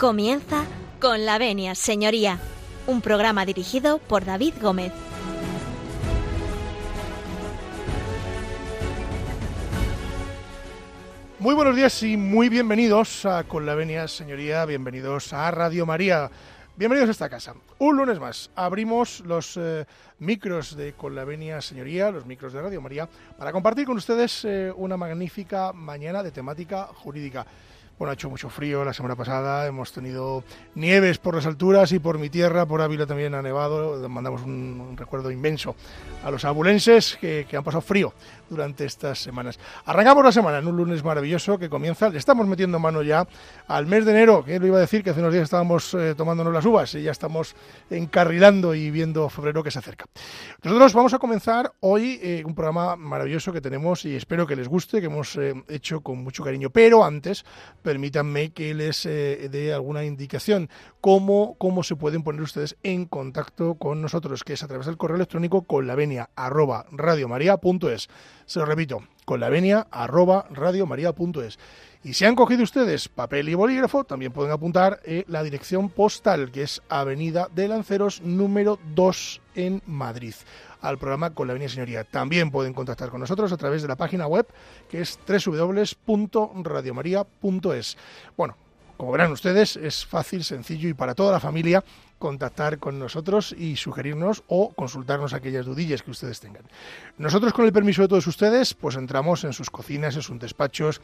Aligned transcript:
Comienza 0.00 0.64
con 0.98 1.26
la 1.26 1.36
venia, 1.36 1.74
señoría, 1.74 2.38
un 2.86 3.02
programa 3.02 3.44
dirigido 3.44 3.98
por 3.98 4.24
David 4.24 4.54
Gómez. 4.58 4.94
Muy 11.38 11.54
buenos 11.54 11.76
días 11.76 12.02
y 12.02 12.16
muy 12.16 12.48
bienvenidos 12.48 13.26
a 13.26 13.44
Con 13.44 13.66
la 13.66 13.74
venia, 13.74 14.08
señoría, 14.08 14.64
bienvenidos 14.64 15.34
a 15.34 15.50
Radio 15.50 15.84
María. 15.84 16.30
Bienvenidos 16.76 17.10
a 17.10 17.12
esta 17.12 17.28
casa. 17.28 17.52
Un 17.78 17.98
lunes 17.98 18.18
más 18.18 18.50
abrimos 18.54 19.20
los 19.26 19.58
eh, 19.58 19.84
micros 20.18 20.78
de 20.78 20.94
Con 20.94 21.14
la 21.14 21.26
Venia 21.26 21.60
Señoría, 21.60 22.10
los 22.10 22.24
micros 22.24 22.54
de 22.54 22.62
Radio 22.62 22.80
María, 22.80 23.06
para 23.36 23.52
compartir 23.52 23.84
con 23.84 23.98
ustedes 23.98 24.46
eh, 24.46 24.72
una 24.74 24.96
magnífica 24.96 25.74
mañana 25.74 26.22
de 26.22 26.30
temática 26.30 26.86
jurídica. 26.86 27.44
Bueno, 28.00 28.12
ha 28.12 28.14
hecho 28.14 28.30
mucho 28.30 28.48
frío 28.48 28.82
la 28.82 28.94
semana 28.94 29.14
pasada, 29.14 29.66
hemos 29.66 29.92
tenido 29.92 30.42
nieves 30.74 31.18
por 31.18 31.34
las 31.34 31.44
alturas 31.44 31.92
y 31.92 31.98
por 31.98 32.18
mi 32.18 32.30
tierra, 32.30 32.64
por 32.64 32.80
Ávila 32.80 33.04
también 33.04 33.34
ha 33.34 33.42
nevado. 33.42 34.08
Mandamos 34.08 34.40
un, 34.40 34.94
recuerdo 34.96 35.30
inmenso 35.30 35.76
a 36.24 36.30
los 36.30 36.46
abulenses 36.46 37.18
que, 37.20 37.46
han 37.52 37.62
pasado 37.62 37.82
frío 37.82 38.14
durante 38.48 38.86
estas 38.86 39.18
semanas. 39.18 39.60
Arrancamos 39.84 40.24
la 40.24 40.32
semana 40.32 40.58
en 40.60 40.66
un 40.66 40.78
lunes 40.78 41.04
maravilloso 41.04 41.58
que 41.58 41.68
comienza. 41.68 42.08
Le 42.08 42.16
estamos 42.16 42.46
metiendo 42.46 42.78
mano 42.78 43.02
ya 43.02 43.28
al 43.68 43.84
mes 43.84 44.06
de 44.06 44.12
enero, 44.12 44.42
que 44.46 44.58
lo 44.58 44.66
iba 44.66 44.78
a 44.78 44.80
decir 44.80 45.04
que 45.04 45.10
hace 45.10 45.20
unos 45.20 45.34
días 45.34 45.44
estábamos 45.44 45.92
eh, 45.92 46.14
tomándonos 46.16 46.54
las 46.54 46.64
uvas 46.64 46.94
y 46.94 47.02
ya 47.02 47.10
estamos 47.10 47.54
encarrilando 47.90 48.74
y 48.74 48.90
viendo 48.90 49.28
febrero 49.28 49.62
que 49.62 49.70
se 49.70 49.78
acerca. 49.78 50.06
Nosotros 50.62 50.94
vamos 50.94 51.12
a 51.12 51.18
comenzar 51.18 51.70
hoy 51.80 52.18
eh, 52.22 52.42
un 52.46 52.54
programa 52.54 52.96
maravilloso 52.96 53.52
que 53.52 53.60
tenemos 53.60 54.06
y 54.06 54.16
espero 54.16 54.46
que 54.46 54.56
les 54.56 54.68
guste, 54.68 55.00
que 55.00 55.06
hemos 55.06 55.36
eh, 55.36 55.52
hecho 55.68 56.00
con 56.00 56.24
mucho 56.24 56.42
cariño. 56.42 56.70
Pero 56.70 57.04
antes, 57.04 57.44
permítanme 57.90 58.52
que 58.52 58.72
les 58.72 59.02
dé 59.02 59.74
alguna 59.74 60.04
indicación 60.04 60.70
cómo, 61.00 61.56
cómo 61.58 61.82
se 61.82 61.96
pueden 61.96 62.22
poner 62.22 62.40
ustedes 62.40 62.76
en 62.84 63.04
contacto 63.04 63.74
con 63.74 64.00
nosotros, 64.00 64.44
que 64.44 64.52
es 64.52 64.62
a 64.62 64.68
través 64.68 64.86
del 64.86 64.96
correo 64.96 65.16
electrónico 65.16 65.62
con 65.62 65.88
la 65.88 65.96
venia 65.96 66.30
arroba 66.36 66.86
radiomaria.es. 66.92 68.08
Se 68.46 68.60
lo 68.60 68.64
repito, 68.64 69.02
con 69.24 69.40
la 69.40 69.48
venia 69.48 69.88
arroba. 69.90 70.46
Y 72.02 72.14
si 72.14 72.24
han 72.24 72.34
cogido 72.34 72.62
ustedes 72.62 73.10
papel 73.10 73.50
y 73.50 73.54
bolígrafo, 73.54 74.04
también 74.04 74.32
pueden 74.32 74.52
apuntar 74.52 75.02
eh, 75.04 75.24
la 75.28 75.42
dirección 75.42 75.90
postal, 75.90 76.50
que 76.50 76.62
es 76.62 76.80
Avenida 76.88 77.48
de 77.54 77.68
Lanceros 77.68 78.22
número 78.22 78.78
2 78.94 79.42
en 79.54 79.82
Madrid, 79.84 80.32
al 80.80 80.96
programa 80.96 81.34
Con 81.34 81.46
la 81.46 81.52
Venia 81.52 81.68
Señoría. 81.68 82.04
También 82.04 82.50
pueden 82.50 82.72
contactar 82.72 83.10
con 83.10 83.20
nosotros 83.20 83.52
a 83.52 83.58
través 83.58 83.82
de 83.82 83.88
la 83.88 83.96
página 83.96 84.26
web, 84.26 84.46
que 84.88 85.02
es 85.02 85.18
www.radiomaria.es. 85.28 87.98
Bueno, 88.34 88.56
como 88.96 89.12
verán 89.12 89.32
ustedes, 89.32 89.76
es 89.76 90.06
fácil, 90.06 90.42
sencillo 90.42 90.88
y 90.88 90.94
para 90.94 91.14
toda 91.14 91.32
la 91.32 91.40
familia 91.40 91.84
contactar 92.20 92.78
con 92.78 92.98
nosotros 92.98 93.52
y 93.58 93.76
sugerirnos 93.76 94.44
o 94.46 94.72
consultarnos 94.74 95.32
aquellas 95.32 95.66
dudillas 95.66 96.02
que 96.02 96.12
ustedes 96.12 96.38
tengan. 96.38 96.62
Nosotros, 97.18 97.52
con 97.52 97.64
el 97.64 97.72
permiso 97.72 98.02
de 98.02 98.08
todos 98.08 98.26
ustedes, 98.26 98.74
pues 98.74 98.94
entramos 98.94 99.42
en 99.42 99.54
sus 99.54 99.70
cocinas, 99.70 100.14
en 100.14 100.22
sus 100.22 100.38
despachos, 100.38 101.00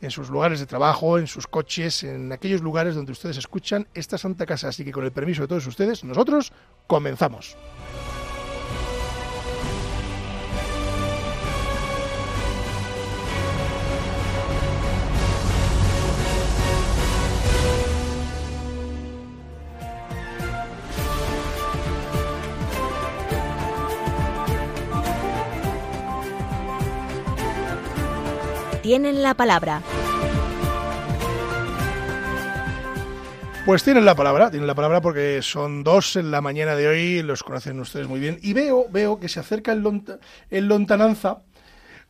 en 0.00 0.10
sus 0.10 0.30
lugares 0.30 0.60
de 0.60 0.66
trabajo, 0.66 1.18
en 1.18 1.26
sus 1.26 1.46
coches, 1.46 2.04
en 2.04 2.32
aquellos 2.32 2.62
lugares 2.62 2.94
donde 2.94 3.12
ustedes 3.12 3.36
escuchan 3.36 3.88
esta 3.92 4.16
Santa 4.16 4.46
Casa. 4.46 4.68
Así 4.68 4.84
que 4.84 4.92
con 4.92 5.04
el 5.04 5.12
permiso 5.12 5.42
de 5.42 5.48
todos 5.48 5.66
ustedes, 5.66 6.04
nosotros 6.04 6.52
comenzamos. 6.86 7.56
Tienen 28.90 29.22
la 29.22 29.34
palabra. 29.34 29.82
Pues 33.64 33.84
tienen 33.84 34.04
la 34.04 34.16
palabra, 34.16 34.50
tienen 34.50 34.66
la 34.66 34.74
palabra 34.74 35.00
porque 35.00 35.42
son 35.42 35.84
dos 35.84 36.16
en 36.16 36.32
la 36.32 36.40
mañana 36.40 36.74
de 36.74 36.88
hoy, 36.88 37.22
los 37.22 37.44
conocen 37.44 37.78
ustedes 37.78 38.08
muy 38.08 38.18
bien. 38.18 38.40
Y 38.42 38.52
veo, 38.52 38.86
veo 38.90 39.20
que 39.20 39.28
se 39.28 39.38
acerca 39.38 39.70
el, 39.70 40.66
lontananza, 40.66 41.38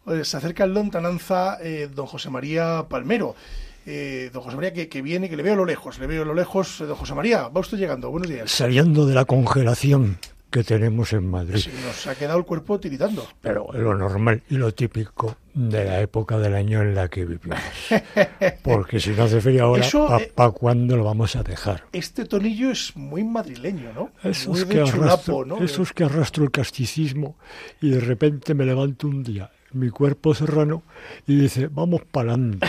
eh, 0.07 0.25
se 0.25 0.39
acerca 0.39 0.65
el 0.65 0.73
lontananza 0.73 1.59
eh, 1.61 1.91
don 1.95 2.07
José 2.07 2.31
María 2.31 2.87
Palmero. 2.89 3.37
Eh, 3.85 4.31
don 4.33 4.43
José 4.43 4.57
María 4.57 4.73
que, 4.73 4.89
que, 4.89 5.03
viene, 5.03 5.29
que 5.29 5.37
le 5.37 5.43
veo 5.43 5.53
a 5.53 5.57
lo 5.57 5.67
lejos, 5.67 5.99
le 5.99 6.07
veo 6.07 6.23
a 6.23 6.25
lo 6.25 6.33
lejos. 6.33 6.79
don 6.79 6.97
José 6.97 7.15
María, 7.15 7.49
va 7.49 7.61
usted 7.61 7.77
llegando, 7.77 8.11
buenos 8.11 8.31
días. 8.31 8.51
Saliendo 8.51 9.05
de 9.05 9.15
la 9.15 9.27
congelación 9.27 10.17
que 10.51 10.65
tenemos 10.65 11.13
en 11.13 11.31
Madrid. 11.31 11.65
Nos 11.85 12.07
ha 12.07 12.15
quedado 12.15 12.39
el 12.39 12.45
cuerpo 12.45 12.79
tiritando. 12.81 13.27
Pero 13.41 13.69
lo 13.73 13.95
normal 13.95 14.43
y 14.51 14.57
lo 14.57 14.73
típico 14.75 15.37
de 15.55 15.85
la 15.85 16.01
época 16.01 16.39
del 16.39 16.55
año 16.55 16.83
en 16.83 16.95
la 16.95 17.09
que 17.09 17.25
vivimos. 17.25 17.59
Porque 18.63 19.01
si 19.01 19.11
no 19.11 19.25
hace 19.25 19.41
frío 19.41 19.65
ahora, 19.65 19.87
¿para 20.35 20.51
eh, 20.51 20.53
cuándo 20.53 20.97
lo 20.97 21.05
vamos 21.05 21.37
a 21.37 21.43
dejar? 21.43 21.85
Este 21.93 22.25
tonillo 22.25 22.71
es 22.71 22.97
muy 22.97 23.25
madrileño, 23.25 23.93
¿no? 23.93 24.11
Eso 24.23 24.53
es, 24.53 24.65
que 24.65 24.81
arrastro, 24.81 25.45
¿no? 25.45 25.59
eso 25.59 25.83
es 25.83 25.93
que 25.93 26.05
arrastro 26.05 26.45
el 26.45 26.51
casticismo 26.51 27.37
y 27.81 27.91
de 27.91 28.01
repente 28.01 28.55
me 28.55 28.65
levanto 28.65 29.07
un 29.07 29.23
día, 29.23 29.51
mi 29.73 29.91
cuerpo 29.91 30.35
serrano, 30.35 30.83
y 31.27 31.37
dice, 31.37 31.69
vamos 31.69 32.03
para 32.11 32.33
adelante. 32.33 32.69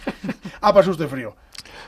ah, 0.60 0.74
pasó 0.74 0.90
usted 0.90 1.08
frío. 1.08 1.36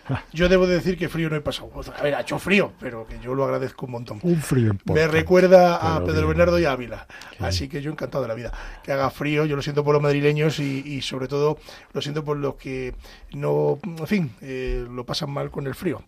Yo 0.32 0.48
debo 0.48 0.66
decir 0.66 0.96
que 0.96 1.08
frío 1.08 1.30
no 1.30 1.36
he 1.36 1.40
pasado. 1.40 1.70
A 1.96 2.02
ver, 2.02 2.14
ha 2.14 2.20
hecho 2.20 2.38
frío, 2.38 2.72
pero 2.80 3.06
que 3.06 3.18
yo 3.20 3.34
lo 3.34 3.44
agradezco 3.44 3.86
un 3.86 3.92
montón. 3.92 4.18
Un 4.22 4.36
frío 4.36 4.76
Me 4.92 5.06
recuerda 5.06 5.76
a 5.76 6.04
Pedro 6.04 6.28
Bernardo 6.28 6.58
y 6.58 6.64
Ávila. 6.64 7.06
Así 7.38 7.68
que 7.68 7.82
yo 7.82 7.90
encantado 7.90 8.22
de 8.22 8.28
la 8.28 8.34
vida. 8.34 8.52
Que 8.82 8.92
haga 8.92 9.10
frío, 9.10 9.44
yo 9.44 9.56
lo 9.56 9.62
siento 9.62 9.84
por 9.84 9.94
los 9.94 10.02
madrileños 10.02 10.58
y, 10.58 11.00
sobre 11.02 11.28
todo 11.28 11.58
lo 11.92 12.00
siento 12.00 12.24
por 12.24 12.36
los 12.36 12.54
que 12.54 12.94
no, 13.32 13.78
en 13.84 14.06
fin, 14.06 14.30
eh, 14.40 14.86
lo 14.90 15.04
pasan 15.04 15.30
mal 15.30 15.50
con 15.50 15.66
el 15.66 15.74
frío. 15.74 16.02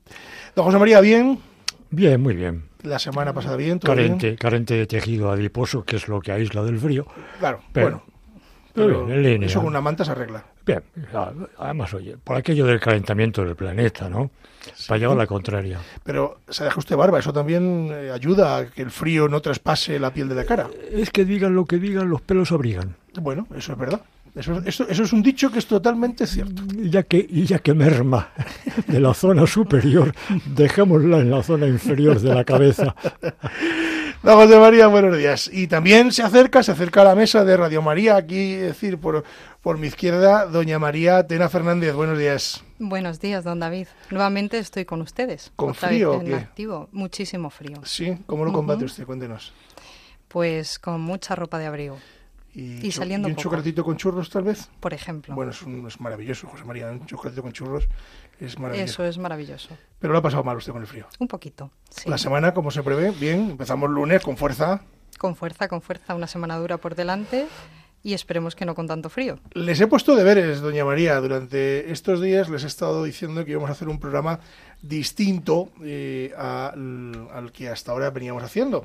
Don 0.55 0.65
José 0.65 0.79
María, 0.79 1.01
¿bien? 1.01 1.39
Bien, 1.91 2.21
muy 2.21 2.35
bien. 2.35 2.65
La 2.83 2.99
semana 2.99 3.33
pasada 3.33 3.57
bien, 3.57 3.79
carente, 3.79 4.37
carente 4.37 4.75
de 4.75 4.87
tejido 4.87 5.31
adiposo, 5.31 5.85
que 5.85 5.97
es 5.97 6.09
lo 6.09 6.21
que 6.21 6.33
aísla 6.33 6.63
del 6.63 6.79
frío. 6.79 7.07
Claro, 7.39 7.61
bueno. 7.73 8.03
Pero 8.75 9.09
eso 9.09 9.61
con 9.61 9.69
una 9.69 9.81
manta 9.81 10.05
se 10.05 10.11
arregla. 10.11 10.45
Bien, 10.67 10.83
además, 11.59 11.93
oye, 11.93 12.17
por 12.23 12.37
aquello 12.37 12.65
del 12.65 12.81
calentamiento 12.81 13.45
del 13.45 13.55
planeta, 13.55 14.09
¿no? 14.09 14.31
Para 14.89 14.99
llevar 14.99 15.17
la 15.17 15.27
contraria. 15.27 15.79
Pero 16.03 16.41
se 16.49 16.65
deja 16.65 16.79
usted 16.79 16.97
barba, 16.97 17.19
eso 17.19 17.33
también 17.35 17.91
eh, 17.93 18.11
ayuda 18.11 18.57
a 18.57 18.67
que 18.67 18.81
el 18.81 18.91
frío 18.91 19.29
no 19.29 19.43
traspase 19.43 19.99
la 19.99 20.13
piel 20.13 20.29
de 20.29 20.35
la 20.35 20.45
cara. 20.45 20.69
Es 20.91 21.11
que 21.11 21.27
digan 21.27 21.55
lo 21.55 21.67
que 21.67 21.79
digan, 21.79 22.09
los 22.09 22.23
pelos 22.23 22.51
abrigan. 22.51 22.97
Bueno, 23.21 23.47
eso 23.55 23.73
es 23.73 23.79
verdad. 23.79 24.01
Eso, 24.35 24.61
eso, 24.65 24.89
eso, 24.89 25.03
es 25.05 25.13
un 25.13 25.23
dicho 25.23 25.51
que 25.53 25.61
es 25.61 25.67
totalmente 25.67 26.27
cierto. 26.27 26.63
Ya 26.77 27.05
que, 27.05 27.25
y 27.29 27.45
ya 27.45 27.61
que 27.61 27.73
merma 27.73 28.31
de 28.89 28.99
la 28.99 29.15
zona 29.15 29.47
superior, 29.47 30.13
dejémosla 30.47 31.19
en 31.21 31.31
la 31.31 31.43
zona 31.43 31.69
inferior 31.69 32.19
de 32.21 32.35
la 32.35 32.43
cabeza. 32.45 32.97
Don 34.25 34.37
José 34.37 34.59
María, 34.59 34.87
buenos 34.87 35.19
días. 35.19 35.51
Y 35.53 35.67
también 35.67 36.11
se 36.11 36.23
acerca, 36.23 36.63
se 36.63 36.73
acerca 36.73 37.03
a 37.03 37.05
la 37.05 37.15
mesa 37.15 37.45
de 37.45 37.59
Radio 37.59 37.83
María, 37.83 38.17
aquí, 38.17 38.55
es 38.55 38.69
decir, 38.69 38.97
por, 38.97 39.23
por 39.61 39.77
mi 39.77 39.89
izquierda, 39.89 40.47
doña 40.47 40.79
María 40.79 41.27
Tena 41.27 41.51
Fernández. 41.51 41.95
Buenos 41.95 42.19
días. 42.19 42.65
Buenos 42.79 43.21
días, 43.21 43.45
don 43.45 43.61
David. 43.61 43.87
Nuevamente 44.09 44.57
estoy 44.57 44.87
con 44.87 45.03
ustedes. 45.03 45.53
¿Con 45.57 45.75
frío 45.75 46.15
o 46.15 46.25
qué? 46.25 46.37
Activo. 46.37 46.89
Muchísimo 46.91 47.51
frío. 47.51 47.83
Sí, 47.85 48.17
¿cómo 48.25 48.47
lo 48.47 48.53
combate 48.55 48.87
usted? 48.87 49.05
Cuéntenos. 49.05 49.53
Pues 50.29 50.79
con 50.79 51.03
mucha 51.03 51.35
ropa 51.35 51.59
de 51.59 51.67
abrigo. 51.67 51.99
Y, 52.55 52.93
saliendo 52.93 53.29
¿y 53.29 53.33
un 53.33 53.37
chocolatito 53.37 53.85
con 53.85 53.99
churros, 53.99 54.31
tal 54.31 54.45
vez? 54.45 54.71
Por 54.81 54.95
ejemplo. 54.95 55.35
Bueno, 55.35 55.51
es, 55.51 55.61
es 55.61 56.01
maravilloso, 56.01 56.47
José 56.47 56.65
María, 56.65 56.89
un 56.91 57.05
chocolatito 57.05 57.43
con 57.43 57.53
churros 57.53 57.89
es 58.41 58.59
maravilloso. 58.59 58.93
Eso 58.93 59.05
es 59.05 59.19
maravilloso. 59.19 59.77
Pero 59.99 60.13
lo 60.13 60.19
ha 60.19 60.23
pasado 60.23 60.45
mal 60.45 60.57
usted 60.57 60.73
con 60.73 60.83
el 60.83 60.87
frío. 60.87 61.07
Un 61.19 61.29
poquito, 61.29 61.71
sí. 61.89 62.09
La 62.09 62.19
semana, 62.19 62.55
como 62.55 62.71
se 62.71 62.83
prevé, 62.83 63.11
bien, 63.11 63.51
empezamos 63.51 63.91
lunes 63.91 64.23
con 64.23 64.37
fuerza. 64.37 64.83
Con 65.19 65.37
fuerza, 65.37 65.69
con 65.69 65.81
fuerza, 65.81 66.15
una 66.15 66.27
semana 66.27 66.57
dura 66.59 66.79
por 66.79 66.95
delante 66.95 67.47
y 68.05 68.13
esperemos 68.13 68.55
que 68.55 68.67
no 68.67 68.75
con 68.75 68.87
tanto 68.87 69.09
frío. 69.09 69.39
Les 69.55 69.81
he 69.81 69.87
puesto 69.87 70.15
deberes, 70.15 70.61
doña 70.61 70.85
María. 70.85 71.19
Durante 71.21 71.91
estos 71.91 72.21
días 72.21 72.51
les 72.51 72.63
he 72.63 72.67
estado 72.67 73.03
diciendo 73.03 73.45
que 73.45 73.53
íbamos 73.53 73.71
a 73.71 73.73
hacer 73.73 73.89
un 73.89 73.99
programa 73.99 74.41
distinto 74.83 75.71
eh, 75.83 76.33
al, 76.37 77.29
al, 77.33 77.51
que 77.51 77.71
hasta 77.71 77.93
ahora 77.93 78.11
veníamos 78.11 78.43
haciendo. 78.43 78.85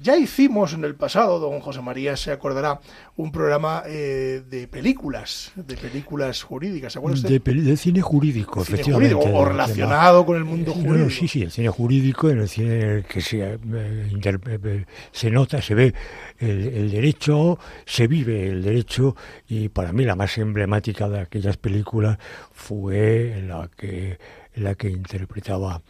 Ya 0.00 0.16
hicimos 0.16 0.72
en 0.72 0.84
el 0.84 0.94
pasado, 0.94 1.38
don 1.38 1.60
José 1.60 1.80
María 1.80 2.16
se 2.16 2.32
acordará, 2.32 2.80
un 3.16 3.30
programa 3.30 3.82
eh, 3.86 4.42
de 4.48 4.66
películas, 4.66 5.52
de 5.54 5.76
películas 5.76 6.42
jurídicas, 6.42 6.92
¿se 6.92 6.98
acuerda 6.98 7.16
usted? 7.16 7.42
De, 7.42 7.76
cine 7.76 8.00
jurídico, 8.00 8.62
efectivamente. 8.62 9.14
o 9.14 9.44
relacionado 9.44 10.24
con 10.26 10.36
el 10.36 10.44
mundo 10.44 10.72
jurídico. 10.72 11.10
sí, 11.10 11.28
sí, 11.28 11.42
el 11.42 11.50
cine 11.50 11.68
jurídico, 11.68 12.30
en 12.30 12.40
el 12.40 12.48
cine 12.48 13.04
que 13.08 13.20
se, 13.20 13.42
eh, 13.42 13.58
eh, 13.64 14.84
se 15.12 15.30
nota, 15.30 15.60
se 15.62 15.74
ve 15.74 15.94
el, 16.38 16.90
derecho, 16.90 17.58
se 17.84 18.06
vive 18.06 18.48
el 18.48 18.62
derecho, 18.62 19.14
y 19.48 19.68
para 19.68 19.92
mí 19.92 20.04
la 20.04 20.16
más 20.16 20.36
emblemática 20.38 21.08
de 21.08 21.20
aquellas 21.20 21.56
películas 21.56 22.18
fue 22.52 23.42
la 23.46 23.68
que, 23.76 24.18
la 24.54 24.74
que 24.74 24.90
interpretaba 24.90 25.82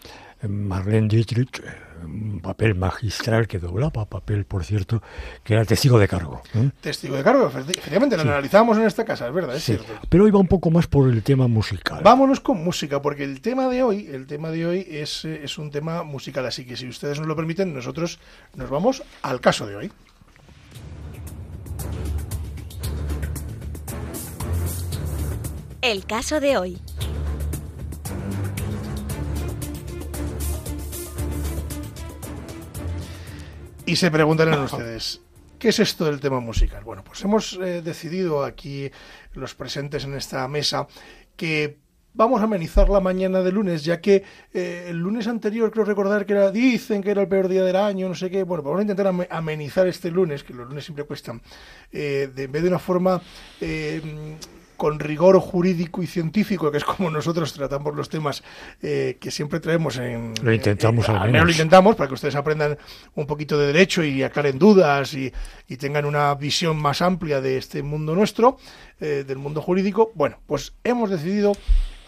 Marlene 0.49 1.09
Dietrich, 1.09 1.63
un 2.05 2.41
papel 2.41 2.75
magistral 2.75 3.47
que 3.47 3.59
doblaba, 3.59 4.05
papel, 4.05 4.45
por 4.45 4.65
cierto, 4.65 5.03
que 5.45 5.55
era 5.55 5.65
testigo 5.65 5.99
de 5.99 6.09
cargo. 6.09 6.43
¿eh? 6.55 6.71
Testigo 6.81 7.17
de 7.17 7.23
cargo, 7.23 7.47
efectivamente, 7.47 8.17
lo 8.17 8.23
analizamos 8.23 8.77
en 8.79 8.85
esta 8.85 9.05
casa, 9.05 9.29
es 9.29 9.35
verdad, 9.35 9.57
es 9.57 9.65
cierto. 9.65 9.93
Pero 10.09 10.25
hoy 10.25 10.31
va 10.31 10.39
un 10.39 10.49
poco 10.49 10.71
más 10.71 10.87
por 10.87 11.09
el 11.09 11.23
tema 11.23 11.47
musical. 11.49 12.01
Vámonos 12.03 12.41
con 12.41 12.63
música, 12.63 13.01
porque 13.01 13.25
el 13.25 13.41
tema 13.41 13.69
de 13.69 13.83
hoy, 13.83 14.09
el 14.13 14.27
tema 14.27 14.51
de 14.51 14.67
hoy 14.67 14.87
es, 14.89 15.25
eh, 15.25 15.41
es 15.45 15.59
un 15.59 15.71
tema 15.71 16.03
musical, 16.03 16.45
así 16.47 16.65
que 16.65 16.77
si 16.77 16.89
ustedes 16.89 17.19
nos 17.19 17.29
lo 17.29 17.37
permiten, 17.37 17.73
nosotros 17.73 18.19
nos 18.55 18.69
vamos 18.71 19.03
al 19.23 19.41
caso 19.41 19.67
de 19.67 19.77
hoy. 19.77 19.93
El 25.83 26.07
caso 26.07 26.39
de 26.39 26.57
hoy. 26.57 26.79
Y 33.93 33.97
se 33.97 34.11
preguntarán 34.11 34.59
ustedes, 34.65 35.21
¿qué 35.59 35.69
es 35.69 35.79
esto 35.79 36.07
del 36.07 36.19
tema 36.19 36.41
musical? 36.41 36.83
Bueno, 36.83 37.05
pues 37.05 37.23
hemos 37.25 37.59
eh, 37.63 37.83
decidido 37.83 38.43
aquí, 38.43 38.91
los 39.35 39.55
presentes 39.55 40.05
en 40.05 40.15
esta 40.15 40.49
mesa, 40.49 40.87
que 41.37 41.77
vamos 42.15 42.41
a 42.41 42.45
amenizar 42.45 42.89
la 42.89 43.01
mañana 43.01 43.43
de 43.43 43.53
lunes, 43.53 43.85
ya 43.85 44.01
que 44.01 44.25
eh, 44.55 44.87
el 44.89 44.97
lunes 44.97 45.27
anterior 45.27 45.71
creo 45.71 45.85
recordar 45.85 46.25
que 46.25 46.33
era, 46.33 46.51
dicen 46.51 47.03
que 47.03 47.11
era 47.11 47.21
el 47.21 47.29
peor 47.29 47.49
día 47.49 47.65
del 47.65 47.77
año, 47.77 48.09
no 48.09 48.15
sé 48.15 48.31
qué. 48.31 48.45
Bueno, 48.45 48.63
vamos 48.63 48.79
a 48.79 48.83
intentar 48.83 49.13
amenizar 49.29 49.87
este 49.87 50.11
lunes, 50.11 50.43
que 50.43 50.55
los 50.55 50.67
lunes 50.67 50.87
siempre 50.87 51.05
cuestan, 51.05 51.43
eh, 51.93 52.31
de, 52.35 52.45
en 52.45 52.53
vez 52.53 52.63
de 52.63 52.69
una 52.71 52.79
forma 52.79 53.21
con 54.83 54.99
rigor 54.99 55.39
jurídico 55.39 56.03
y 56.03 56.09
científico, 56.09 56.73
que 56.73 56.79
es 56.79 56.85
como 56.85 57.09
nosotros 57.09 57.53
tratamos 57.53 57.95
los 57.95 58.09
temas 58.09 58.43
eh, 58.83 59.17
que 59.21 59.31
siempre 59.31 59.61
traemos 59.61 59.97
en... 59.99 60.35
Lo 60.43 60.53
intentamos 60.53 61.09
al 61.09 61.31
menos. 61.31 61.47
Lo 61.47 61.53
intentamos 61.53 61.95
para 61.95 62.09
que 62.09 62.15
ustedes 62.15 62.35
aprendan 62.35 62.77
un 63.15 63.25
poquito 63.25 63.57
de 63.57 63.69
derecho 63.69 64.03
y 64.03 64.25
aclaren 64.25 64.59
dudas 64.59 65.15
y, 65.15 65.33
tengan 65.79 66.05
una 66.05 66.35
visión 66.35 66.77
más 66.79 67.01
amplia 67.01 67.41
de 67.41 67.59
este 67.59 67.85
mundo 67.85 68.17
nuestro, 68.17 68.59
eh, 68.99 69.23
del 69.25 69.39
mundo 69.39 69.63
jurídico. 69.63 70.11
Bueno, 70.17 70.41
pues 70.49 70.75
hemos 70.83 71.11
decidido 71.11 71.53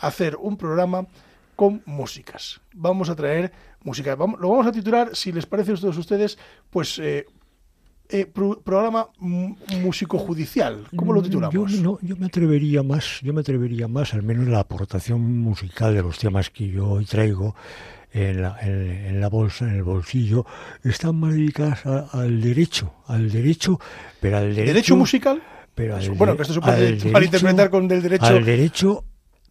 hacer 0.00 0.34
un 0.34 0.56
programa 0.56 1.06
con 1.54 1.80
músicas. 1.86 2.60
Vamos 2.72 3.08
a 3.08 3.14
traer 3.14 3.52
música. 3.84 4.16
Vamos, 4.16 4.40
lo 4.40 4.48
vamos 4.48 4.66
a 4.66 4.72
titular, 4.72 5.14
si 5.14 5.30
les 5.30 5.46
parece 5.46 5.74
a 5.74 5.76
todos 5.76 5.96
ustedes, 5.96 6.38
pues 6.70 6.98
eh, 6.98 7.26
eh, 8.14 8.26
programa 8.26 9.08
músico 9.82 10.18
judicial. 10.18 10.86
¿Cómo 10.94 11.12
lo 11.12 11.20
titulamos? 11.20 11.72
Yo, 11.72 11.98
yo 12.00 12.16
me 12.16 12.26
atrevería 12.26 12.84
más, 12.84 13.18
yo 13.22 13.34
me 13.34 13.40
atrevería 13.40 13.88
más, 13.88 14.14
al 14.14 14.22
menos 14.22 14.46
la 14.46 14.60
aportación 14.60 15.20
musical 15.40 15.94
de 15.94 16.02
los 16.02 16.16
temas 16.20 16.48
que 16.48 16.68
yo 16.68 16.88
hoy 16.90 17.06
traigo 17.06 17.56
en 18.12 18.40
la, 18.40 18.56
en, 18.60 19.20
la 19.20 19.28
bolsa, 19.28 19.64
en 19.64 19.74
el 19.74 19.82
bolsillo, 19.82 20.46
están 20.84 21.16
más 21.16 21.34
dedicadas 21.34 21.84
al 22.14 22.40
derecho, 22.40 22.94
al 23.08 23.32
derecho, 23.32 23.80
pero 24.20 24.36
al 24.36 24.54
derecho. 24.54 24.72
¿Derecho 24.72 24.96
musical? 24.96 25.42
Pero 25.74 25.98
bueno, 26.14 26.36
que 26.36 26.42
esto 26.42 26.54
se 26.54 26.60
puede 26.60 27.10
malinterpretar 27.10 27.68
con 27.68 27.90
el 27.90 28.00
derecho. 28.00 28.26
Al 28.26 28.44
derecho 28.44 29.04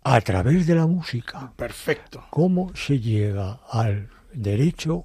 a 0.03 0.21
través 0.21 0.65
de 0.65 0.75
la 0.75 0.87
música. 0.87 1.51
Perfecto. 1.57 2.23
¿Cómo 2.29 2.71
se 2.75 2.97
llega 3.01 3.59
al 3.69 4.07
derecho 4.33 5.03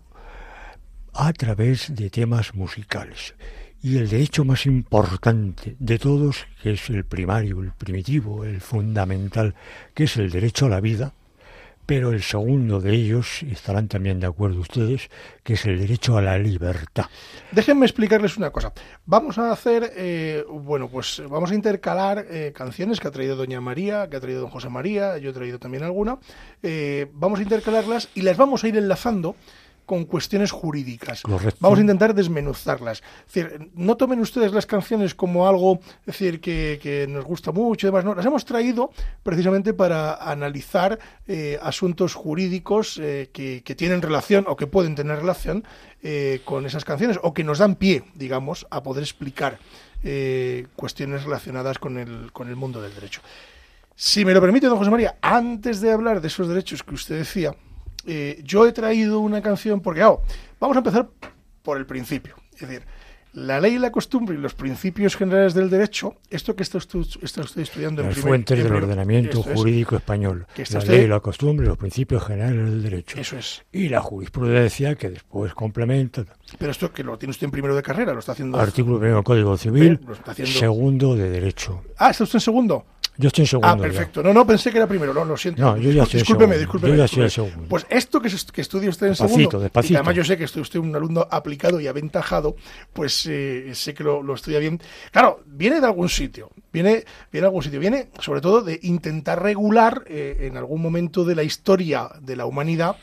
a 1.19 1.33
través 1.33 1.93
de 1.97 2.11
temas 2.11 2.55
musicales. 2.55 3.35
Y 3.83 3.99
el 3.99 4.09
derecho 4.09 4.45
más 4.45 4.67
importante 4.67 5.75
de 5.81 5.99
todos, 5.99 6.47
que 6.63 6.73
es 6.73 6.91
el 6.91 7.05
primario, 7.05 7.61
el 7.61 7.73
primitivo, 7.73 8.45
el 8.45 8.61
fundamental, 8.61 9.57
que 9.95 10.05
es 10.05 10.17
el 10.17 10.31
derecho 10.31 10.67
a 10.67 10.69
la 10.69 10.81
vida, 10.81 11.13
pero 11.87 12.13
el 12.13 12.23
segundo 12.23 12.81
de 12.81 12.93
ellos, 12.93 13.43
estarán 13.51 13.89
también 13.89 14.21
de 14.21 14.27
acuerdo 14.27 14.61
ustedes, 14.61 15.11
que 15.43 15.55
es 15.55 15.65
el 15.65 15.81
derecho 15.81 16.17
a 16.17 16.23
la 16.23 16.39
libertad. 16.39 17.07
Déjenme 17.51 17.87
explicarles 17.87 18.37
una 18.37 18.51
cosa. 18.51 18.73
Vamos 19.05 19.39
a 19.39 19.51
hacer, 19.51 19.93
eh, 19.97 20.45
bueno, 20.49 20.89
pues 20.89 21.21
vamos 21.29 21.51
a 21.51 21.55
intercalar 21.55 22.27
eh, 22.31 22.53
canciones 22.55 23.01
que 23.01 23.09
ha 23.09 23.11
traído 23.11 23.35
Doña 23.35 23.61
María, 23.61 24.09
que 24.09 24.17
ha 24.17 24.21
traído 24.21 24.43
Don 24.43 24.51
José 24.51 24.69
María, 24.69 25.19
yo 25.19 25.31
he 25.31 25.33
traído 25.33 25.59
también 25.59 25.83
alguna. 25.83 26.19
Eh, 26.63 27.11
vamos 27.13 27.41
a 27.41 27.43
intercalarlas 27.43 28.09
y 28.15 28.21
las 28.23 28.37
vamos 28.37 28.63
a 28.63 28.69
ir 28.69 28.77
enlazando 28.77 29.35
con 29.89 30.05
cuestiones 30.05 30.51
jurídicas. 30.51 31.23
Vamos 31.61 31.79
a 31.79 31.81
intentar 31.81 32.15
desmenuzarlas. 32.15 33.03
Es 33.27 33.33
decir, 33.33 33.71
no 33.73 33.97
tomen 33.97 34.21
ustedes 34.21 34.53
las 34.53 34.67
canciones 34.67 35.15
como 35.15 35.49
algo 35.49 35.81
decir, 36.05 36.43
que, 36.43 37.07
nos 37.09 37.25
gusta 37.25 37.53
mucho 37.53 37.87
y 37.87 37.89
demás. 37.89 38.05
No, 38.05 38.15
las 38.15 38.27
hemos 38.27 38.45
traído 38.45 38.91
precisamente 39.23 39.73
para 39.73 40.17
analizar 40.17 40.99
eh, 41.27 41.59
asuntos 41.63 42.13
jurídicos 42.13 43.01
eh, 43.03 43.31
que, 43.33 43.75
tienen 43.75 44.03
relación 44.03 44.45
o 44.47 44.57
que 44.57 44.67
pueden 44.67 44.95
tener 44.95 45.21
relación 45.21 45.65
eh, 46.03 46.43
con 46.45 46.67
esas 46.67 46.85
canciones 46.85 47.19
o 47.23 47.33
que 47.33 47.43
nos 47.43 47.57
dan 47.57 47.77
pie, 47.77 48.05
digamos, 48.15 48.67
a 48.69 48.83
poder 48.83 49.03
explicar 49.03 49.59
cuestiones 50.77 51.25
relacionadas 51.25 51.79
con 51.79 51.99
el, 51.99 52.31
con 52.33 52.49
el 52.49 52.57
mundo 52.57 52.81
del 52.83 52.95
derecho. 52.95 53.21
Si 53.97 54.25
me 54.25 54.35
lo 54.35 54.41
permite, 54.43 54.67
don 54.67 54.79
José 54.79 54.91
María, 54.91 55.17
antes 55.23 55.81
de 55.81 55.91
hablar 55.91 56.21
de 56.21 56.29
esos 56.29 56.47
derechos 56.47 56.85
que 56.85 56.95
usted 56.95 57.19
decía, 57.19 57.57
eh, 58.09 58.41
yo 58.43 58.67
he 58.67 58.73
traído 58.73 59.21
una 59.21 59.43
canción 59.43 59.81
porque, 59.81 60.01
vamos 60.01 60.77
a 60.77 60.79
empezar 60.79 61.11
por 61.63 61.77
el 61.77 61.85
principio. 61.85 62.37
Es 62.55 62.61
decir, 62.63 62.83
la 63.35 63.61
ley 63.61 63.75
y 63.75 63.79
la 63.79 63.93
costumbre 63.93 64.35
y 64.35 64.39
los 64.39 64.55
principios 64.55 65.15
generales 65.15 65.53
del 65.53 65.69
derecho, 65.69 66.17
esto 66.31 66.57
que 66.57 66.63
está 66.63 66.79
usted, 66.79 67.61
estudiando 67.61 68.01
en 68.01 68.09
Las 68.09 68.19
fuentes 68.19 68.65
del 68.65 68.73
ordenamiento 68.73 69.43
jurídico 69.43 69.97
español. 69.97 70.47
la 70.71 70.81
ley 70.81 71.05
y 71.05 71.07
la 71.07 71.21
costumbre 71.21 71.67
y 71.67 71.69
los 71.69 71.77
principios 71.77 72.25
generales 72.25 72.71
del 72.71 72.83
derecho. 72.83 73.21
Eso 73.21 73.37
es. 73.37 73.63
Y 73.71 73.91
la 73.91 74.01
jurisprudencia 74.01 74.95
que 74.95 75.11
después 75.11 75.53
complementa. 75.53 76.25
Pero 76.59 76.71
esto 76.71 76.91
que 76.91 77.05
lo 77.05 77.19
tiene 77.19 77.33
usted 77.33 77.45
en 77.45 77.51
primero 77.51 77.77
de 77.77 77.83
carrera, 77.83 78.15
lo 78.15 78.21
está 78.21 78.33
haciendo. 78.33 78.59
Artículo 78.59 78.99
primero 78.99 79.17
del 79.17 79.25
Código 79.25 79.57
Civil, 79.59 80.01
segundo 80.47 81.15
de 81.15 81.29
Derecho. 81.29 81.83
Ah, 81.99 82.11
¿está 82.11 82.25
usted 82.25 82.37
en 82.37 82.41
segundo? 82.41 82.87
Yo 83.21 83.27
estoy 83.27 83.43
en 83.43 83.49
segundo. 83.49 83.69
Ah, 83.69 83.77
perfecto. 83.77 84.23
No, 84.23 84.33
no, 84.33 84.47
pensé 84.47 84.71
que 84.71 84.79
era 84.79 84.87
primero. 84.87 85.13
No, 85.13 85.25
lo 85.25 85.37
siento. 85.37 85.61
No, 85.61 85.77
yo 85.77 85.91
ya 85.91 86.05
estoy 86.05 86.21
discúlpeme, 86.21 86.57
discúlpeme. 86.57 86.93
Yo 86.93 86.99
ya 86.99 87.05
estoy 87.07 87.25
en 87.25 87.31
segundo. 87.31 87.69
Pues 87.69 87.85
esto 87.91 88.21
que, 88.21 88.31
que 88.53 88.61
estudia 88.61 88.89
usted 88.89 89.09
en 89.09 89.17
segundo, 89.17 89.59
despacito. 89.59 89.95
y 89.95 89.97
además 89.97 90.15
yo 90.15 90.25
sé 90.25 90.37
que 90.37 90.45
estoy 90.45 90.63
usted 90.63 90.79
un 90.79 90.95
alumno 90.95 91.27
aplicado 91.29 91.81
y 91.81 91.89
aventajado, 91.89 92.55
pues 92.93 93.27
eh, 93.27 93.71
sé 93.75 93.93
que 93.93 94.05
lo, 94.05 94.33
estudia 94.33 94.61
bien. 94.61 94.81
Claro, 95.11 95.41
viene 95.47 95.81
de 95.81 95.87
algún 95.87 96.09
sitio. 96.09 96.51
Viene, 96.73 97.05
viene 97.33 97.43
de 97.43 97.47
algún 97.47 97.63
sitio. 97.65 97.81
Viene, 97.81 98.09
sobre 98.21 98.41
todo, 98.41 98.63
de 98.63 98.79
intentar 98.85 99.43
regular 99.43 100.05
eh, 100.07 100.37
en 100.43 100.57
algún 100.57 100.81
momento 100.81 101.25
de 101.25 101.35
la 101.35 101.43
historia 101.43 102.11
de 102.21 102.37
la 102.37 102.47
humanidad 102.47 102.97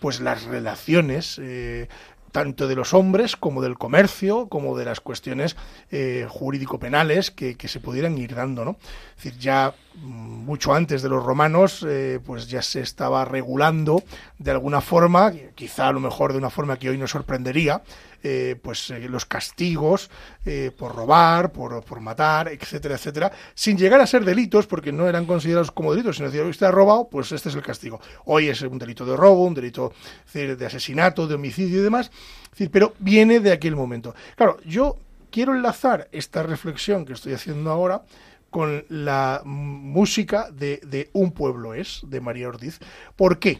pues 0.00 0.20
las 0.20 0.42
relaciones 0.42 1.38
eh, 1.40 1.86
tanto 2.32 2.66
de 2.66 2.74
los 2.74 2.94
hombres 2.94 3.36
como 3.36 3.62
del 3.62 3.78
comercio, 3.78 4.48
como 4.48 4.76
de 4.76 4.86
las 4.86 5.00
cuestiones 5.00 5.56
eh, 5.90 6.26
jurídico-penales 6.28 7.30
que, 7.30 7.56
se 7.62 7.80
pudieran 7.80 8.18
ir 8.18 8.34
dando. 8.34 8.64
¿no? 8.64 8.78
Es 9.16 9.24
decir, 9.24 9.38
ya 9.38 9.74
mucho 9.94 10.74
antes 10.74 11.02
de 11.02 11.08
los 11.08 11.24
romanos, 11.24 11.84
eh, 11.88 12.20
pues 12.24 12.48
ya 12.48 12.62
se 12.62 12.80
estaba 12.80 13.24
regulando 13.24 14.02
de 14.38 14.50
alguna 14.50 14.80
forma, 14.80 15.32
quizá 15.54 15.88
a 15.88 15.92
lo 15.92 16.00
mejor 16.00 16.32
de 16.32 16.38
una 16.38 16.50
forma 16.50 16.78
que 16.78 16.90
hoy 16.90 16.98
nos 16.98 17.10
sorprendería, 17.10 17.82
eh, 18.24 18.56
pues 18.62 18.90
eh, 18.90 19.08
los 19.08 19.24
castigos 19.24 20.10
por 20.76 20.94
robar, 20.94 21.52
por, 21.52 21.84
por, 21.84 22.00
matar, 22.00 22.48
etcétera, 22.48 22.96
etcétera, 22.96 23.32
sin 23.54 23.76
llegar 23.76 24.00
a 24.00 24.06
ser 24.06 24.24
delitos, 24.24 24.66
porque 24.66 24.92
no 24.92 25.08
eran 25.08 25.24
considerados 25.24 25.70
como 25.70 25.92
delitos, 25.92 26.16
sino 26.16 26.30
decir, 26.30 26.44
usted 26.46 26.66
ha 26.66 26.70
robado, 26.70 27.08
pues 27.08 27.30
este 27.32 27.48
es 27.48 27.54
el 27.54 27.62
castigo. 27.62 28.00
Hoy 28.24 28.48
es 28.48 28.60
un 28.62 28.78
delito 28.78 29.04
de 29.04 29.16
robo, 29.16 29.44
un 29.44 29.54
delito 29.54 29.92
de 30.32 30.66
asesinato, 30.66 31.26
de 31.26 31.34
homicidio 31.34 31.78
y 31.78 31.82
demás, 31.82 32.10
pero 32.70 32.94
viene 32.98 33.40
de 33.40 33.52
aquel 33.52 33.76
momento. 33.76 34.14
Claro, 34.36 34.58
yo 34.64 34.96
quiero 35.32 35.54
enlazar 35.54 36.08
esta 36.12 36.42
reflexión 36.42 37.04
que 37.04 37.14
estoy 37.14 37.32
haciendo 37.32 37.70
ahora 37.70 38.02
con 38.52 38.84
la 38.88 39.42
música 39.44 40.48
de, 40.52 40.80
de 40.84 41.10
Un 41.14 41.32
pueblo 41.32 41.74
es, 41.74 42.02
de 42.06 42.20
María 42.20 42.46
Ortiz. 42.46 42.78
¿Por 43.16 43.40
qué? 43.40 43.58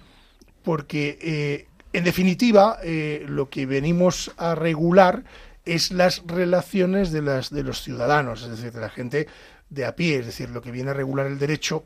Porque 0.62 1.66
en 1.92 2.04
definitiva, 2.04 2.78
eh, 2.82 3.25
lo 3.28 3.50
que 3.50 3.66
venimos 3.66 4.32
a 4.38 4.54
regular 4.54 5.25
es 5.64 5.92
las 5.92 6.22
relaciones 6.26 7.12
de, 7.12 7.22
las, 7.22 7.50
de 7.50 7.62
los 7.62 7.82
ciudadanos, 7.82 8.42
es 8.42 8.50
decir, 8.50 8.72
de 8.72 8.80
la 8.80 8.88
gente 8.88 9.28
de 9.68 9.84
a 9.84 9.94
pie, 9.94 10.18
es 10.18 10.26
decir, 10.26 10.50
lo 10.50 10.62
que 10.62 10.70
viene 10.70 10.90
a 10.90 10.94
regular 10.94 11.26
el 11.26 11.38
derecho 11.38 11.84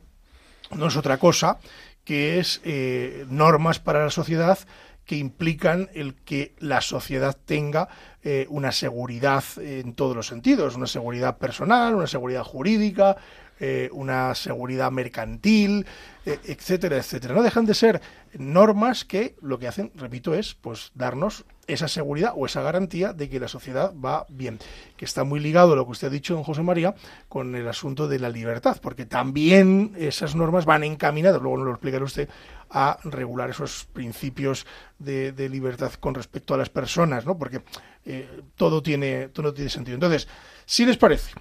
no 0.74 0.88
es 0.88 0.96
otra 0.96 1.18
cosa 1.18 1.58
que 2.04 2.38
es 2.38 2.60
eh, 2.64 3.26
normas 3.28 3.80
para 3.80 4.04
la 4.04 4.10
sociedad 4.10 4.58
que 5.06 5.16
implican 5.16 5.88
el 5.94 6.14
que 6.14 6.54
la 6.58 6.80
sociedad 6.80 7.36
tenga 7.44 7.88
eh, 8.22 8.46
una 8.50 8.72
seguridad 8.72 9.44
en 9.58 9.94
todos 9.94 10.16
los 10.16 10.26
sentidos, 10.26 10.74
una 10.74 10.88
seguridad 10.88 11.38
personal, 11.38 11.94
una 11.94 12.08
seguridad 12.08 12.42
jurídica, 12.42 13.16
eh, 13.58 13.88
una 13.92 14.34
seguridad 14.34 14.90
mercantil, 14.90 15.86
eh, 16.26 16.38
etcétera, 16.44 16.96
etcétera. 16.98 17.34
No 17.34 17.42
dejan 17.42 17.66
de 17.66 17.74
ser 17.74 18.00
normas 18.34 19.04
que 19.04 19.34
lo 19.40 19.58
que 19.58 19.68
hacen, 19.68 19.92
repito, 19.94 20.34
es 20.34 20.54
pues 20.54 20.92
darnos 20.94 21.44
esa 21.66 21.88
seguridad 21.88 22.32
o 22.36 22.46
esa 22.46 22.62
garantía 22.62 23.12
de 23.12 23.28
que 23.28 23.40
la 23.40 23.48
sociedad 23.48 23.92
va 23.94 24.26
bien, 24.28 24.58
que 24.96 25.04
está 25.04 25.24
muy 25.24 25.40
ligado 25.40 25.72
a 25.72 25.76
lo 25.76 25.84
que 25.84 25.92
usted 25.92 26.08
ha 26.08 26.10
dicho, 26.10 26.34
don 26.34 26.44
José 26.44 26.62
María, 26.62 26.94
con 27.28 27.54
el 27.56 27.66
asunto 27.66 28.08
de 28.08 28.18
la 28.18 28.28
libertad, 28.28 28.78
porque 28.80 29.06
también 29.06 29.92
esas 29.96 30.34
normas 30.34 30.64
van 30.64 30.84
encaminadas, 30.84 31.40
luego 31.40 31.56
nos 31.56 31.66
lo 31.66 31.72
explicará 31.72 32.04
usted, 32.04 32.28
a 32.70 32.98
regular 33.04 33.50
esos 33.50 33.86
principios 33.92 34.66
de, 34.98 35.32
libertad 35.48 35.92
con 35.94 36.14
respecto 36.14 36.54
a 36.54 36.56
las 36.56 36.68
personas, 36.68 37.24
¿no? 37.24 37.38
Porque 37.38 37.62
eh, 38.04 38.28
todo, 38.56 38.82
tiene, 38.82 39.28
todo 39.28 39.54
tiene 39.54 39.70
sentido. 39.70 39.94
Entonces, 39.94 40.26
si 40.64 40.84
les 40.84 40.96
parece, 40.96 41.32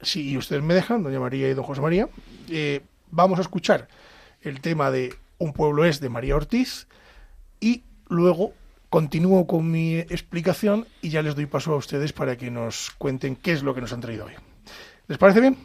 si 0.00 0.36
ustedes 0.36 0.62
me 0.62 0.74
dejan, 0.74 1.02
doña 1.02 1.20
María 1.20 1.48
y 1.48 1.54
don 1.54 1.64
José 1.64 1.80
María, 1.80 2.08
eh, 2.48 2.82
vamos 3.10 3.38
a 3.38 3.42
escuchar 3.42 3.88
el 4.42 4.60
tema 4.60 4.90
de 4.90 5.14
Un 5.38 5.52
pueblo 5.52 5.84
es 5.84 6.00
de 6.00 6.08
María 6.08 6.36
Ortiz 6.36 6.86
y 7.60 7.84
luego 8.08 8.52
continúo 8.88 9.46
con 9.46 9.70
mi 9.70 9.96
explicación 9.98 10.86
y 11.02 11.10
ya 11.10 11.22
les 11.22 11.34
doy 11.34 11.46
paso 11.46 11.72
a 11.72 11.76
ustedes 11.76 12.12
para 12.12 12.36
que 12.36 12.50
nos 12.50 12.90
cuenten 12.98 13.36
qué 13.36 13.52
es 13.52 13.62
lo 13.62 13.74
que 13.74 13.80
nos 13.80 13.92
han 13.92 14.00
traído 14.00 14.26
hoy. 14.26 14.32
¿Les 15.08 15.18
parece 15.18 15.40
bien? 15.40 15.56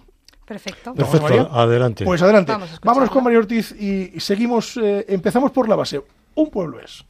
Perfecto. 0.46 0.94
Perfecto, 0.94 1.50
adelante. 1.52 2.04
Pues 2.04 2.22
adelante. 2.22 2.54
Vámonos 2.84 3.10
con 3.10 3.24
María 3.24 3.40
Ortiz 3.40 3.72
y 3.72 4.20
seguimos, 4.20 4.76
eh, 4.78 5.06
empezamos 5.08 5.52
por 5.52 5.70
la 5.70 5.76
base. 5.76 6.04
Un 6.36 6.50
pueblo 6.50 6.80
es. 6.80 7.06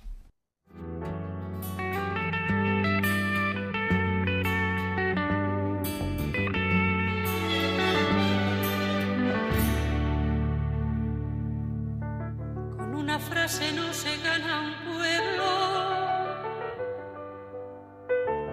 Frase 13.51 13.71
no 13.73 13.93
se 13.93 14.17
gana 14.17 14.61
un 14.61 14.73
pueblo, 14.93 15.45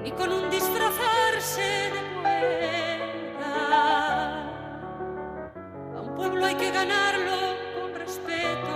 ni 0.02 0.11
con 0.12 0.33
un 0.33 0.50
disfrazarse 0.50 1.61
de 1.93 2.09
pueblo 6.17 6.47
hay 6.47 6.55
que 6.57 6.71
ganarlo 6.73 7.37
con 7.78 7.95
respeto. 7.95 8.75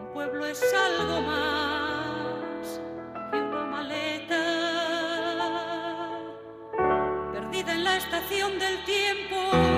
Un 0.00 0.12
pueblo 0.12 0.46
es 0.46 0.62
algo 0.74 1.20
más 1.22 2.80
que 3.30 3.38
una 3.38 3.64
maleta 3.66 4.42
perdida 7.32 7.72
en 7.72 7.84
la 7.84 7.96
estación 7.96 8.58
del 8.58 8.84
tiempo 8.84 9.75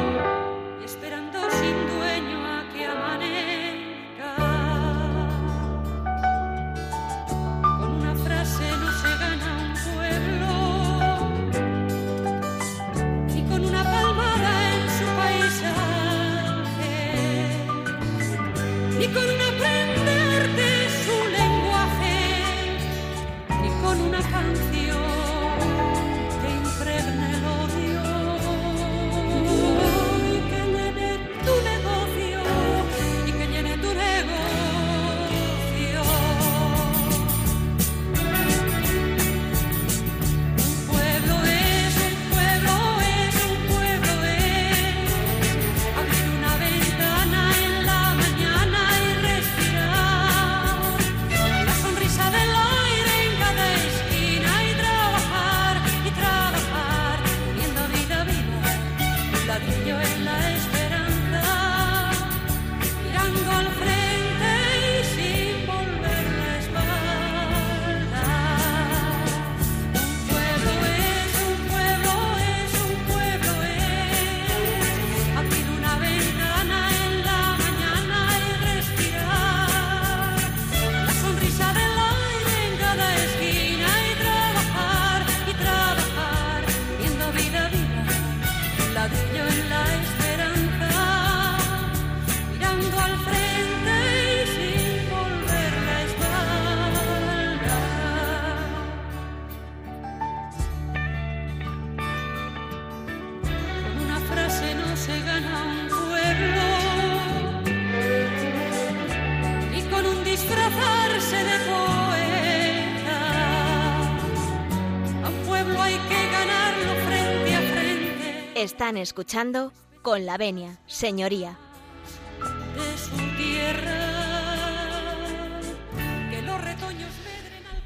Están 118.89 119.03
escuchando 119.03 119.71
con 120.01 120.25
la 120.25 120.39
venia, 120.39 120.79
señoría. 120.87 121.59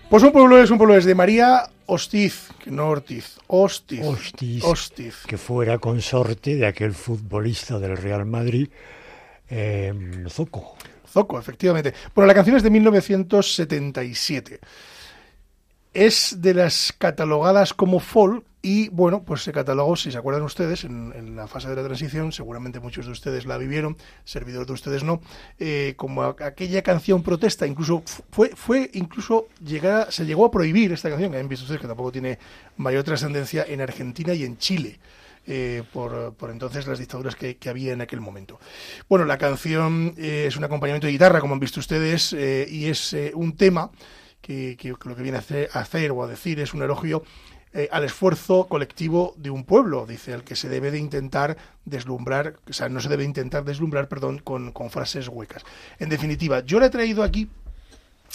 Pues 0.09 0.23
un 0.23 0.30
pueblo 0.30 0.62
es 0.62 0.71
un 0.71 0.78
pueblo 0.78 0.97
es 0.97 1.04
de 1.04 1.16
María 1.16 1.68
Hostiz, 1.87 2.50
que 2.62 2.71
no 2.71 2.87
Ortiz, 2.88 3.40
Hostiz. 3.49 4.00
Hostiz. 4.04 4.62
Hostiz. 4.62 5.16
que 5.26 5.38
fuera 5.38 5.78
consorte 5.78 6.54
de 6.54 6.66
aquel 6.66 6.94
futbolista 6.94 7.80
del 7.80 7.97
Real 7.97 8.25
Madrid, 8.25 8.68
eh, 9.50 9.92
Zoco. 10.28 10.76
Zoco, 11.04 11.37
efectivamente. 11.37 11.94
Bueno, 12.14 12.28
la 12.28 12.35
canción 12.35 12.56
es 12.56 12.62
de 12.62 12.71
1977. 12.71 14.61
Es 15.94 16.40
de 16.40 16.54
las 16.54 16.94
catalogadas 16.96 17.75
como 17.75 18.00
folk 18.00 18.44
y, 18.62 18.88
bueno, 18.90 19.25
pues 19.25 19.42
se 19.42 19.52
catalogó, 19.52 19.94
si 19.96 20.11
se 20.11 20.16
acuerdan 20.16 20.42
ustedes, 20.44 20.84
en, 20.84 21.37
la 21.37 21.49
fase 21.49 21.68
de 21.68 21.76
la 21.76 21.82
transición, 21.84 22.32
seguramente 22.32 22.80
muchos 22.80 23.04
de 23.06 23.12
ustedes 23.12 23.44
la 23.44 23.58
vivieron, 23.58 23.96
servidores 24.25 24.68
de 24.68 24.72
ustedes 24.72 25.02
no, 25.02 25.20
eh, 25.58 25.94
como 25.96 26.22
aquella 26.22 26.80
canción 26.82 27.22
protesta, 27.22 27.66
incluso 27.66 28.02
fu- 28.06 28.22
fue, 28.30 28.50
fue 28.54 28.90
incluso 28.94 29.49
llegar, 29.62 30.08
a- 30.08 30.11
se 30.12 30.25
llegó 30.25 30.46
a 30.46 30.50
prohibir 30.50 30.92
esta 30.92 31.11
canción, 31.11 31.32
que 31.32 31.38
han 31.38 31.49
visto 31.49 31.64
ustedes 31.64 31.80
que 31.80 31.88
tampoco 31.88 32.12
tiene 32.12 32.38
mayor 32.78 33.02
trascendencia 33.04 33.64
en 33.68 33.80
Argentina 33.82 34.32
y 34.32 34.44
en 34.44 34.56
Chile. 34.58 34.99
eh, 35.44 35.82
por, 35.92 36.34
por 36.34 36.50
entonces 36.52 36.87
las 36.87 37.00
dictaduras 37.00 37.34
que, 37.34 37.56
que 37.56 37.68
había 37.68 37.92
en 37.92 38.00
aquel 38.00 38.20
momento. 38.20 38.61
Bueno, 39.08 39.25
la 39.25 39.38
canción 39.38 40.14
eh, 40.16 40.44
es 40.46 40.56
un 40.56 40.62
acompañamiento 40.62 41.08
de 41.08 41.12
guitarra, 41.12 41.40
como 41.40 41.54
han 41.54 41.58
visto 41.61 41.80
ustedes, 41.80 42.32
y 42.32 42.87
es 42.87 43.14
un 43.34 43.56
tema 43.56 43.90
que, 44.42 44.76
lo 45.04 45.16
que 45.16 45.22
viene 45.22 45.38
a 45.38 45.40
hacer, 45.40 45.70
a 45.72 45.78
hacer 45.80 46.11
o 46.11 46.22
a 46.22 46.26
decir 46.26 46.61
es 46.61 46.75
un 46.75 46.82
elogio 46.82 47.22
eh, 47.72 47.88
al 47.90 48.04
esfuerzo 48.04 48.66
colectivo 48.68 49.32
de 49.38 49.49
un 49.49 49.64
pueblo, 49.64 50.04
dice, 50.04 50.34
al 50.34 50.44
que 50.44 50.56
se 50.56 50.68
debe 50.68 50.90
de 50.90 50.99
intentar 50.99 51.56
deslumbrar, 51.87 52.56
o 52.68 52.72
sea, 52.75 52.90
no 52.90 53.00
se 53.00 53.08
debe 53.08 53.25
intentar 53.25 53.64
deslumbrar, 53.64 54.08
perdón, 54.08 54.40
con, 54.40 54.72
con 54.72 54.90
frases 54.90 55.28
huecas. 55.28 55.62
En 55.99 56.11
definitiva, 56.11 56.61
yo 56.61 56.78
le 56.80 56.87
he 56.87 56.90
traído 56.90 57.22
aquí 57.22 57.49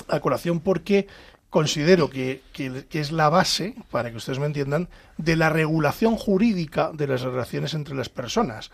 a 0.07 0.19
colación 0.19 0.59
porque 0.59 1.05
considero 1.49 2.09
que, 2.09 2.41
que- 2.51 2.85
que 2.89 2.99
es 2.99 3.11
la 3.11 3.29
base, 3.29 3.75
para 3.91 4.09
que 4.11 4.17
ustedes 4.17 4.39
me 4.39 4.47
entiendan, 4.47 4.89
de 5.17 5.35
la 5.35 5.49
regulación 5.49 6.15
jurídica 6.15 6.91
de 6.93 7.07
las 7.07 7.21
relaciones 7.21 7.73
entre 7.73 7.95
las 7.95 8.09
personas. 8.09 8.71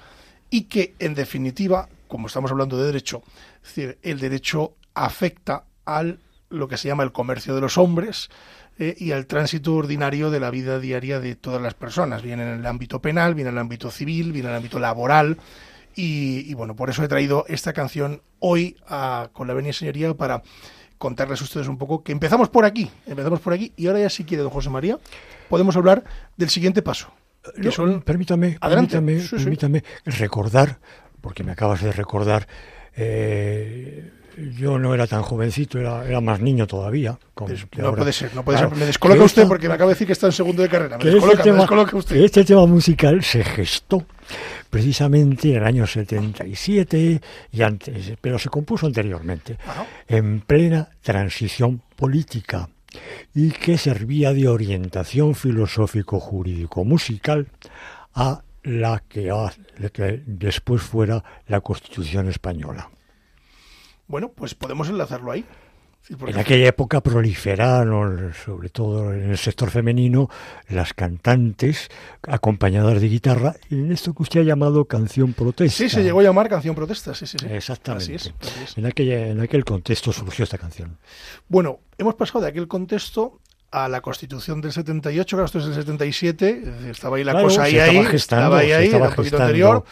Y 0.49 0.63
que, 0.63 0.93
en 0.99 1.13
definitiva, 1.15 1.89
como 2.07 2.27
estamos 2.27 2.51
hablando 2.51 2.77
de 2.77 2.85
derecho, 2.85 3.21
es 3.63 3.75
decir, 3.75 3.97
el 4.01 4.19
derecho 4.19 4.75
afecta 4.93 5.65
al 5.85 6.19
lo 6.53 6.67
que 6.67 6.77
se 6.77 6.87
llama 6.87 7.03
el 7.03 7.11
comercio 7.11 7.55
de 7.55 7.61
los 7.61 7.77
hombres 7.77 8.29
eh, 8.79 8.95
y 8.97 9.11
al 9.11 9.25
tránsito 9.27 9.75
ordinario 9.75 10.31
de 10.31 10.39
la 10.39 10.49
vida 10.49 10.79
diaria 10.79 11.19
de 11.19 11.35
todas 11.35 11.61
las 11.61 11.73
personas, 11.73 12.21
bien 12.21 12.39
en 12.39 12.47
el 12.47 12.65
ámbito 12.65 13.01
penal, 13.01 13.35
bien 13.35 13.47
en 13.47 13.53
el 13.55 13.59
ámbito 13.59 13.91
civil, 13.91 14.31
bien 14.31 14.45
en 14.45 14.51
el 14.51 14.57
ámbito 14.57 14.79
laboral. 14.79 15.37
Y, 15.95 16.49
y 16.49 16.53
bueno, 16.55 16.75
por 16.75 16.89
eso 16.89 17.03
he 17.03 17.07
traído 17.07 17.45
esta 17.47 17.71
canción 17.73 18.21
hoy 18.39 18.77
a, 18.87 19.29
con 19.33 19.47
la 19.47 19.53
venia 19.53 19.73
señoría 19.73 20.13
para 20.15 20.41
contarles 20.97 21.41
a 21.41 21.43
ustedes 21.43 21.67
un 21.67 21.77
poco 21.77 22.03
que 22.03 22.11
empezamos 22.13 22.49
por 22.49 22.65
aquí, 22.65 22.89
empezamos 23.05 23.39
por 23.41 23.53
aquí 23.53 23.73
y 23.75 23.87
ahora 23.87 23.99
ya 23.99 24.09
si 24.09 24.23
quiere 24.23 24.41
don 24.41 24.51
José 24.51 24.69
María, 24.69 24.97
podemos 25.49 25.75
hablar 25.75 26.03
del 26.37 26.49
siguiente 26.49 26.81
paso. 26.81 27.11
que 27.55 27.61
No, 27.61 27.71
son- 27.71 28.01
permítame, 28.01 28.57
Adelante. 28.61 28.93
permítame, 28.95 29.19
Sí, 29.27 29.37
sí. 29.37 29.43
permítame 29.43 29.83
recordar, 30.05 30.79
porque 31.21 31.43
me 31.43 31.51
acabas 31.51 31.81
de 31.81 31.91
recordar, 31.91 32.47
eh, 32.95 34.11
yo 34.57 34.79
no 34.79 34.93
era 34.93 35.05
tan 35.07 35.21
jovencito, 35.21 35.79
era, 35.79 36.05
era 36.07 36.21
más 36.21 36.39
niño 36.39 36.65
todavía. 36.67 37.17
que 37.35 37.81
no 37.81 37.87
ahora- 37.87 37.97
puede 38.01 38.13
ser, 38.13 38.33
no 38.35 38.43
puede 38.43 38.57
Claro, 38.59 38.69
ser. 38.71 38.79
Me 38.79 38.85
descoloca 38.85 39.19
que 39.19 39.25
usted 39.25 39.41
esta- 39.43 39.49
porque 39.49 39.67
me 39.67 39.73
acaba 39.75 39.89
de 39.89 39.93
decir 39.95 40.07
que 40.07 40.13
está 40.13 40.27
en 40.27 40.31
segundo 40.33 40.61
de 40.63 40.69
carrera. 40.69 40.97
Me 40.97 41.03
que 41.03 41.09
este 41.09 41.15
descoloca, 41.15 41.37
me 41.39 41.43
tema- 41.43 41.59
descoloca 41.59 41.97
usted. 41.97 42.15
este 42.17 42.43
tema 42.45 42.65
musical 42.65 43.23
se 43.23 43.43
gestó 43.43 44.05
precisamente 44.69 45.49
en 45.51 45.57
el 45.57 45.63
año 45.65 45.85
77 45.87 47.21
y 47.51 47.61
antes, 47.61 48.13
pero 48.21 48.39
se 48.39 48.49
compuso 48.49 48.85
anteriormente, 48.87 49.57
Ajá. 49.67 49.85
en 50.07 50.39
plena 50.41 50.89
transición 51.01 51.81
política 51.95 52.69
y 53.33 53.51
que 53.51 53.77
servía 53.77 54.33
de 54.33 54.47
orientación 54.47 55.35
filosófico-jurídico-musical 55.35 57.47
a 58.15 58.41
la 58.63 59.03
que, 59.07 59.29
ha- 59.31 59.53
la 59.77 59.89
que 59.89 60.21
después 60.25 60.81
fuera 60.81 61.23
la 61.47 61.61
Constitución 61.61 62.27
española. 62.29 62.89
Bueno, 64.07 64.31
pues 64.31 64.55
podemos 64.55 64.89
enlazarlo 64.89 65.31
ahí. 65.31 65.45
Sí, 66.01 66.15
En 66.27 66.37
aquella 66.37 66.67
época 66.67 66.99
proliferaron, 66.99 68.33
sobre 68.33 68.67
todo 68.67 69.13
en 69.13 69.29
el 69.31 69.37
sector 69.37 69.71
femenino, 69.71 70.29
las 70.67 70.93
cantantes 70.93 71.87
acompañadas 72.27 72.99
de 72.99 73.07
guitarra, 73.07 73.55
y 73.69 73.75
en 73.75 73.93
esto 73.93 74.13
que 74.13 74.23
usted 74.23 74.41
ha 74.41 74.43
llamado 74.43 74.83
canción 74.83 75.31
protesta. 75.31 75.77
Sí, 75.77 75.89
se 75.89 76.03
llegó 76.03 76.19
a 76.19 76.23
llamar 76.23 76.49
canción 76.49 76.75
protesta, 76.75 77.15
sí, 77.15 77.25
sí, 77.25 77.37
sí. 77.39 77.45
Exactamente. 77.49 78.15
Así 78.15 78.29
es, 78.29 78.33
así 78.41 78.63
es. 78.65 78.77
En, 78.77 78.85
aquella, 78.85 79.27
en 79.27 79.39
aquel 79.39 79.63
contexto 79.63 80.11
surgió 80.11 80.43
esta 80.43 80.57
canción. 80.57 80.97
Bueno, 81.47 81.79
hemos 81.97 82.15
pasado 82.15 82.41
de 82.41 82.49
aquel 82.49 82.67
contexto 82.67 83.39
a 83.71 83.87
la 83.87 84.01
Constitución 84.01 84.59
del 84.59 84.73
78, 84.73 85.37
claro, 85.37 85.45
esto 85.45 85.59
es 85.59 85.65
del 85.67 85.75
77, 85.75 86.49
es 86.49 86.65
decir, 86.65 86.89
estaba 86.89 87.15
ahí 87.15 87.23
la 87.23 87.31
Claro, 87.31 87.47
cosa 87.47 87.63
ahí, 87.63 87.77
estaba 87.77 87.99
ahí, 87.99 88.05
gestando, 88.05 88.43
estaba 88.43 88.57
ahí, 88.59 88.71
ahí, 88.73 88.85
estaba 88.85 89.05
era 89.05 89.09
un 89.09 89.15
poquito 89.15 89.37
gestando 89.37 89.45
anterior. 89.45 89.85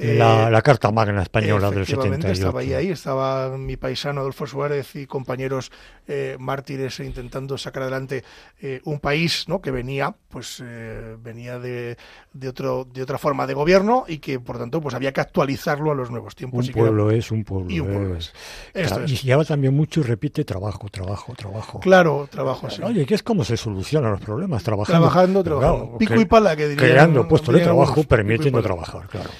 La, 0.00 0.48
Eh, 0.48 0.50
la 0.50 0.62
Carta 0.62 0.90
Magna 0.90 1.22
Española 1.22 1.70
del 1.70 1.82
Efectivamente, 1.82 2.28
78. 2.28 2.32
estaba 2.46 2.60
ahí, 2.60 2.72
ahí, 2.74 2.88
estaba 2.90 3.56
mi 3.58 3.76
paisano 3.76 4.20
Adolfo 4.20 4.46
Suárez 4.46 4.96
y 4.96 5.06
compañeros 5.06 5.70
eh, 6.08 6.36
mártires 6.40 6.98
intentando 7.00 7.56
sacar 7.58 7.82
adelante 7.84 8.24
eh, 8.60 8.80
un 8.84 8.98
país 9.00 9.44
¿no? 9.48 9.60
que 9.60 9.70
venía, 9.70 10.14
pues 10.28 10.62
eh, 10.64 11.16
venía 11.22 11.58
de, 11.58 11.96
de 12.32 12.48
otro, 12.48 12.84
de 12.92 13.02
otra 13.02 13.18
forma 13.18 13.46
de 13.46 13.54
gobierno 13.54 14.04
y 14.08 14.18
que 14.18 14.40
por 14.40 14.58
tanto 14.58 14.80
pues 14.80 14.94
había 14.94 15.12
que 15.12 15.20
actualizarlo 15.20 15.92
a 15.92 15.94
los 15.94 16.10
nuevos 16.10 16.34
tiempos. 16.34 16.64
Un 16.64 16.70
y 16.70 16.72
que 16.72 16.80
era- 16.80 16.88
pueblo 16.88 17.10
es, 17.10 17.30
un 17.30 17.44
pueblo, 17.44 17.70
y 17.70 17.80
un 17.80 17.88
pueblo 17.88 18.16
es. 18.16 18.32
Es. 18.74 19.24
Y 19.24 19.30
ahora 19.32 19.46
también 19.46 19.74
mucho 19.74 20.02
repite 20.02 20.44
trabajo, 20.44 20.88
trabajo, 20.88 21.34
trabajo. 21.34 21.80
Claro, 21.80 22.26
trabajo 22.30 22.66
así. 22.66 22.82
Oye, 22.82 23.04
¿qué 23.06 23.14
es 23.14 23.22
cómo 23.22 23.44
se 23.44 23.56
solucionan 23.56 24.12
los 24.12 24.20
problemas? 24.20 24.62
Trabajando. 24.62 25.00
Trabajando, 25.08 25.44
trabajando. 25.44 25.78
claro, 25.84 25.98
Pico 25.98 26.14
que- 26.14 26.20
y 26.20 26.24
pala, 26.24 26.56
que 26.56 26.68
dirían- 26.68 26.90
Creando 26.90 27.28
puestos 27.28 27.54
de 27.54 27.60
trabajo, 27.60 28.00
y 28.00 28.04
permitiendo 28.04 28.62
trabajar, 28.62 29.06
claro. 29.08 29.30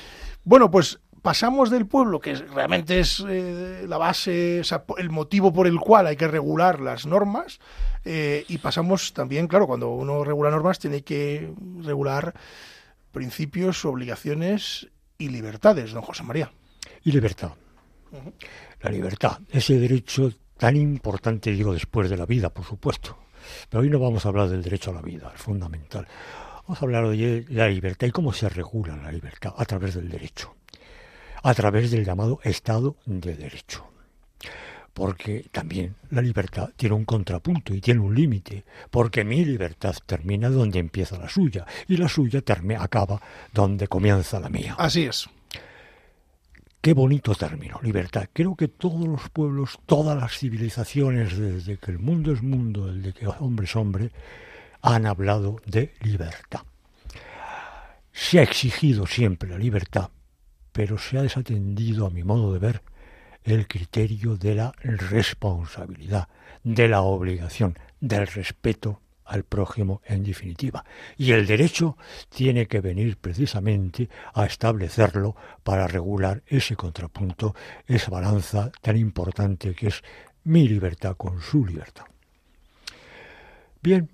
Bueno, 0.51 0.69
pues 0.69 0.99
pasamos 1.23 1.71
del 1.71 1.87
pueblo, 1.87 2.19
que 2.19 2.35
realmente 2.35 2.99
es 2.99 3.25
eh, 3.29 3.85
la 3.87 3.99
base, 3.99 4.59
o 4.59 4.65
sea, 4.65 4.83
po- 4.83 4.99
el 4.99 5.09
motivo 5.09 5.53
por 5.53 5.69
el 5.69 5.79
cual 5.79 6.09
hay 6.09 6.17
que 6.17 6.27
regular 6.27 6.81
las 6.81 7.07
normas, 7.07 7.61
eh, 8.05 8.45
y 8.49 8.59
pasamos 8.59 9.13
también, 9.13 9.47
claro, 9.47 9.69
cuando 9.69 9.91
uno 9.91 10.25
regula 10.25 10.51
normas 10.51 10.81
tiene 10.81 11.03
que 11.03 11.53
regular 11.85 12.35
principios, 13.13 13.85
obligaciones 13.85 14.89
y 15.19 15.29
libertades, 15.29 15.93
don 15.93 16.03
José 16.03 16.25
María. 16.25 16.51
Y 17.05 17.13
libertad. 17.13 17.53
La 18.83 18.91
libertad, 18.91 19.39
ese 19.53 19.79
derecho 19.79 20.33
tan 20.59 20.75
importante, 20.77 21.53
digo, 21.53 21.73
después 21.73 22.11
de 22.11 22.17
la 22.17 22.27
vida, 22.27 22.51
por 22.51 22.65
supuesto. 22.65 23.17
Pero 23.69 23.83
hoy 23.83 23.89
no 23.89 24.01
vamos 24.01 24.27
a 24.27 24.31
hablar 24.31 24.49
del 24.49 24.63
derecho 24.63 24.91
a 24.91 24.95
la 24.95 25.01
vida, 25.01 25.31
es 25.33 25.41
fundamental. 25.41 26.09
Vamos 26.71 26.83
a 26.83 26.85
hablar 26.85 27.09
de 27.09 27.47
la 27.49 27.69
libertad 27.69 28.07
y 28.07 28.13
cómo 28.13 28.33
se 28.33 28.49
regula 28.49 28.95
la 28.95 29.11
libertad 29.11 29.53
a 29.57 29.65
través 29.65 29.95
del 29.97 30.09
derecho, 30.09 30.55
a 31.43 31.53
través 31.53 31.91
del 31.91 32.05
llamado 32.05 32.39
Estado 32.45 32.95
de 33.07 33.35
Derecho. 33.35 33.91
Porque 34.95 35.47
también 35.51 35.97
la 36.11 36.23
libertad 36.23 36.71
tiene 36.77 36.95
un 36.95 37.05
contrapunto 37.05 37.75
y 37.75 37.81
tiene 37.81 37.99
un 37.99 38.15
límite, 38.15 38.63
porque 38.89 39.25
mi 39.25 39.45
libertad 39.45 39.97
termina 40.07 40.49
donde 40.49 40.79
empieza 40.79 41.19
la 41.19 41.29
suya 41.29 41.67
y 41.89 41.97
la 41.97 42.09
suya 42.09 42.41
acaba 42.79 43.21
donde 43.53 43.89
comienza 43.89 44.39
la 44.39 44.49
mía. 44.49 44.77
Así 44.79 45.07
es. 45.07 45.29
Qué 46.81 46.95
bonito 46.95 47.35
término, 47.35 47.81
libertad. 47.83 48.29
Creo 48.33 48.55
que 48.55 48.69
todos 48.69 49.09
los 49.09 49.29
pueblos, 49.31 49.77
todas 49.87 50.17
las 50.17 50.39
civilizaciones, 50.39 51.37
desde 51.37 51.79
que 51.79 51.91
el 51.91 51.99
mundo 51.99 52.31
es 52.31 52.45
mundo, 52.45 52.87
desde 52.95 53.13
que 53.13 53.27
hombre 53.27 53.65
es 53.65 53.75
hombre, 53.75 54.13
han 54.83 55.07
hablado 55.07 55.61
de 55.67 55.95
libertad. 56.01 56.61
Se 58.13 58.39
ha 58.39 58.43
exigido 58.43 59.07
siempre 59.07 59.49
la 59.49 59.59
libertad, 59.59 60.11
pero 60.73 60.99
se 60.99 61.19
ha 61.19 61.23
desatendido, 61.23 62.07
a 62.07 62.11
mi 62.11 62.23
modo 62.23 62.53
de 62.53 62.59
ver, 62.59 62.83
el 63.45 63.67
criterio 63.67 64.37
de 64.37 64.55
la 64.55 64.73
responsabilidad, 64.83 66.29
de 66.63 66.89
la 66.89 67.03
obligación, 67.03 67.79
del 68.01 68.27
respeto 68.27 69.01
al 69.25 69.45
prójimo 69.45 70.03
en 70.05 70.25
definitiva. 70.25 70.85
Y 71.17 71.33
el 71.33 71.47
derecho 71.47 71.97
tiene 72.29 72.67
que 72.67 72.81
venir 72.81 73.17
precisamente 73.17 74.09
a 74.35 74.45
establecerlo 74.45 75.37
para 75.63 75.87
regular 75.87 76.43
ese 76.47 76.75
contrapunto, 76.75 77.55
esa 77.87 78.11
balanza 78.11 78.73
tan 78.83 78.97
importante 78.97 79.75
que 79.75 79.89
es 79.89 80.03
mi 80.45 80.67
libertad 80.67 81.17
con 81.17 81.41
su 81.41 81.65
libertad. 81.65 82.05
Bien, 83.83 84.11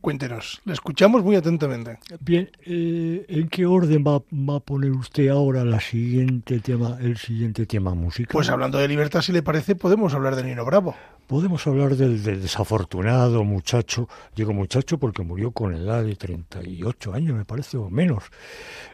Cuéntenos, 0.00 0.60
le 0.64 0.72
escuchamos 0.72 1.24
muy 1.24 1.34
atentamente. 1.34 1.98
bien, 2.20 2.50
eh, 2.64 3.24
¿en 3.28 3.48
qué 3.48 3.66
orden 3.66 4.04
va, 4.06 4.22
va 4.32 4.56
a 4.56 4.60
poner 4.60 4.92
usted 4.92 5.28
ahora 5.28 5.64
la 5.64 5.80
siguiente 5.80 6.60
tema, 6.60 6.96
el 7.00 7.16
siguiente 7.16 7.66
tema 7.66 7.94
musical? 7.94 8.30
Pues 8.32 8.48
hablando 8.48 8.78
de 8.78 8.86
libertad, 8.86 9.20
si 9.22 9.32
le 9.32 9.42
parece, 9.42 9.74
podemos 9.74 10.14
hablar 10.14 10.36
de 10.36 10.44
Nino 10.44 10.64
Bravo. 10.64 10.94
Podemos 11.26 11.66
hablar 11.66 11.96
del, 11.96 12.22
del 12.22 12.40
desafortunado 12.40 13.42
muchacho, 13.42 14.08
digo 14.36 14.52
muchacho 14.52 14.98
porque 14.98 15.22
murió 15.24 15.50
con 15.50 15.74
edad 15.74 16.04
de 16.04 16.14
38 16.14 17.12
años, 17.12 17.36
me 17.36 17.44
parece, 17.44 17.76
o 17.76 17.90
menos, 17.90 18.22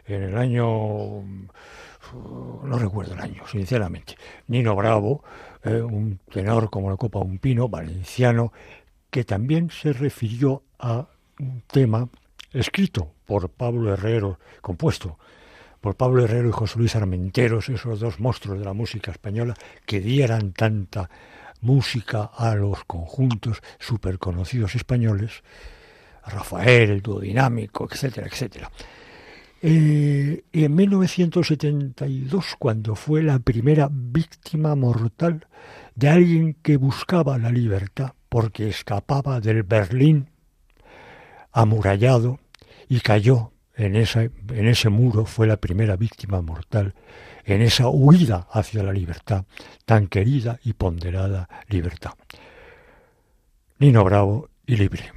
en 0.07 0.23
el 0.23 0.37
año, 0.37 0.65
no 2.63 2.79
recuerdo 2.79 3.13
el 3.13 3.19
año, 3.19 3.43
sinceramente. 3.45 4.15
Nino 4.47 4.75
Bravo, 4.75 5.23
eh, 5.63 5.79
un 5.81 6.19
tenor 6.31 6.71
como 6.71 6.89
la 6.89 6.97
copa 6.97 7.19
un 7.19 7.37
pino, 7.37 7.69
valenciano, 7.69 8.51
que 9.11 9.23
también 9.23 9.69
se 9.69 9.93
refirió 9.93 10.63
a 10.83 11.07
un 11.39 11.63
tema 11.65 12.09
escrito 12.51 13.13
por 13.25 13.49
Pablo 13.49 13.93
Herrero, 13.93 14.37
compuesto 14.61 15.17
por 15.79 15.95
Pablo 15.95 16.23
Herrero 16.23 16.49
y 16.49 16.51
José 16.51 16.77
Luis 16.77 16.95
Armenteros, 16.95 17.69
esos 17.69 17.99
dos 17.99 18.19
monstruos 18.19 18.59
de 18.59 18.65
la 18.65 18.73
música 18.73 19.11
española 19.11 19.53
que 19.85 20.01
dieran 20.01 20.51
tanta 20.51 21.09
música 21.61 22.29
a 22.35 22.55
los 22.55 22.83
conjuntos 22.83 23.61
super 23.79 24.19
conocidos 24.19 24.75
españoles, 24.75 25.43
Rafael, 26.25 26.89
el 26.89 27.01
dúo 27.01 27.21
dinámico, 27.21 27.87
etcétera, 27.89 28.27
etcétera. 28.27 28.69
Eh, 29.61 30.43
en 30.51 30.75
1972, 30.75 32.55
cuando 32.59 32.95
fue 32.95 33.23
la 33.23 33.39
primera 33.39 33.89
víctima 33.89 34.75
mortal 34.75 35.47
de 35.95 36.09
alguien 36.09 36.57
que 36.61 36.75
buscaba 36.75 37.37
la 37.37 37.49
libertad 37.49 38.13
porque 38.27 38.67
escapaba 38.67 39.39
del 39.39 39.63
Berlín 39.63 40.32
amurallado 41.53 42.39
y 42.89 42.99
cayó 42.99 43.51
en, 43.75 43.95
esa, 43.95 44.23
en 44.23 44.67
ese 44.67 44.89
muro, 44.89 45.25
fue 45.25 45.47
la 45.47 45.57
primera 45.57 45.95
víctima 45.95 46.41
mortal 46.41 46.93
en 47.45 47.61
esa 47.61 47.87
huida 47.87 48.47
hacia 48.51 48.83
la 48.83 48.91
libertad, 48.91 49.45
tan 49.85 50.07
querida 50.07 50.59
y 50.63 50.73
ponderada 50.73 51.47
libertad. 51.69 52.11
Nino 53.79 54.03
Bravo 54.03 54.49
y 54.65 54.77
libre. 54.77 55.11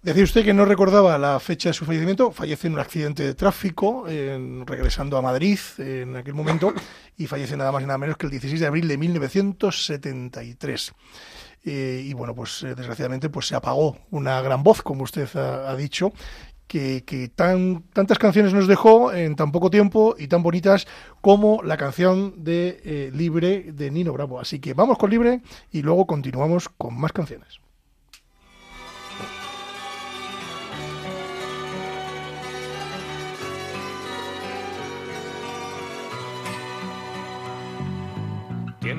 Decía 0.00 0.22
usted 0.22 0.44
que 0.44 0.54
no 0.54 0.64
recordaba 0.64 1.18
la 1.18 1.40
fecha 1.40 1.70
de 1.70 1.72
su 1.72 1.84
fallecimiento. 1.84 2.30
Fallece 2.30 2.68
en 2.68 2.74
un 2.74 2.78
accidente 2.78 3.24
de 3.24 3.34
tráfico, 3.34 4.04
regresando 4.06 5.18
a 5.18 5.22
Madrid 5.22 5.58
en 5.78 6.14
aquel 6.16 6.34
momento, 6.34 6.72
y 7.16 7.26
fallece 7.26 7.56
nada 7.56 7.72
más 7.72 7.82
y 7.82 7.86
nada 7.86 7.98
menos 7.98 8.16
que 8.16 8.26
el 8.26 8.30
16 8.30 8.60
de 8.60 8.66
abril 8.68 8.86
de 8.86 8.96
1973. 8.96 10.92
Eh, 11.64 12.02
y 12.04 12.14
bueno, 12.14 12.34
pues 12.34 12.62
eh, 12.62 12.74
desgraciadamente 12.74 13.28
pues 13.28 13.46
se 13.46 13.56
apagó 13.56 13.98
una 14.10 14.40
gran 14.40 14.62
voz, 14.62 14.82
como 14.82 15.02
usted 15.02 15.28
ha, 15.36 15.74
dicho, 15.76 16.12
que, 16.66 17.04
que 17.04 17.28
tan, 17.28 17.82
tantas 17.92 18.18
canciones 18.18 18.52
nos 18.54 18.68
dejó 18.68 19.12
en 19.12 19.36
tan 19.36 19.52
poco 19.52 19.70
tiempo 19.70 20.14
y 20.18 20.28
tan 20.28 20.42
bonitas 20.42 20.86
como 21.20 21.62
la 21.62 21.76
canción 21.76 22.44
de 22.44 22.80
eh, 22.84 23.10
Libre 23.12 23.72
de 23.72 23.90
Nino 23.90 24.12
Bravo. 24.12 24.40
Así 24.40 24.60
que 24.60 24.74
vamos 24.74 24.98
con 24.98 25.10
Libre 25.10 25.40
y 25.72 25.82
luego 25.82 26.06
continuamos 26.06 26.68
con 26.68 26.98
más 26.98 27.12
canciones. 27.12 27.60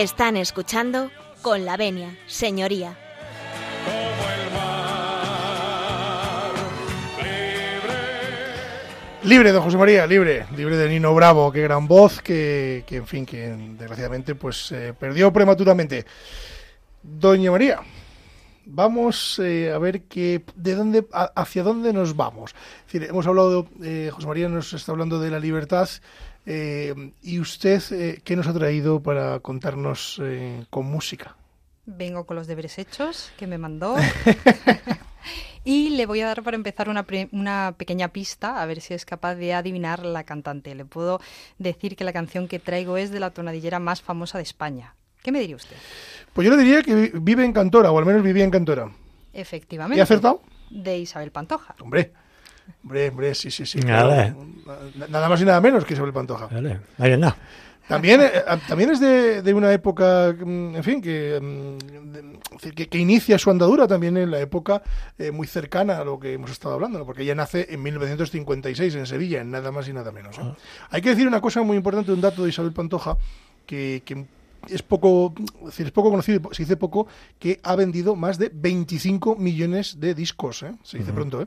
Están 0.00 0.38
escuchando 0.38 1.10
con 1.42 1.66
la 1.66 1.76
venia, 1.76 2.16
señoría. 2.26 2.96
Libre. 9.24 9.52
Don 9.52 9.62
José 9.62 9.76
María, 9.76 10.06
libre, 10.06 10.46
libre 10.56 10.78
de 10.78 10.88
Nino 10.88 11.14
Bravo, 11.14 11.52
qué 11.52 11.60
gran 11.60 11.86
voz, 11.86 12.22
que, 12.22 12.82
que, 12.86 12.96
en 12.96 13.06
fin, 13.06 13.26
que 13.26 13.54
desgraciadamente 13.78 14.34
pues 14.34 14.72
eh, 14.72 14.94
perdió 14.98 15.30
prematuramente. 15.34 16.06
Doña 17.02 17.50
María, 17.50 17.80
vamos 18.64 19.38
eh, 19.38 19.70
a 19.70 19.76
ver 19.76 20.04
que, 20.04 20.42
de 20.54 20.74
dónde, 20.76 21.06
hacia 21.12 21.62
dónde 21.62 21.92
nos 21.92 22.16
vamos. 22.16 22.54
Es 22.86 22.92
decir, 22.92 23.06
hemos 23.10 23.26
hablado, 23.26 23.68
eh, 23.82 24.10
José 24.10 24.26
María 24.26 24.48
nos 24.48 24.72
está 24.72 24.92
hablando 24.92 25.20
de 25.20 25.30
la 25.30 25.38
libertad, 25.38 25.90
eh, 26.46 27.12
y 27.22 27.38
usted, 27.40 27.82
eh, 27.92 28.20
¿qué 28.24 28.36
nos 28.36 28.46
ha 28.46 28.54
traído 28.54 29.02
para 29.02 29.40
contarnos 29.40 30.20
eh, 30.22 30.64
con 30.70 30.86
música? 30.86 31.36
Vengo 31.86 32.24
con 32.26 32.36
los 32.36 32.46
deberes 32.46 32.78
hechos 32.78 33.32
que 33.36 33.46
me 33.46 33.58
mandó. 33.58 33.96
y 35.64 35.90
le 35.90 36.06
voy 36.06 36.20
a 36.20 36.26
dar 36.26 36.42
para 36.42 36.56
empezar 36.56 36.88
una, 36.88 37.02
pre- 37.04 37.28
una 37.32 37.74
pequeña 37.76 38.08
pista, 38.08 38.62
a 38.62 38.66
ver 38.66 38.80
si 38.80 38.94
es 38.94 39.04
capaz 39.04 39.34
de 39.34 39.54
adivinar 39.54 40.04
la 40.04 40.24
cantante. 40.24 40.74
Le 40.74 40.84
puedo 40.84 41.20
decir 41.58 41.96
que 41.96 42.04
la 42.04 42.12
canción 42.12 42.48
que 42.48 42.58
traigo 42.58 42.96
es 42.96 43.10
de 43.10 43.20
la 43.20 43.30
tonadillera 43.30 43.78
más 43.78 44.02
famosa 44.02 44.38
de 44.38 44.42
España. 44.44 44.94
¿Qué 45.22 45.32
me 45.32 45.40
diría 45.40 45.56
usted? 45.56 45.76
Pues 46.32 46.46
yo 46.48 46.56
le 46.56 46.62
diría 46.62 46.82
que 46.82 46.94
vi- 46.94 47.10
vive 47.14 47.44
en 47.44 47.52
Cantora, 47.52 47.90
o 47.92 47.98
al 47.98 48.06
menos 48.06 48.22
vivía 48.22 48.44
en 48.44 48.50
Cantora. 48.50 48.90
Efectivamente. 49.32 49.98
¿Y 49.98 50.00
ha 50.00 50.04
acertado? 50.04 50.42
De 50.70 50.98
Isabel 50.98 51.30
Pantoja. 51.30 51.74
Hombre, 51.80 52.12
hombre, 52.82 53.08
hombre, 53.08 53.34
sí, 53.34 53.50
sí, 53.50 53.66
sí. 53.66 53.78
Nada. 53.80 54.34
claro. 54.34 54.46
Na- 54.96 55.06
Nada 55.08 55.28
más 55.28 55.40
y 55.40 55.44
nada 55.44 55.60
menos 55.60 55.84
que 55.84 55.94
Isabel 55.94 56.12
Pantoja. 56.12 56.48
Ahí. 56.98 57.16
También, 57.88 58.20
eh, 58.20 58.30
también 58.68 58.90
es 58.90 59.00
de, 59.00 59.42
de 59.42 59.52
una 59.52 59.72
época, 59.72 60.32
mm, 60.38 60.76
en 60.76 60.84
fin, 60.84 61.02
que, 61.02 61.40
mm, 61.42 62.68
que, 62.72 62.88
que 62.88 62.98
inicia 62.98 63.36
su 63.36 63.50
andadura 63.50 63.88
también 63.88 64.16
en 64.16 64.30
la 64.30 64.38
época 64.38 64.80
eh, 65.18 65.32
muy 65.32 65.48
cercana 65.48 65.98
a 65.98 66.04
lo 66.04 66.20
que 66.20 66.34
hemos 66.34 66.52
estado 66.52 66.74
hablando, 66.74 67.00
¿no? 67.00 67.04
porque 67.06 67.22
ella 67.22 67.34
nace 67.34 67.66
en 67.68 67.82
1956 67.82 68.94
en 68.94 69.06
Sevilla, 69.06 69.40
en 69.40 69.50
nada 69.50 69.72
más 69.72 69.88
y 69.88 69.92
nada 69.92 70.12
menos. 70.12 70.38
¿eh? 70.38 70.42
Hay 70.90 71.02
que 71.02 71.08
decir 71.10 71.26
una 71.26 71.40
cosa 71.40 71.62
muy 71.62 71.76
importante, 71.76 72.12
un 72.12 72.20
dato 72.20 72.44
de 72.44 72.50
Isabel 72.50 72.72
Pantoja, 72.72 73.16
que, 73.66 74.02
que 74.04 74.24
es 74.68 74.82
poco, 74.82 75.32
es 75.60 75.66
decir, 75.66 75.86
es 75.86 75.92
poco 75.92 76.10
conocido, 76.10 76.50
se 76.52 76.62
dice 76.64 76.76
poco, 76.76 77.06
que 77.38 77.60
ha 77.62 77.76
vendido 77.76 78.16
más 78.16 78.38
de 78.38 78.50
25 78.52 79.36
millones 79.36 79.98
de 80.00 80.14
discos, 80.14 80.62
¿eh? 80.62 80.74
se 80.82 80.98
dice 80.98 81.12
pronto, 81.12 81.42
¿eh? 81.42 81.46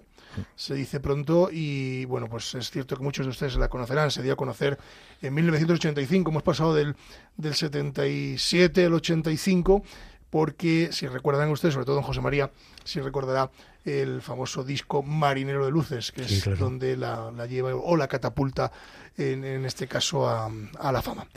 se 0.55 0.73
dice 0.73 0.99
pronto 0.99 1.49
y 1.51 2.05
bueno, 2.05 2.27
pues 2.27 2.55
es 2.55 2.71
cierto 2.71 2.97
que 2.97 3.03
muchos 3.03 3.25
de 3.25 3.29
ustedes 3.31 3.55
la 3.55 3.67
conocerán, 3.69 4.09
se 4.11 4.23
dio 4.23 4.33
a 4.33 4.35
conocer 4.35 4.77
en 5.21 5.33
1985, 5.33 6.31
hemos 6.31 6.43
pasado 6.43 6.73
del, 6.73 6.95
del 7.37 7.53
77 7.53 8.85
al 8.85 8.93
85, 8.93 9.83
porque 10.29 10.89
si 10.91 11.07
recuerdan 11.07 11.49
ustedes, 11.51 11.75
sobre 11.75 11.85
todo 11.85 11.95
don 11.95 12.03
José 12.03 12.21
María, 12.21 12.51
si 12.83 12.99
recordará 12.99 13.51
el 13.85 14.21
famoso 14.21 14.63
disco 14.63 15.03
Marinero 15.03 15.65
de 15.65 15.71
Luces, 15.71 16.11
que 16.11 16.23
Sí, 16.23 16.37
es 16.37 16.43
claro. 16.43 16.57
donde 16.57 16.97
la, 16.97 17.31
la 17.31 17.45
lleva 17.45 17.75
o 17.75 17.95
la 17.95 18.07
catapulta, 18.07 18.71
en, 19.17 19.43
en 19.43 19.65
este 19.65 19.87
caso, 19.87 20.27
a, 20.27 20.49
a 20.79 20.91
la 20.91 21.01
fama. 21.03 21.27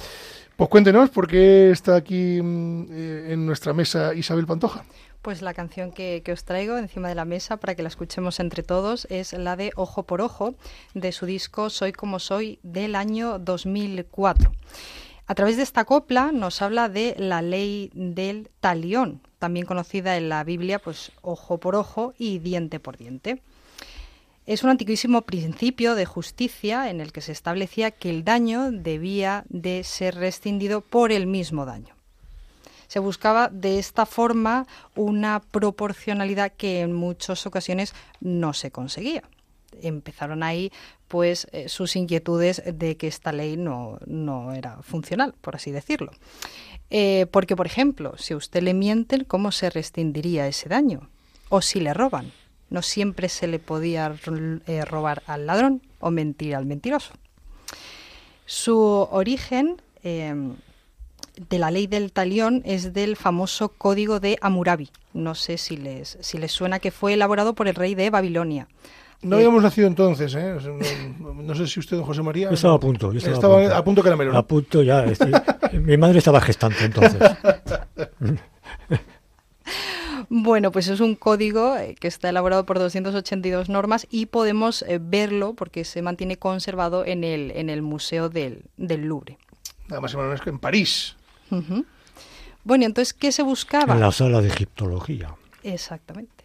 Pues 0.56 0.70
cuéntenos 0.70 1.10
por 1.10 1.28
qué 1.28 1.70
está 1.70 1.96
aquí 1.96 2.40
mm, 2.42 2.86
eh, 2.90 3.32
en 3.32 3.44
nuestra 3.44 3.74
mesa 3.74 4.14
Isabel 4.14 4.46
Pantoja. 4.46 4.86
Pues 5.20 5.42
la 5.42 5.52
canción 5.52 5.92
que, 5.92 6.22
que 6.24 6.32
os 6.32 6.44
traigo 6.44 6.78
encima 6.78 7.08
de 7.08 7.14
la 7.14 7.26
mesa 7.26 7.58
para 7.58 7.74
que 7.74 7.82
la 7.82 7.88
escuchemos 7.88 8.40
entre 8.40 8.62
todos 8.62 9.06
es 9.10 9.34
la 9.34 9.56
de 9.56 9.72
Ojo 9.76 10.04
por 10.04 10.22
Ojo, 10.22 10.54
de 10.94 11.12
su 11.12 11.26
disco 11.26 11.68
Soy 11.68 11.92
como 11.92 12.18
soy 12.20 12.58
del 12.62 12.94
año 12.94 13.38
2004. 13.38 14.50
A 15.26 15.34
través 15.34 15.58
de 15.58 15.62
esta 15.62 15.84
copla 15.84 16.32
nos 16.32 16.62
habla 16.62 16.88
de 16.88 17.16
la 17.18 17.42
ley 17.42 17.90
del 17.92 18.48
talión, 18.60 19.20
también 19.38 19.66
conocida 19.66 20.16
en 20.16 20.30
la 20.30 20.42
Biblia, 20.42 20.78
pues 20.78 21.12
ojo 21.20 21.58
por 21.58 21.74
ojo 21.74 22.14
y 22.16 22.38
diente 22.38 22.80
por 22.80 22.96
diente. 22.96 23.42
Es 24.46 24.62
un 24.62 24.70
antiquísimo 24.70 25.22
principio 25.22 25.96
de 25.96 26.06
justicia 26.06 26.88
en 26.88 27.00
el 27.00 27.10
que 27.10 27.20
se 27.20 27.32
establecía 27.32 27.90
que 27.90 28.10
el 28.10 28.22
daño 28.22 28.70
debía 28.70 29.44
de 29.48 29.82
ser 29.82 30.14
rescindido 30.14 30.82
por 30.82 31.10
el 31.10 31.26
mismo 31.26 31.66
daño. 31.66 31.96
Se 32.86 33.00
buscaba 33.00 33.48
de 33.48 33.80
esta 33.80 34.06
forma 34.06 34.68
una 34.94 35.40
proporcionalidad 35.40 36.52
que 36.52 36.82
en 36.82 36.92
muchas 36.92 37.44
ocasiones 37.44 37.92
no 38.20 38.52
se 38.52 38.70
conseguía. 38.70 39.24
Empezaron 39.82 40.44
ahí 40.44 40.70
pues 41.08 41.48
eh, 41.50 41.68
sus 41.68 41.96
inquietudes 41.96 42.62
de 42.72 42.96
que 42.96 43.08
esta 43.08 43.32
ley 43.32 43.56
no, 43.56 43.98
no 44.06 44.52
era 44.52 44.80
funcional, 44.82 45.34
por 45.40 45.56
así 45.56 45.72
decirlo. 45.72 46.12
Eh, 46.90 47.26
porque, 47.32 47.56
por 47.56 47.66
ejemplo, 47.66 48.14
si 48.16 48.36
usted 48.36 48.62
le 48.62 48.74
mienten, 48.74 49.24
¿cómo 49.24 49.50
se 49.50 49.70
rescindiría 49.70 50.46
ese 50.46 50.68
daño? 50.68 51.10
O 51.48 51.62
si 51.62 51.80
le 51.80 51.92
roban, 51.92 52.32
No 52.70 52.82
siempre 52.82 53.28
se 53.28 53.46
le 53.46 53.58
podía 53.58 54.12
eh, 54.66 54.84
robar 54.84 55.22
al 55.26 55.46
ladrón 55.46 55.82
o 56.00 56.10
mentir 56.10 56.54
al 56.56 56.66
mentiroso. 56.66 57.12
Su 58.44 58.78
origen 59.10 59.80
eh, 60.04 60.34
de 61.48 61.58
la 61.58 61.70
ley 61.70 61.86
del 61.86 62.12
talión 62.12 62.62
es 62.64 62.92
del 62.92 63.16
famoso 63.16 63.68
código 63.70 64.20
de 64.20 64.38
Hammurabi. 64.40 64.90
No 65.14 65.34
sé 65.34 65.58
si 65.58 65.76
les, 65.76 66.18
si 66.20 66.38
les 66.38 66.52
suena 66.52 66.78
que 66.78 66.90
fue 66.90 67.14
elaborado 67.14 67.54
por 67.54 67.68
el 67.68 67.74
rey 67.74 67.94
de 67.94 68.10
Babilonia. 68.10 68.68
No 69.22 69.36
habíamos 69.36 69.62
nacido 69.62 69.86
entonces, 69.88 70.34
¿eh? 70.34 70.56
No, 71.18 71.32
no 71.34 71.54
sé 71.54 71.66
si 71.66 71.80
usted, 71.80 71.96
don 71.96 72.04
José 72.04 72.22
María. 72.22 72.48
Yo 72.48 72.54
estaba 72.54 72.74
a 72.74 72.78
punto. 72.80 73.12
Yo 73.12 73.18
estaba, 73.18 73.34
Estaba 73.34 73.54
a 73.56 73.60
punto. 73.62 73.76
a 73.76 73.84
punto 73.84 74.02
que 74.02 74.08
era 74.08 74.16
melón. 74.16 74.36
A 74.36 74.42
punto 74.42 74.82
ya. 74.82 75.04
estoy- 75.06 75.32
mi 75.72 75.96
madre 75.96 76.18
estaba 76.18 76.40
gestante 76.40 76.84
entonces. 76.84 77.18
Bueno, 80.38 80.70
pues 80.70 80.88
es 80.88 81.00
un 81.00 81.14
código 81.14 81.78
eh, 81.78 81.94
que 81.98 82.08
está 82.08 82.28
elaborado 82.28 82.66
por 82.66 82.78
282 82.78 83.70
normas 83.70 84.06
y 84.10 84.26
podemos 84.26 84.82
eh, 84.82 84.98
verlo 85.00 85.54
porque 85.54 85.82
se 85.82 86.02
mantiene 86.02 86.36
conservado 86.36 87.06
en 87.06 87.24
el, 87.24 87.52
en 87.52 87.70
el 87.70 87.80
Museo 87.80 88.28
del, 88.28 88.64
del 88.76 89.06
Louvre. 89.06 89.38
Nada 89.88 90.02
más 90.02 90.12
y 90.12 90.18
menos 90.18 90.42
que 90.42 90.50
en 90.50 90.58
París. 90.58 91.16
Ujú. 91.50 91.86
Bueno, 92.64 92.84
entonces, 92.84 93.14
¿qué 93.14 93.32
se 93.32 93.42
buscaba? 93.42 93.94
En 93.94 94.00
la 94.00 94.12
sala 94.12 94.42
de 94.42 94.48
egiptología. 94.48 95.34
Exactamente. 95.62 96.35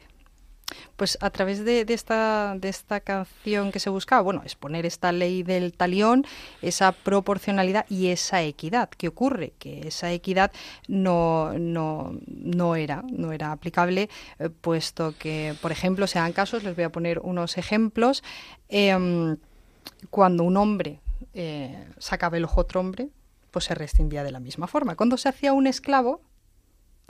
Pues 1.02 1.18
a 1.20 1.32
través 1.32 1.66
de, 1.66 1.84
de 1.84 1.96
esta, 1.96 2.54
de 2.60 2.70
esta 2.70 3.00
canción 3.00 3.72
que 3.72 3.80
se 3.80 3.90
buscaba, 3.90 4.22
bueno, 4.22 4.44
exponer 4.44 4.86
esta 4.86 5.12
ley 5.12 5.42
del 5.42 5.74
talión, 5.74 6.28
esa 6.62 6.92
proporcionalidad 6.92 7.88
y 7.90 8.10
esa 8.10 8.44
equidad. 8.44 8.88
¿Qué 8.88 9.08
ocurre? 9.08 9.54
Que 9.58 9.88
esa 9.88 10.12
equidad 10.12 10.52
no, 10.88 11.58
no, 11.58 12.16
no 12.28 12.76
era, 12.76 13.04
no 13.12 13.32
era 13.32 13.52
aplicable, 13.52 14.12
eh, 14.38 14.50
puesto 14.50 15.16
que, 15.18 15.56
por 15.60 15.72
ejemplo, 15.72 16.06
se 16.06 16.20
dan 16.20 16.34
casos, 16.34 16.64
les 16.64 16.76
voy 16.76 16.84
a 16.84 16.92
poner 16.92 17.18
unos 17.18 17.58
ejemplos, 17.58 18.24
em, 18.70 19.38
cuando 20.12 20.44
un 20.44 20.56
hombre 20.56 21.00
eh, 21.34 21.84
sacaba 21.98 22.38
el 22.38 22.44
ojo 22.44 22.60
a 22.60 22.64
otro 22.64 22.80
hombre, 22.80 23.10
pues 23.50 23.66
se 23.66 23.74
rescindía 23.74 24.24
de 24.24 24.30
la 24.30 24.40
misma 24.40 24.68
forma. 24.68 24.96
Cuando 24.96 25.18
se 25.18 25.30
hacía 25.30 25.52
un 25.52 25.66
esclavo, 25.66 26.22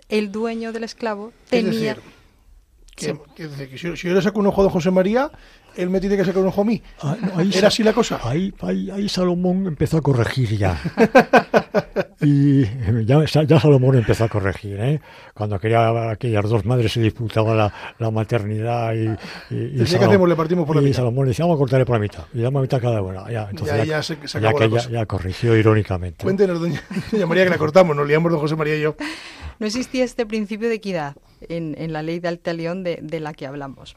el 0.08 0.32
dueño 0.32 0.72
del 0.72 0.86
esclavo 0.86 1.34
Es 1.44 1.50
tenía... 1.50 1.96
decir, 1.96 2.21
que, 3.36 3.46
Sí. 3.50 3.50
que 3.58 3.70
que 3.70 3.78
si, 3.78 3.98
si 3.98 4.08
yo 4.08 4.14
le 4.14 4.22
saco 4.22 4.40
un 4.40 4.48
ojo 4.48 4.62
a 4.62 4.64
don 4.66 4.72
José 4.74 4.92
María, 4.92 5.30
él 5.76 5.90
me 5.90 6.00
tiene 6.00 6.18
que 6.18 6.26
sacar 6.26 6.42
un 6.42 6.48
ojo 6.50 6.62
a 6.62 6.66
mí. 6.66 6.82
Ah, 7.02 7.16
no, 7.22 7.38
ahí 7.40 7.52
¿Era 7.54 7.68
así 7.70 7.84
la 7.84 7.94
cosa? 7.94 8.20
Ahí, 8.24 8.54
ahí, 8.62 8.90
ahí 8.92 9.10
Salomón 9.10 9.68
empezó 9.68 9.98
a 9.98 10.02
corregir 10.02 10.58
ya. 10.58 10.80
y 12.22 12.64
eh, 12.64 13.04
ya, 13.06 13.24
ya 13.26 13.60
Salomón 13.60 13.96
empezó 13.98 14.26
a 14.26 14.30
corregir, 14.30 14.78
¿eh? 14.80 15.00
Cuando 15.34 15.60
quería 15.60 16.12
aquellas 16.12 16.48
dos 16.50 16.66
madres 16.66 16.92
se 16.92 17.02
disputaban 17.02 17.58
la, 17.58 17.74
la 18.00 18.12
maternidad 18.12 18.94
y, 18.94 19.08
y, 19.54 19.82
y 19.82 19.84
¿qué 19.86 19.96
hacemos? 19.98 20.28
Le 20.30 20.36
partimos 20.36 20.66
por 20.66 20.76
la 20.76 20.82
y 20.82 20.86
mitad. 20.86 20.98
Salomón 20.98 21.28
decía, 21.28 21.46
vamos 21.46 21.58
a 21.58 21.60
cortarle 21.60 21.86
por 21.86 21.96
la 21.96 22.02
mitad. 22.02 22.24
Y 22.34 22.42
damos 22.42 22.60
la 22.60 22.62
mitad 22.64 22.82
cada 22.82 23.02
una. 23.02 23.30
Ya, 23.32 23.48
entonces 23.50 23.76
Ya- 23.78 23.86
ya 23.86 24.04
se- 24.04 24.28
se 24.28 24.40
ya 24.42 24.50
acabó 24.50 24.58
que 24.60 24.64
la 24.66 24.70
ya, 24.70 24.76
cosa. 24.78 24.90
ya 24.92 25.06
corrigió 25.06 25.56
irónicamente. 25.58 26.24
Cuéntenos, 26.24 26.60
doña, 26.60 26.82
doña 27.12 27.26
María, 27.26 27.44
que 27.46 27.50
la 27.50 27.58
cortamos, 27.58 27.96
nos 27.96 28.08
liamos 28.08 28.32
don 28.32 28.40
José 28.42 28.56
María 28.56 28.76
y 28.78 28.82
yo. 28.82 28.96
No 29.62 29.68
existía 29.68 30.04
este 30.04 30.26
principio 30.26 30.70
de 30.70 30.74
equidad 30.74 31.16
en, 31.40 31.76
en 31.78 31.94
la 31.94 32.02
ley 32.02 32.20
del 32.20 32.40
talión 32.40 32.84
de, 32.84 32.98
de 33.00 33.20
la 33.20 33.32
que 33.36 33.46
hablamos, 33.46 33.96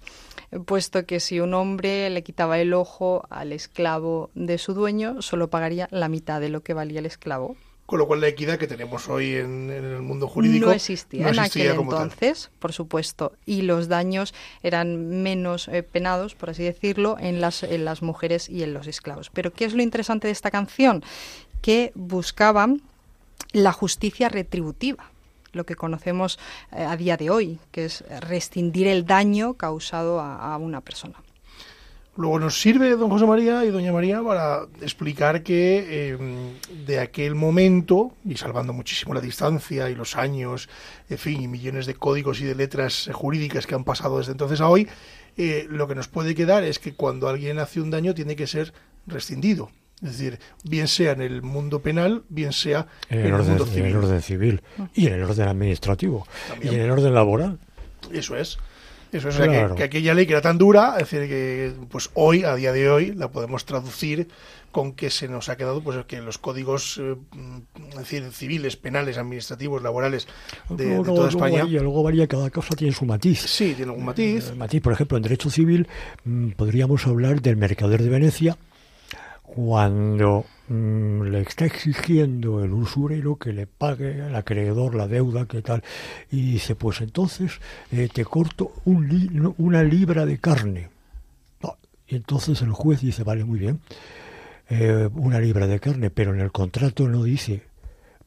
puesto 0.67 1.07
que 1.07 1.21
si 1.21 1.41
un 1.41 1.55
hombre 1.55 2.11
le 2.11 2.23
quitaba 2.23 2.59
el 2.59 2.75
ojo 2.75 3.23
al 3.31 3.51
esclavo 3.51 4.29
de 4.35 4.59
su 4.59 4.75
dueño, 4.75 5.23
solo 5.23 5.49
pagaría 5.49 5.89
la 5.91 6.11
mitad 6.11 6.43
de 6.43 6.51
lo 6.51 6.63
que 6.63 6.75
valía 6.75 6.99
el 6.99 7.07
esclavo. 7.07 7.57
Con 7.87 7.99
lo 7.99 8.07
cual 8.07 8.21
la 8.21 8.29
equidad 8.29 8.59
que 8.59 8.67
tenemos 8.67 9.09
hoy 9.09 9.37
en, 9.37 9.71
en 9.71 9.85
el 9.87 10.03
mundo 10.03 10.29
jurídico 10.29 10.67
no 10.67 10.73
existía, 10.73 11.23
no 11.23 11.29
en 11.31 11.39
existía 11.39 11.65
aquel 11.65 11.77
como 11.77 11.93
tal. 11.93 12.03
entonces, 12.03 12.51
por 12.59 12.75
supuesto, 12.75 13.33
y 13.47 13.63
los 13.63 13.89
daños 13.89 14.35
eran 14.63 15.23
menos 15.23 15.69
eh, 15.69 15.83
penados, 15.83 16.35
por 16.35 16.51
así 16.51 16.63
decirlo, 16.63 17.17
en 17.19 17.41
las, 17.41 17.63
en 17.63 17.87
las 17.87 18.03
mujeres 18.03 18.51
y 18.51 18.65
en 18.65 18.75
los 18.75 18.87
esclavos. 18.87 19.31
Pero 19.31 19.51
¿qué 19.51 19.65
es 19.65 19.73
lo 19.73 19.83
interesante 19.83 20.29
de 20.29 20.33
esta 20.33 20.51
canción? 20.51 21.03
Que 21.63 21.91
buscaban 21.95 22.83
la 23.53 23.73
justicia 23.73 24.29
retributiva 24.29 25.14
lo 25.55 25.65
que 25.65 25.77
conocemos 25.77 26.39
eh, 26.73 26.83
a 26.83 26.97
día 26.97 27.17
de 27.17 27.31
hoy, 27.31 27.59
que 27.71 27.87
es 27.87 28.05
rescindir 28.21 28.87
el 28.87 29.07
daño 29.07 29.55
causado 29.55 30.21
a, 30.21 30.57
una 30.59 30.81
persona. 30.81 31.15
Luego 32.17 32.39
nos 32.39 32.61
sirve 32.61 32.91
don 32.91 33.11
José 33.11 33.27
María 33.27 33.65
y 33.65 33.71
doña 33.71 33.93
María 33.93 34.23
para 34.23 34.67
explicar 34.81 35.43
que 35.43 36.13
eh, 36.13 36.19
de 36.87 37.01
aquel 37.01 37.35
momento, 37.35 38.13
y 38.25 38.37
salvando 38.37 38.73
muchísimo 38.73 39.15
la 39.15 39.21
distancia 39.21 39.91
y 39.91 39.97
los 39.97 40.17
años, 40.17 40.69
en 41.09 41.19
fin, 41.19 41.43
y 41.43 41.49
millones 41.49 41.87
de 41.87 41.95
códigos 41.95 42.41
y 42.41 42.45
de 42.45 42.55
letras 42.55 43.11
jurídicas 43.13 43.67
que 43.67 43.75
han 43.75 43.83
pasado 43.83 44.19
desde 44.19 44.31
entonces 44.31 44.61
a 44.61 44.69
hoy, 44.69 44.89
eh, 45.37 45.67
lo 45.69 45.89
que 45.89 45.97
nos 45.97 46.07
puede 46.07 46.37
quedar 46.37 46.63
es 46.63 46.79
que 46.79 46.95
cuando 46.95 47.29
alguien 47.29 47.59
hace 47.59 47.81
un 47.81 47.91
daño 47.91 48.15
tiene 48.15 48.37
que 48.37 48.47
ser 48.47 48.73
rescindido. 49.09 49.71
Es 50.03 50.19
decir, 50.19 50.39
bien 50.65 50.87
sea 50.89 51.13
en 51.13 51.23
el 51.23 51.41
mundo 51.43 51.81
penal, 51.81 52.25
bien 52.29 52.53
sea 52.53 52.87
En 53.09 53.21
en 53.21 53.21
el, 53.21 53.27
el 53.29 53.35
orden, 53.35 53.49
mundo 53.49 53.65
en 53.65 53.71
civil. 53.71 53.87
el 53.91 53.97
orden 53.97 54.23
civil 54.23 54.63
y 54.95 55.07
en 55.07 55.13
el 55.15 55.23
orden 55.23 55.49
administrativo 55.49 56.27
También. 56.49 56.73
y 56.73 56.77
en 56.77 56.83
el 56.83 56.91
orden 56.91 57.15
laboral. 57.15 57.59
Eso 58.13 58.37
es. 58.37 58.59
Eso 59.13 59.29
es, 59.29 59.37
o 59.39 59.45
sea, 59.45 59.75
que- 59.77 59.85
aquella 59.85 60.13
ley 60.13 60.27
que 60.27 60.33
era 60.33 60.43
tan 60.43 60.59
dura, 60.59 60.95
es 60.99 61.09
decir, 61.09 61.29
que 61.29 61.73
pues 61.89 62.11
hoy, 62.15 62.43
a 62.45 62.55
día 62.57 62.73
de 62.73 62.91
hoy, 62.91 63.15
la 63.15 63.31
podemos 63.31 63.65
traducir 63.65 64.29
con 64.73 64.93
que 64.93 65.09
se 65.09 65.29
nos 65.29 65.49
ha 65.49 65.57
quedado 65.57 65.81
pues 65.83 66.05
que 66.07 66.21
los 66.21 66.37
códigos 66.37 66.99
eh, 67.01 67.15
es 67.91 67.97
decir, 67.97 68.29
civiles, 68.33 68.77
penales, 68.77 69.17
administrativos, 69.17 69.81
laborales 69.83 70.27
de, 70.69 70.77
de 70.77 70.85
luego, 70.97 71.05
toda 71.05 71.17
luego 71.17 71.29
España. 71.29 71.63
varía, 71.63 71.81
luego 71.81 72.03
varía, 72.03 72.27
cada 72.27 72.51
cosa 72.51 72.75
tiene 72.75 72.93
su 72.93 73.05
matiz. 73.07 73.39
Sí, 73.41 73.75
tiene 73.77 73.93
algún 73.93 74.05
matiz. 74.07 74.51
Eh, 74.51 74.55
matiz, 74.57 74.83
por 74.83 74.93
ejemplo, 74.93 75.17
en 75.17 75.23
derecho 75.23 75.49
civil 75.49 75.87
mm, 76.25 76.51
podríamos 76.57 77.07
hablar 77.07 77.41
del 77.41 77.57
mercader 77.57 78.03
de 78.03 78.09
Venecia 78.09 78.57
cuando 79.55 80.45
mm, 80.69 81.23
le 81.23 81.41
está 81.43 81.65
exigiendo 81.65 82.65
el 82.65 82.73
usurero 82.73 83.37
que 83.37 83.53
le 83.53 83.67
pague 83.69 84.21
al 84.23 84.35
acreedor 84.35 84.95
la 84.97 85.07
deuda, 85.07 85.47
que 85.47 85.63
tal, 85.63 85.85
y 86.31 86.53
dice, 86.53 86.75
pues 86.75 87.01
entonces 87.01 87.61
eh, 87.93 88.09
te 88.13 88.25
corto 88.25 88.73
un 88.85 89.09
li- 89.09 89.31
una 89.59 89.85
libra 89.85 90.27
de 90.27 90.39
carne. 90.39 90.89
No, 91.63 91.77
Y 92.09 92.17
entonces 92.17 92.63
el 92.63 92.71
juez 92.73 93.01
dice, 93.01 93.23
vale, 93.23 93.45
muy 93.45 93.61
bien, 93.61 93.79
eh, 94.71 95.09
una 95.15 95.39
libra 95.39 95.67
de 95.69 95.79
carne, 95.79 96.11
pero 96.11 96.35
en 96.35 96.41
el 96.41 96.51
contrato 96.51 97.09
no 97.09 97.23
dice, 97.23 97.63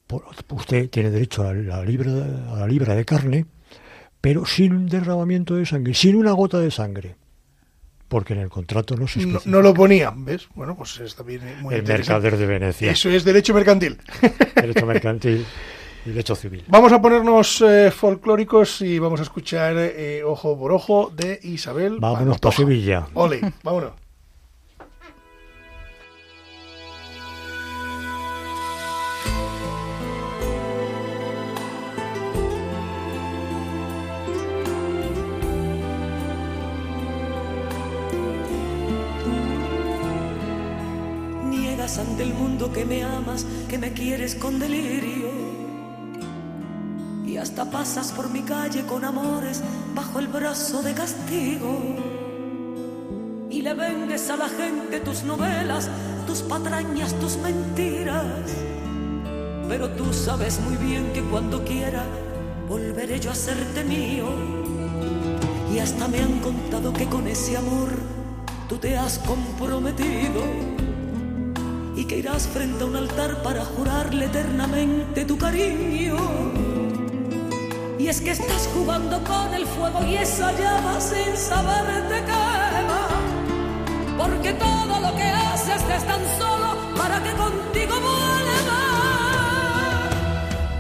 por- 0.08 0.24
usted 0.52 0.90
tiene 0.90 1.10
derecho 1.12 1.44
a 1.46 1.54
la 1.54 1.84
libra, 1.84 2.12
a 2.54 2.60
la 2.60 2.68
libra 2.68 2.96
de 2.96 3.04
carne, 3.04 3.46
pero 4.22 4.46
sin 4.46 4.74
un 4.74 4.88
derramamiento 4.88 5.56
de 5.56 5.66
sangre, 5.66 5.94
sin 5.94 6.16
una 6.16 6.32
gota 6.32 6.60
de 6.60 6.72
sangre. 6.72 7.16
Porque 8.08 8.34
en 8.34 8.40
el 8.40 8.50
contrato 8.50 8.96
no 8.96 9.08
se 9.08 9.26
No, 9.26 9.40
no 9.46 9.62
lo 9.62 9.74
ponía, 9.74 10.14
¿ves? 10.16 10.48
Bueno, 10.56 10.76
pues 10.78 11.00
está 11.00 11.24
bien, 11.24 11.42
muy 11.62 11.76
el 11.76 11.84
mercader 11.84 12.38
de 12.38 12.46
Venecia, 12.46 12.92
Eso 12.92 13.10
es 13.10 13.26
derecho 13.26 13.54
mercantil. 13.54 13.98
derecho 14.56 14.86
mercantil 14.86 15.46
y 16.06 16.10
derecho 16.10 16.36
civil. 16.36 16.64
Vamos 16.68 16.92
a 16.94 17.02
ponernos 17.02 17.62
eh, 17.62 17.92
folclóricos 17.92 18.82
y 18.82 18.98
vamos 18.98 19.20
a 19.20 19.24
escuchar 19.24 19.76
eh, 19.78 20.24
Ojo 20.24 20.58
por 20.58 20.72
Ojo 20.72 21.12
de 21.14 21.40
Isabel 21.44 21.98
Vámonos 22.00 22.40
para. 22.40 22.56
Sevilla. 22.56 23.08
Ole, 23.14 23.42
vámonos. 23.64 24.07
Niegas 41.98 42.00
ante 42.00 42.24
el 42.24 42.34
mundo 42.34 42.72
que 42.72 42.86
me 42.86 43.04
amas, 43.04 43.46
que 43.68 43.78
me 43.78 43.92
quieres 43.92 44.36
con 44.36 44.60
delirio. 44.60 45.30
Y 47.26 47.38
hasta 47.38 47.70
pasas 47.70 48.12
por 48.12 48.30
mi 48.30 48.42
calle 48.42 48.86
con 48.86 49.04
amores 49.04 49.62
bajo 49.96 50.20
el 50.20 50.28
brazo 50.28 50.82
de 50.82 50.94
castigo. 50.94 51.80
Y 53.50 53.62
le 53.62 53.74
vendes 53.74 54.30
a 54.30 54.38
la 54.38 54.50
gente 54.50 55.00
tus 55.00 55.24
novelas, 55.24 55.90
tus 56.26 56.42
patrañas, 56.42 57.14
tus 57.20 57.38
mentiras. 57.38 58.52
Pero 59.68 59.90
tú 59.92 60.14
sabes 60.14 60.60
muy 60.62 60.78
bien 60.78 61.12
que 61.14 61.22
cuando 61.24 61.64
quiera 61.64 62.04
volveré 62.68 63.20
yo 63.20 63.32
a 63.32 63.36
serte 63.36 63.84
mío. 63.84 64.28
Y 65.74 65.80
hasta 65.80 66.08
me 66.08 66.20
han 66.20 66.40
contado 66.40 66.94
que 66.94 67.06
con 67.06 67.28
ese 67.28 67.58
amor 67.58 67.90
tú 68.68 68.78
te 68.78 68.98
has 68.98 69.20
comprometido 69.20 70.77
que 72.08 72.18
irás 72.18 72.48
frente 72.48 72.84
a 72.84 72.88
un 72.88 72.96
altar 72.96 73.42
para 73.44 73.66
jurarle 73.66 74.26
eternamente 74.26 75.26
tu 75.26 75.38
cariño. 75.38 76.16
Y 78.00 78.08
es 78.08 78.22
que 78.22 78.32
estás 78.32 78.70
jugando 78.74 79.22
con 79.24 79.54
el 79.54 79.66
fuego 79.66 80.04
y 80.06 80.16
esa 80.16 80.52
llama 80.54 81.02
sin 81.02 81.36
saber 81.36 82.08
te 82.08 82.20
quema. 82.30 83.08
Porque 84.18 84.54
todo 84.54 85.00
lo 85.02 85.16
que 85.16 85.24
haces 85.24 85.82
es 85.98 86.04
tan 86.06 86.22
solo 86.40 86.78
para 86.96 87.22
que 87.22 87.32
contigo 87.32 87.96
vuelva. 88.08 88.82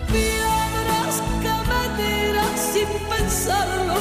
Piedras 0.08 1.16
que 1.44 1.56
me 1.70 1.84
tiras 2.00 2.60
sin 2.74 2.90
pensarlo 3.10 4.00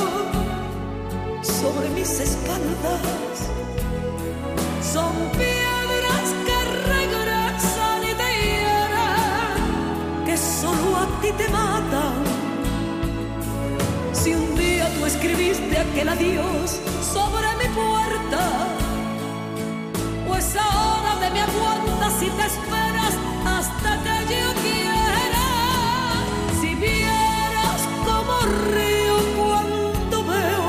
sobre 1.43 1.89
mis 1.91 2.21
espaldas. 2.21 3.51
Son 4.93 5.13
piedras 5.33 5.56
solo 10.37 10.97
a 10.97 11.07
ti 11.21 11.31
te 11.33 11.49
matan. 11.49 12.25
Si 14.13 14.35
un 14.35 14.55
día 14.57 14.89
tú 14.95 15.07
escribiste 15.07 15.79
aquel 15.79 16.09
adiós 16.09 16.81
sobre 17.15 17.49
mi 17.61 17.69
puerta, 17.75 18.43
pues 20.27 20.57
ahora 20.57 21.21
te 21.21 21.31
me 21.31 21.41
aguantas 21.43 22.23
y 22.23 22.31
te 22.31 22.45
esperas 22.53 23.15
hasta 23.47 23.91
que 24.05 24.17
yo 24.35 24.49
quiera. 24.63 25.47
Si 26.61 26.75
vieras 26.75 27.81
como 28.05 28.35
río 28.75 29.17
cuando 29.39 30.25
veo 30.25 30.67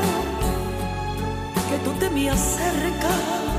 que 1.69 1.77
tú 1.83 1.91
te 1.99 2.09
me 2.09 2.29
acercas, 2.29 3.56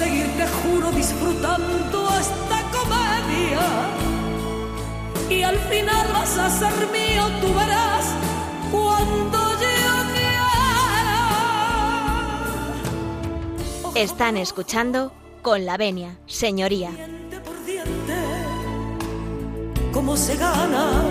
seguir, 0.00 0.26
te 0.38 0.46
juro, 0.58 0.90
disfrutando 0.92 2.08
esta 2.18 2.58
comedia 2.76 3.64
y 5.28 5.42
al 5.42 5.58
final 5.70 6.06
vas 6.12 6.38
a 6.38 6.48
ser 6.48 6.72
mío, 6.90 7.24
tú 7.40 7.48
verás 7.48 8.06
cuando 8.70 9.38
yo 9.64 9.94
quiera. 10.14 10.52
Están 13.94 14.36
escuchando 14.38 15.12
con 15.42 15.66
la 15.66 15.76
venia, 15.76 16.16
señoría. 16.26 16.90
Diente 16.92 17.40
por 17.40 17.64
diente, 17.66 18.18
como 19.92 20.16
se 20.16 20.36
gana, 20.36 21.02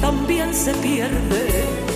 también 0.00 0.54
se 0.54 0.72
pierde. 0.74 1.91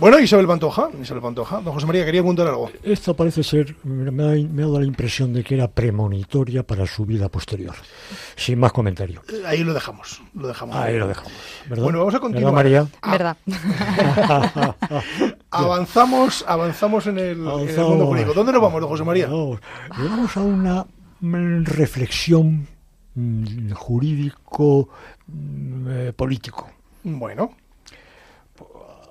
Bueno, 0.00 0.20
Isabel 0.20 0.46
Pantoja, 0.46 0.90
Isabel 1.02 1.20
Pantoja. 1.20 1.60
Don 1.60 1.74
José 1.74 1.84
María, 1.84 2.04
quería 2.04 2.20
preguntar 2.20 2.46
algo. 2.46 2.70
Esto 2.84 3.14
parece 3.14 3.42
ser, 3.42 3.74
me 3.82 4.22
ha, 4.22 4.28
me 4.48 4.62
ha 4.62 4.66
dado 4.66 4.78
la 4.78 4.86
impresión 4.86 5.32
de 5.32 5.42
que 5.42 5.56
era 5.56 5.66
premonitoria 5.66 6.62
para 6.62 6.86
su 6.86 7.04
vida 7.04 7.28
posterior. 7.28 7.74
Sin 8.36 8.60
más 8.60 8.72
comentario. 8.72 9.22
Ahí 9.44 9.64
lo 9.64 9.74
dejamos, 9.74 10.22
lo 10.34 10.46
dejamos. 10.46 10.76
Ahí 10.76 10.96
lo 10.96 11.08
dejamos. 11.08 11.32
¿verdad? 11.68 11.82
Bueno, 11.82 11.98
vamos 11.98 12.14
a 12.14 12.20
continuar. 12.20 12.54
¿Verdad, 12.54 12.86
María? 12.86 12.88
Ah. 13.02 13.10
¿Verdad? 13.10 14.74
Avanzamos, 15.50 16.44
avanzamos 16.46 17.06
en 17.08 17.18
el, 17.18 17.24
en 17.24 17.40
el 17.40 17.48
Avanzamos. 17.48 17.88
mundo 17.90 18.06
jurídico. 18.06 18.34
¿Dónde 18.34 18.52
nos 18.52 18.62
vamos, 18.62 18.80
don 18.80 18.90
José 18.90 19.02
María? 19.04 19.26
Vamos, 19.26 19.60
vamos 19.98 20.36
a 20.36 20.40
una 20.40 20.86
mm, 21.20 21.64
reflexión 21.64 22.68
mm, 23.16 23.72
jurídico 23.72 24.90
mm, 25.26 25.86
eh, 25.90 26.12
político. 26.12 26.70
Bueno, 27.02 27.50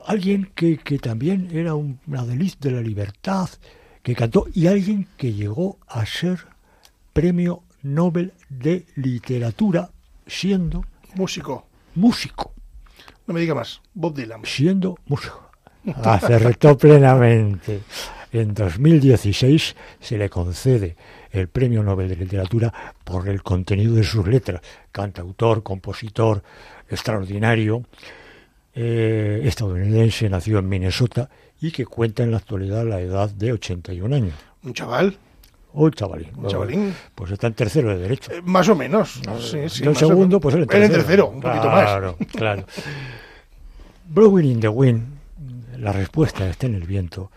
Alguien 0.08 0.50
que, 0.56 0.78
que 0.78 1.00
también 1.00 1.50
era 1.52 1.76
un 1.76 2.00
adeliz 2.16 2.58
de 2.62 2.72
la 2.72 2.82
libertad, 2.82 3.50
que 4.02 4.16
cantó, 4.16 4.48
y 4.54 4.68
alguien 4.68 5.10
que 5.18 5.34
llegó 5.34 5.80
a 5.86 6.06
ser 6.06 6.40
premio 7.12 7.64
Nobel 7.84 8.32
de 8.48 8.86
Literatura 8.96 9.90
siendo 10.26 10.86
músico. 11.16 11.68
músico. 11.96 12.54
No 13.26 13.34
me 13.34 13.42
diga 13.42 13.54
más. 13.54 13.82
Bob 13.94 14.16
Dylan. 14.16 14.42
siendo 14.46 14.98
músico. 15.08 15.52
Acertó 16.04 16.78
plenamente. 16.78 17.82
En 18.32 18.54
2016 18.54 19.76
se 20.00 20.18
le 20.18 20.30
concede 20.30 20.96
el 21.32 21.50
Premio 21.50 21.84
Nobel 21.84 22.08
de 22.08 22.16
Literatura 22.16 22.74
por 23.04 23.28
el 23.28 23.44
contenido 23.44 23.96
de 23.96 24.04
sus 24.06 24.26
letras. 24.26 24.62
Cantautor, 24.94 25.64
compositor 25.64 26.44
extraordinario, 26.90 27.84
eh, 28.80 29.42
estadounidense, 29.46 30.30
nació 30.30 30.60
en 30.60 30.70
Minnesota 30.70 31.30
y 31.60 31.72
que 31.72 31.86
cuenta 31.86 32.22
en 32.24 32.30
la 32.32 32.38
actualidad 32.38 32.86
la 32.86 33.02
edad 33.02 33.30
de 33.32 33.54
81 33.54 34.16
años. 34.16 34.34
Un 34.64 34.74
chaval, 34.74 35.18
Oh, 35.80 35.90
chavalín. 35.90 36.30
un 36.38 36.48
chavalín. 36.48 36.94
Pues 37.16 37.32
está 37.32 37.48
en 37.48 37.54
tercero 37.54 37.90
de 37.90 37.98
derecho. 37.98 38.32
eh, 38.32 38.42
más 38.44 38.68
o 38.70 38.76
menos. 38.76 39.20
Sí, 39.40 39.70
sí, 39.70 39.84
Yo 39.84 39.90
en 39.92 39.94
más 39.94 40.04
o 40.04 40.08
segundo, 40.08 40.40
pues 40.40 40.56
él 40.56 40.62
en 40.62 40.64
Él 40.64 40.68
tercero. 40.70 40.86
en 40.86 41.02
tercero, 41.02 41.28
un 41.30 41.42
poquito 41.42 41.68
más. 41.70 41.84
Claro, 41.86 42.18
claro. 42.32 42.66
Blowing 44.10 44.46
in 44.46 44.60
the 44.60 44.70
Wind, 44.70 45.04
la 45.78 45.92
respuesta 45.92 46.48
está 46.50 46.66
en 46.68 46.76
el 46.76 46.86
viento. 46.88 47.32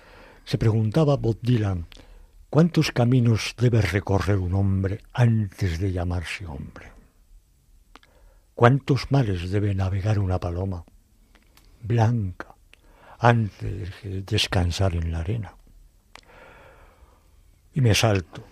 Se 0.44 0.58
preguntaba 0.58 1.16
Bob 1.16 1.38
Dylan, 1.42 1.86
¿cuántos 2.48 2.92
caminos 2.92 3.54
debe 3.58 3.80
recorrer 3.82 4.38
un 4.38 4.54
hombre 4.54 5.00
antes 5.12 5.78
de 5.78 5.92
llamarse 5.92 6.46
hombre? 6.46 6.92
¿Cuántos 8.54 9.10
mares 9.10 9.50
debe 9.50 9.74
navegar 9.74 10.18
una 10.18 10.38
paloma 10.38 10.84
blanca 11.82 12.54
antes 13.18 13.90
de 14.02 14.22
descansar 14.22 14.94
en 14.94 15.12
la 15.12 15.20
arena? 15.20 15.54
Y 17.72 17.80
me 17.80 17.94
salto. 17.94 18.44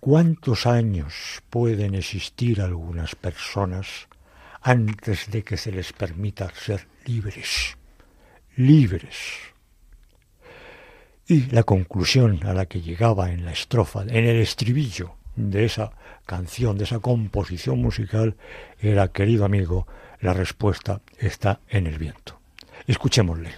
¿Cuántos 0.00 0.66
años 0.66 1.42
pueden 1.50 1.94
existir 1.94 2.60
algunas 2.60 3.14
personas 3.14 4.08
antes 4.62 5.30
de 5.30 5.42
que 5.42 5.56
se 5.56 5.72
les 5.72 5.92
permita 5.92 6.52
ser 6.54 6.86
libres? 7.04 7.76
Libres. 8.56 9.16
Y 11.26 11.50
la 11.50 11.62
conclusión 11.62 12.40
a 12.46 12.54
la 12.54 12.66
que 12.66 12.80
llegaba 12.80 13.30
en 13.30 13.44
la 13.44 13.52
estrofa, 13.52 14.02
en 14.02 14.24
el 14.24 14.40
estribillo 14.40 15.16
de 15.36 15.64
esa 15.64 15.92
canción, 16.26 16.78
de 16.78 16.84
esa 16.84 17.00
composición 17.00 17.80
musical, 17.80 18.36
era, 18.80 19.08
querido 19.08 19.44
amigo, 19.44 19.86
la 20.20 20.32
respuesta 20.32 21.00
está 21.18 21.60
en 21.68 21.86
el 21.86 21.98
viento. 21.98 22.38
Escuchémosle. 22.86 23.52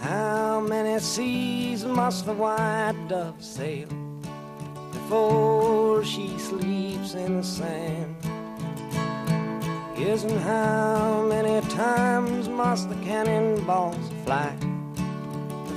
How 0.00 0.60
many 0.60 1.00
seas 1.00 1.84
must 1.86 2.26
the 2.26 2.34
white 2.34 3.08
dove 3.08 3.42
sail 3.42 3.88
before 4.92 6.04
she 6.04 6.38
sleeps 6.38 7.14
in 7.14 7.38
the 7.38 7.42
sand? 7.42 8.14
Yes, 9.96 10.24
and 10.24 10.38
how 10.40 11.24
many 11.26 11.66
times 11.68 12.50
must 12.50 12.90
the 12.90 12.96
cannonballs 12.96 13.96
fly 14.24 14.54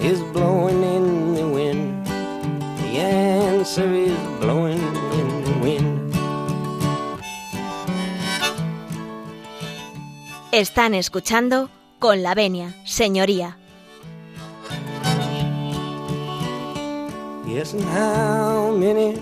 is 0.00 0.20
blowing 0.32 0.82
in 0.82 1.34
the 1.34 1.48
wind. 1.48 2.06
The 2.06 2.98
answer 2.98 3.92
is 3.92 4.18
blowing 4.40 4.82
in 5.12 5.44
the 5.44 5.58
wind. 5.62 6.14
Están 10.52 10.94
escuchando 10.94 11.68
con 11.98 12.22
la 12.22 12.34
venia, 12.34 12.74
señoría. 12.84 13.58
Yes, 17.46 17.74
and 17.74 17.84
how 17.84 18.72
many 18.72 19.18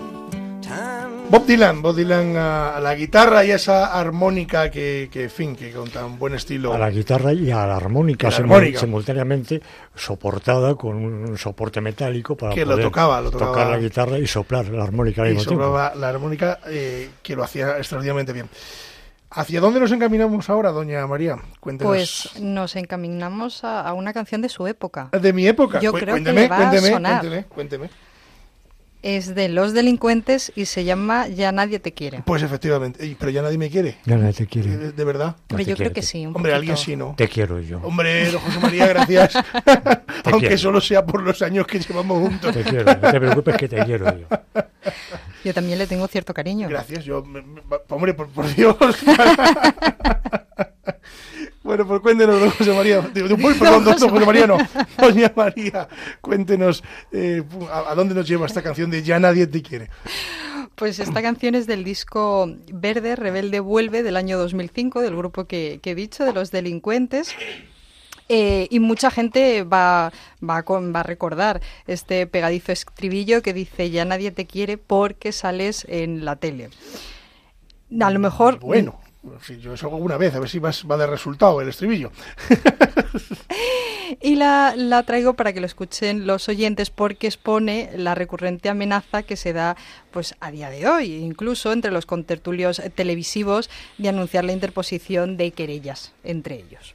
Bob 1.37 1.45
Dylan, 1.47 1.81
Bob 1.81 1.95
Dylan 1.95 2.37
a, 2.37 2.77
a 2.77 2.79
la 2.79 2.95
guitarra 2.95 3.43
y 3.43 3.51
a 3.51 3.55
esa 3.55 3.99
armónica 3.99 4.71
que, 4.71 5.09
que, 5.11 5.27
fin, 5.27 5.53
que 5.55 5.71
con 5.71 5.89
tan 5.89 6.17
buen 6.17 6.33
estilo. 6.35 6.73
A 6.73 6.77
la 6.77 6.89
guitarra 6.89 7.33
y 7.33 7.51
a 7.51 7.67
la 7.67 7.75
armónica, 7.75 8.27
A 8.27 8.31
la 8.31 8.37
simu- 8.37 8.41
armónica. 8.55 8.79
simultáneamente 8.79 9.61
soportada 9.93 10.75
con 10.75 10.95
un 10.95 11.37
soporte 11.37 11.81
metálico 11.81 12.37
para 12.37 12.53
Que 12.55 12.65
lo 12.65 12.77
tocaba, 12.79 13.19
lo 13.19 13.31
tocar 13.31 13.47
tocaba. 13.49 13.71
la 13.71 13.77
guitarra 13.79 14.17
y 14.17 14.27
soplar 14.27 14.67
la 14.69 14.83
armónica 14.83 15.23
al 15.23 15.27
y 15.27 15.31
mismo 15.31 15.49
tiempo. 15.49 15.65
sobraba 15.65 15.93
la 15.95 16.07
armónica 16.09 16.59
que 17.21 17.35
lo 17.35 17.43
hacía 17.43 17.77
extraordinariamente 17.79 18.31
bien. 18.31 18.49
¿Hacia 19.31 19.59
dónde 19.59 19.81
nos 19.81 19.91
encaminamos 19.91 20.49
ahora, 20.49 20.71
doña 20.71 21.05
María? 21.07 21.37
Cuéntenos. 21.59 21.91
Pues 21.91 22.39
nos 22.41 22.77
encaminamos 22.77 23.65
a, 23.65 23.81
a 23.81 23.91
una 23.93 24.13
canción 24.13 24.41
de 24.41 24.47
su 24.47 24.65
época. 24.67 25.09
de 25.11 25.33
mi 25.33 25.45
época. 25.45 25.81
Yo 25.81 25.91
Cu- 25.91 25.97
creo 25.97 26.15
que 26.15 26.21
cuénteme, 26.23 26.41
le 26.43 26.47
va 26.47 26.55
a 26.55 26.69
cuénteme, 26.69 26.89
sonar. 26.93 27.19
cuénteme, 27.19 27.43
cuénteme. 27.49 27.89
Es 29.07 29.35
de 29.35 29.49
Los 29.49 29.73
Delincuentes 29.73 30.51
y 30.55 30.65
se 30.65 30.83
llama 30.83 31.27
Ya 31.27 31.51
nadie 31.51 31.79
te 31.79 31.93
quiere. 31.93 32.23
Pues 32.25 32.41
efectivamente, 32.41 33.03
Ey, 33.03 33.15
pero 33.19 33.29
ya 33.29 33.43
nadie 33.43 33.59
me 33.59 33.69
quiere. 33.69 33.97
Ya 34.05 34.17
nadie 34.17 34.33
te 34.33 34.47
quiere. 34.47 34.75
De, 34.77 34.91
de 34.93 35.03
verdad. 35.03 35.35
Hombre, 35.51 35.63
te 35.63 35.69
yo 35.69 35.75
quiere, 35.75 35.91
creo 35.91 35.93
que 35.93 36.01
te- 36.01 36.07
sí. 36.07 36.21
un 36.25 36.35
Hombre, 36.35 36.53
poquito. 36.53 36.55
alguien 36.55 36.77
sí, 36.77 36.95
¿no? 36.95 37.13
Te 37.15 37.27
quiero 37.27 37.59
yo. 37.61 37.81
Hombre, 37.83 38.31
don 38.31 38.41
José 38.41 38.59
María, 38.63 38.87
gracias. 38.87 39.35
Aunque 40.25 40.47
quiero. 40.47 40.57
solo 40.57 40.81
sea 40.81 41.05
por 41.05 41.21
los 41.21 41.39
años 41.43 41.67
que 41.67 41.77
llevamos 41.79 42.17
juntos. 42.19 42.51
Te 42.51 42.63
quiero. 42.63 42.85
No 42.95 43.11
te 43.11 43.19
preocupes 43.19 43.57
que 43.57 43.67
te 43.67 43.85
quiero 43.85 44.17
yo. 44.17 44.27
Yo 45.43 45.53
también 45.53 45.77
le 45.77 45.85
tengo 45.85 46.07
cierto 46.07 46.33
cariño. 46.33 46.67
Gracias, 46.67 47.05
yo. 47.05 47.23
me- 47.23 47.43
me- 47.43 47.61
hombre, 47.89 48.15
por, 48.15 48.27
por 48.29 48.51
Dios. 48.55 48.75
Bueno, 51.65 51.85
pues 51.85 51.99
cuéntenos, 52.01 52.53
José 52.53 52.73
María. 52.73 53.01
Digo, 53.13 53.27
Uy, 53.35 53.53
perdón, 53.55 53.83
don 53.83 53.93
José 53.97 54.25
María, 54.25 54.47
no. 54.47 54.57
Doña 54.97 55.31
María, 55.35 55.87
cuéntenos 56.21 56.83
eh, 57.11 57.43
a, 57.71 57.91
a 57.91 57.95
dónde 57.95 58.15
nos 58.15 58.27
lleva 58.27 58.45
esta 58.45 58.61
canción 58.61 58.89
de 58.91 59.03
Ya 59.03 59.19
nadie 59.19 59.47
te 59.47 59.61
quiere. 59.61 59.89
Pues 60.75 60.99
esta 60.99 61.21
canción 61.21 61.55
es 61.55 61.67
del 61.67 61.83
disco 61.83 62.49
Verde, 62.71 63.15
Rebelde 63.15 63.59
Vuelve 63.61 64.03
del 64.03 64.17
año 64.17 64.37
2005, 64.37 65.01
del 65.01 65.15
grupo 65.15 65.45
que, 65.45 65.79
que 65.81 65.91
he 65.91 65.95
dicho, 65.95 66.23
de 66.25 66.33
los 66.33 66.51
delincuentes. 66.51 67.33
Eh, 68.27 68.67
y 68.71 68.79
mucha 68.79 69.11
gente 69.11 69.63
va, 69.63 70.11
va, 70.47 70.63
con- 70.63 70.93
va 70.93 71.01
a 71.01 71.03
recordar 71.03 71.61
este 71.87 72.25
pegadizo 72.27 72.71
estribillo 72.71 73.41
que 73.43 73.53
dice 73.53 73.91
ya 73.91 74.03
nadie 74.03 74.31
te 74.31 74.47
quiere 74.47 74.77
porque 74.79 75.31
sales 75.31 75.85
en 75.87 76.25
la 76.25 76.35
tele. 76.35 76.69
A 78.01 78.09
lo 78.09 78.19
mejor 78.19 78.59
Bueno, 78.59 78.99
yo 79.59 79.73
eso 79.73 79.87
alguna 79.87 80.17
vez, 80.17 80.33
a 80.35 80.39
ver 80.39 80.49
si 80.49 80.59
vas- 80.59 80.85
va 80.89 80.97
de 80.97 81.07
resultado 81.07 81.61
el 81.61 81.69
estribillo. 81.69 82.11
Y 84.21 84.35
la, 84.35 84.75
la 84.77 85.03
traigo 85.03 85.33
para 85.33 85.51
que 85.51 85.59
lo 85.59 85.65
escuchen 85.65 86.27
los 86.27 86.47
oyentes 86.47 86.89
porque 86.91 87.25
expone 87.27 87.89
la 87.95 88.13
recurrente 88.13 88.69
amenaza 88.69 89.23
que 89.23 89.35
se 89.35 89.51
da 89.51 89.75
pues 90.11 90.35
a 90.39 90.51
día 90.51 90.69
de 90.69 90.87
hoy, 90.87 91.13
incluso 91.15 91.71
entre 91.73 91.91
los 91.91 92.05
contertulios 92.05 92.81
televisivos, 92.93 93.69
de 93.97 94.09
anunciar 94.09 94.43
la 94.45 94.53
interposición 94.53 95.37
de 95.37 95.51
querellas 95.51 96.13
entre 96.23 96.55
ellos. 96.55 96.93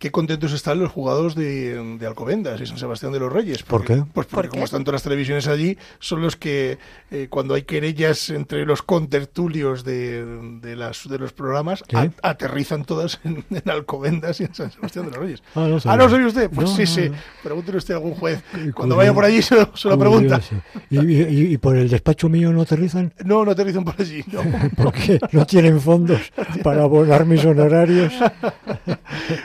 Qué 0.00 0.10
contentos 0.10 0.54
están 0.54 0.78
los 0.78 0.90
jugadores 0.90 1.34
de, 1.34 1.74
de 1.98 2.06
Alcobendas 2.06 2.58
y 2.58 2.64
San 2.64 2.78
Sebastián 2.78 3.12
de 3.12 3.20
los 3.20 3.30
Reyes. 3.30 3.62
¿Por 3.62 3.84
qué? 3.84 4.02
Pues 4.14 4.26
porque 4.26 4.48
¿Por 4.48 4.48
como 4.48 4.64
están 4.64 4.82
todas 4.82 4.94
las 4.94 5.02
televisiones 5.02 5.46
allí, 5.46 5.76
son 5.98 6.22
los 6.22 6.36
que 6.36 6.78
eh, 7.10 7.26
cuando 7.28 7.52
hay 7.52 7.64
querellas 7.64 8.30
entre 8.30 8.64
los 8.64 8.80
contertulios 8.80 9.84
de, 9.84 10.24
de, 10.62 10.74
las, 10.74 11.06
de 11.06 11.18
los 11.18 11.34
programas, 11.34 11.84
¿Sí? 11.86 11.96
a- 11.96 12.10
aterrizan 12.22 12.86
todas 12.86 13.20
en, 13.24 13.44
en 13.50 13.68
Alcobendas 13.70 14.40
y 14.40 14.44
en 14.44 14.54
San 14.54 14.72
Sebastián 14.72 15.04
de 15.04 15.10
los 15.10 15.20
Reyes. 15.20 15.42
Ah, 15.54 15.66
no 15.68 15.78
ah. 15.84 15.96
¿no 15.98 16.08
sabe 16.08 16.24
usted? 16.24 16.50
Pues 16.50 16.70
No, 16.70 16.76
sí, 16.76 16.82
no, 16.82 16.88
sí. 16.88 17.08
no. 17.10 17.16
Pregúntele 17.42 17.76
usted 17.76 17.92
a 17.92 17.96
algún 17.98 18.14
juez. 18.14 18.42
Cuando 18.74 18.96
vaya 18.96 19.12
por 19.12 19.26
allí 19.26 19.42
se 19.42 19.54
lo, 19.54 19.76
se 19.76 19.86
lo 19.86 19.98
pregunta. 19.98 20.40
¿Y, 20.88 20.98
y, 20.98 21.52
y 21.52 21.58
por 21.58 21.76
el 21.76 21.90
despacho 21.90 22.30
mío 22.30 22.50
no 22.54 22.62
aterrizan? 22.62 23.12
No, 23.22 23.44
no 23.44 23.50
aterrizan 23.50 23.84
por 23.84 23.96
allí. 24.00 24.24
No. 24.32 24.40
Porque 24.82 25.20
no 25.32 25.44
tienen 25.44 25.78
fondos 25.78 26.32
para 26.64 26.84
abonar 26.84 27.26
mis 27.26 27.44
honorarios. 27.44 28.14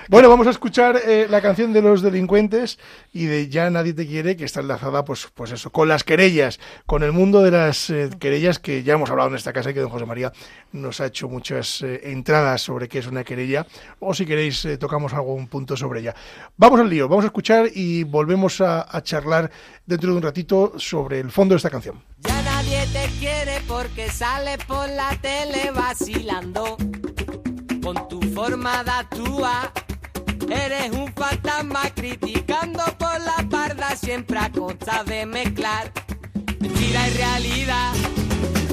Bueno, 0.08 0.30
vamos 0.30 0.45
a 0.48 0.52
escuchar 0.52 1.00
eh, 1.06 1.28
la 1.30 1.42
canción 1.42 1.74
de 1.74 1.82
los 1.82 2.02
delincuentes 2.02 2.80
y 3.14 3.26
de 3.26 3.50
Ya 3.50 3.70
nadie 3.70 3.94
te 3.94 4.06
quiere, 4.06 4.36
que 4.36 4.46
está 4.46 4.60
enlazada, 4.60 5.06
pues, 5.06 5.28
pues 5.34 5.52
eso, 5.52 5.72
con 5.72 5.88
las 5.88 6.04
querellas, 6.04 6.60
con 6.86 7.04
el 7.04 7.12
mundo 7.12 7.42
de 7.42 7.52
las 7.52 7.90
eh, 7.90 8.10
querellas 8.20 8.60
que 8.60 8.84
ya 8.84 8.94
hemos 8.94 9.10
hablado 9.10 9.30
en 9.30 9.36
esta 9.36 9.54
casa 9.54 9.72
y 9.72 9.74
que 9.74 9.80
don 9.80 9.90
José 9.90 10.06
María 10.06 10.32
nos 10.72 11.00
ha 11.00 11.08
hecho 11.08 11.30
muchas 11.30 11.82
eh, 11.82 12.12
entradas 12.12 12.62
sobre 12.62 12.88
qué 12.88 13.00
es 13.00 13.08
una 13.08 13.24
querella, 13.24 13.66
o 14.00 14.14
si 14.14 14.26
queréis 14.26 14.68
tocamos 14.80 15.14
algún 15.14 15.48
punto 15.48 15.78
sobre 15.78 16.02
ella. 16.02 16.16
Vamos 16.58 16.80
al 16.80 16.90
lío, 16.90 17.08
vamos 17.08 17.26
a 17.26 17.28
escuchar 17.28 17.70
y 17.74 18.04
volvemos 18.04 18.62
a, 18.62 18.86
charlar 19.04 19.52
dentro 19.86 20.12
de 20.12 20.18
un 20.18 20.24
ratito 20.24 20.74
sobre 20.78 21.20
el 21.20 21.32
fondo 21.32 21.54
de 21.54 21.58
esta 21.58 21.70
canción. 21.70 22.02
Ya 22.20 22.42
nadie 22.42 22.86
te 22.88 23.08
quiere 23.20 23.62
porque 23.68 24.10
sales 24.10 24.58
por 24.66 24.90
la 24.90 25.16
tele 25.22 25.72
vacilando 25.72 26.78
con 27.86 28.08
tu 28.08 28.20
forma 28.34 28.84
de 28.84 28.90
actuar. 28.90 29.85
Eres 30.50 30.92
un 30.92 31.12
fantasma 31.14 31.82
criticando 31.96 32.84
por 32.98 33.20
la 33.22 33.48
parda 33.50 33.96
siempre 33.96 34.38
a 34.38 34.52
costa 34.52 35.04
de 35.04 35.26
mezclar 35.26 35.92
mentira 36.60 37.08
y 37.08 37.14
realidad. 37.18 37.94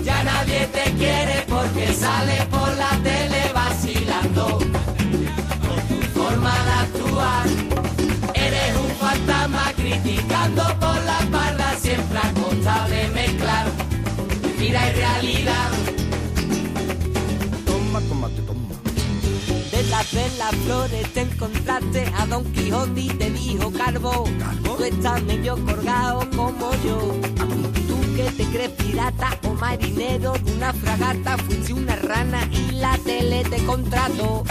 Ya 0.03 0.23
nadie 0.25 0.66
te 0.66 0.91
quiere 0.93 1.45
porque 1.49 1.93
sales 1.93 2.45
por 2.47 2.77
la 2.77 2.91
tele 3.03 3.53
vacilando 3.55 4.59
con 4.59 5.89
tu 5.89 6.03
forma 6.18 6.55
de 6.64 6.73
actuar. 6.73 7.47
Eres 8.35 8.77
un 8.77 8.91
fantasma 8.97 9.73
criticando 9.77 10.62
por 10.79 11.03
la 11.05 11.18
parda 11.31 11.75
siempre 11.79 12.18
a 12.18 12.33
costa 12.33 12.89
de 12.89 13.09
mezclar 13.09 13.66
mentira 14.43 14.91
y 14.91 14.93
realidad. 14.93 15.51
De 20.12 20.28
las 20.36 20.54
flores 20.56 21.10
te 21.14 21.22
encontraste 21.22 22.04
a 22.18 22.26
Don 22.26 22.44
Quijote 22.52 23.00
y 23.00 23.08
te 23.08 23.30
dijo 23.30 23.72
Carbo, 23.72 24.24
tú 24.62 24.84
estás 24.84 25.22
medio 25.22 25.54
colgado 25.64 26.28
como 26.36 26.70
yo. 26.84 27.14
Tú 27.88 27.98
que 28.14 28.24
te 28.36 28.44
crees 28.44 28.70
pirata 28.72 29.38
o 29.44 29.54
marinero 29.54 30.34
de 30.34 30.52
una 30.52 30.72
fragata, 30.74 31.38
fuiste 31.38 31.72
una 31.72 31.96
rana 31.96 32.46
y 32.52 32.72
la 32.72 32.98
tele 32.98 33.42
te 33.44 33.64
contrató. 33.64 34.44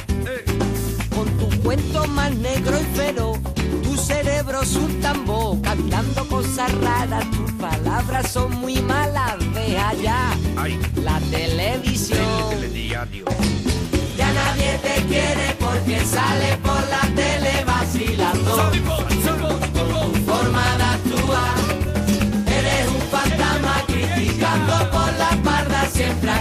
Con 1.16 1.28
tu 1.38 1.62
cuento 1.62 2.08
más 2.08 2.34
negro 2.36 2.80
y 2.80 2.96
feroz, 2.96 3.38
tu 3.84 3.96
cerebro 3.96 4.64
es 4.64 4.76
un 4.76 5.00
tambor, 5.00 5.62
cantando 5.62 6.28
cosas 6.28 6.74
raras, 6.80 7.30
tus 7.32 7.52
palabras 7.54 8.32
son 8.32 8.52
muy 8.62 8.82
malas, 8.82 9.38
ve 9.54 9.78
allá. 9.78 10.32
La 11.04 11.20
televisión. 11.30 12.52
Nadie 14.52 14.78
te 14.80 15.06
quiere 15.08 15.56
porque 15.60 16.00
sale 16.06 16.58
por 16.58 16.82
la 16.90 17.02
tele 17.16 17.64
vacilando. 17.66 18.52
Con 18.52 18.72
tu 18.72 18.84
eres 22.58 22.88
un 22.88 23.02
fantasma 23.10 23.84
criticando 23.88 24.92
por 24.92 25.14
la 25.18 25.30
parda 25.44 25.88
siempre 25.92 26.32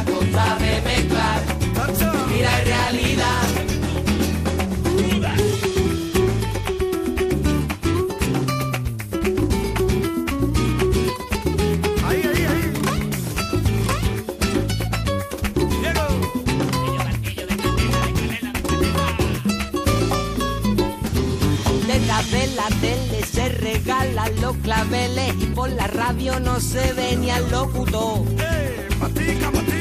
claveles 24.70 25.34
y 25.40 25.46
por 25.46 25.68
la 25.70 25.88
radio 25.88 26.38
no 26.38 26.60
se 26.60 26.92
ve 26.92 27.16
ni 27.16 27.28
al 27.28 27.50
locutor. 27.50 28.24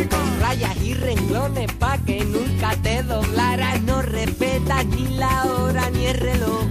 Con 0.10 0.40
rayas 0.40 0.76
y 0.82 0.96
renglones 0.96 1.72
pa' 1.74 2.00
que 2.00 2.26
nunca 2.26 2.76
te 2.82 3.04
doblaras, 3.04 3.84
no 3.84 4.02
respetas 4.02 4.88
ni 4.88 5.06
la 5.10 5.46
hora 5.46 5.92
ni 5.92 6.08
el 6.08 6.18
reloj. 6.18 6.64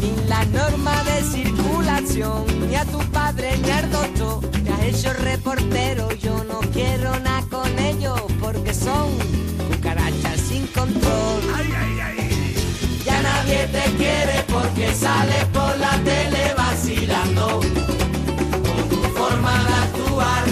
Ni 0.00 0.28
la 0.28 0.44
norma 0.46 1.04
de 1.04 1.22
circulación, 1.22 2.44
ni 2.68 2.74
a 2.74 2.84
tu 2.84 2.98
padre 3.12 3.56
ni 3.62 3.70
al 3.70 3.88
doctor. 3.92 4.40
Te 4.50 4.72
has 4.72 4.82
hecho 4.82 5.12
reportero, 5.12 6.10
yo 6.14 6.42
no 6.42 6.58
quiero 6.72 7.16
nada 7.20 7.44
con 7.48 7.78
ellos 7.78 8.20
porque 8.40 8.74
son 8.74 9.10
cucarachas 9.68 10.40
sin 10.40 10.66
control. 10.68 11.40
Ya 11.96 12.19
nadie 13.30 13.66
te 13.76 13.84
quiere 13.96 14.36
porque 14.48 14.94
sales 14.94 15.44
por 15.56 15.72
la 15.78 15.94
tele 16.08 16.54
vacilando. 16.56 17.60
Con 18.66 18.80
tu 18.92 19.00
forma 19.18 19.54
de 19.66 19.74
actuar, 19.86 20.42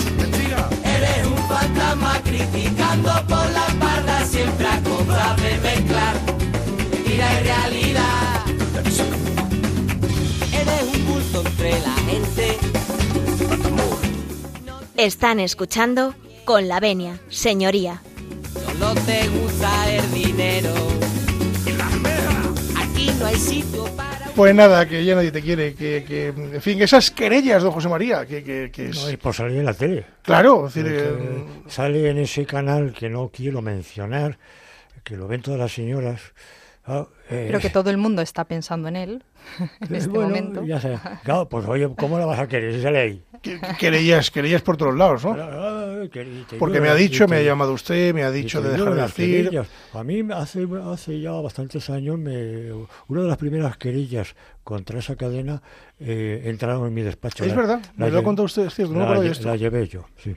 eres 0.96 1.26
un 1.26 1.42
fantasma 1.54 2.20
criticando 2.24 3.12
por 3.32 3.46
la 3.58 3.66
parda 3.82 4.24
siempre 4.24 4.66
a 4.66 4.78
costa 4.82 5.36
de 5.42 5.50
mezclar 5.66 6.14
mentira 6.80 7.28
y 7.38 7.42
realidad. 7.44 8.44
Eres 10.60 10.82
un 10.94 11.00
bulto 11.06 11.38
entre 11.46 11.72
la 11.80 11.96
gente. 12.08 12.58
Están 14.96 15.38
escuchando 15.40 16.14
con 16.44 16.66
la 16.68 16.80
venia, 16.80 17.20
señoría. 17.28 18.02
Solo 18.52 18.94
te 19.06 19.28
gusta 19.28 19.70
el 19.90 20.12
dinero. 20.12 20.87
Sitio 23.38 23.84
para. 23.96 24.26
Pues 24.34 24.54
nada, 24.54 24.86
que 24.86 25.04
ya 25.04 25.14
nadie 25.14 25.32
te 25.32 25.42
quiere, 25.42 25.74
que, 25.74 26.04
que 26.06 26.28
en 26.28 26.62
fin, 26.62 26.80
esas 26.80 27.10
querellas, 27.10 27.62
don 27.62 27.72
José 27.72 27.88
María, 27.88 28.24
que, 28.24 28.44
que, 28.44 28.70
que 28.72 28.90
es... 28.90 29.02
No, 29.02 29.10
y 29.10 29.16
por 29.16 29.34
salir 29.34 29.58
en 29.58 29.64
la 29.64 29.74
tele. 29.74 30.04
Claro, 30.22 30.68
es 30.68 30.74
decir, 30.74 30.92
eh, 30.94 31.44
sale 31.66 32.08
en 32.08 32.18
ese 32.18 32.46
canal 32.46 32.92
que 32.92 33.08
no 33.08 33.30
quiero 33.30 33.62
mencionar, 33.62 34.38
que 35.02 35.16
lo 35.16 35.26
ven 35.26 35.42
todas 35.42 35.58
las 35.58 35.72
señoras. 35.72 36.20
ah, 36.86 37.06
eh, 37.30 37.46
Pero 37.48 37.58
que 37.58 37.70
todo 37.70 37.90
el 37.90 37.96
mundo 37.96 38.22
está 38.22 38.44
pensando 38.44 38.86
en 38.88 38.96
él 38.96 39.24
en 39.88 39.94
este 39.94 40.08
bueno, 40.08 40.28
momento. 40.28 40.64
ya 40.64 40.80
sé. 40.80 40.98
Claro, 41.24 41.48
pues 41.48 41.66
oye, 41.66 41.88
¿cómo 41.96 42.18
la 42.18 42.26
vas 42.26 42.38
a 42.40 42.48
querer 42.48 42.74
si 42.74 42.82
sale 42.82 42.98
ahí? 42.98 43.22
que- 43.42 43.60
querellas, 43.78 44.30
querellas 44.32 44.62
por 44.62 44.76
todos 44.76 44.96
lados, 44.96 45.24
¿no? 45.24 45.36
Ah, 45.38 46.02
te 46.10 46.56
Porque 46.58 46.80
me 46.80 46.88
ha 46.88 46.94
dicho, 46.94 47.28
me 47.28 47.36
ha 47.36 47.42
llamado 47.42 47.72
usted, 47.72 48.12
me 48.14 48.24
ha 48.24 48.30
dicho 48.32 48.60
de 48.60 48.70
dejar 48.70 48.94
de 48.94 49.02
decir. 49.02 49.44
querellas. 49.44 49.68
A 49.94 50.02
mí 50.02 50.22
hace, 50.34 50.66
hace 50.92 51.20
ya 51.20 51.32
bastantes 51.32 51.88
años, 51.90 52.18
me, 52.18 52.72
una 53.06 53.22
de 53.22 53.28
las 53.28 53.36
primeras 53.36 53.76
querillas 53.76 54.34
contra 54.64 54.98
esa 54.98 55.16
cadena 55.16 55.62
eh, 56.00 56.42
entraron 56.46 56.86
en 56.86 56.94
mi 56.94 57.02
despacho. 57.02 57.44
Es 57.44 57.50
La- 57.50 57.56
verdad, 57.56 57.80
la 57.96 58.06
me 58.06 58.10
lo 58.10 58.18
ha 58.18 58.22
contado 58.24 58.46
usted, 58.46 58.66
es 58.66 58.74
cierto, 58.74 58.92
no 58.94 59.06
me 59.06 59.24
la, 59.24 59.32
la 59.40 59.56
llevé 59.56 59.86
yo, 59.88 60.06
sí. 60.16 60.34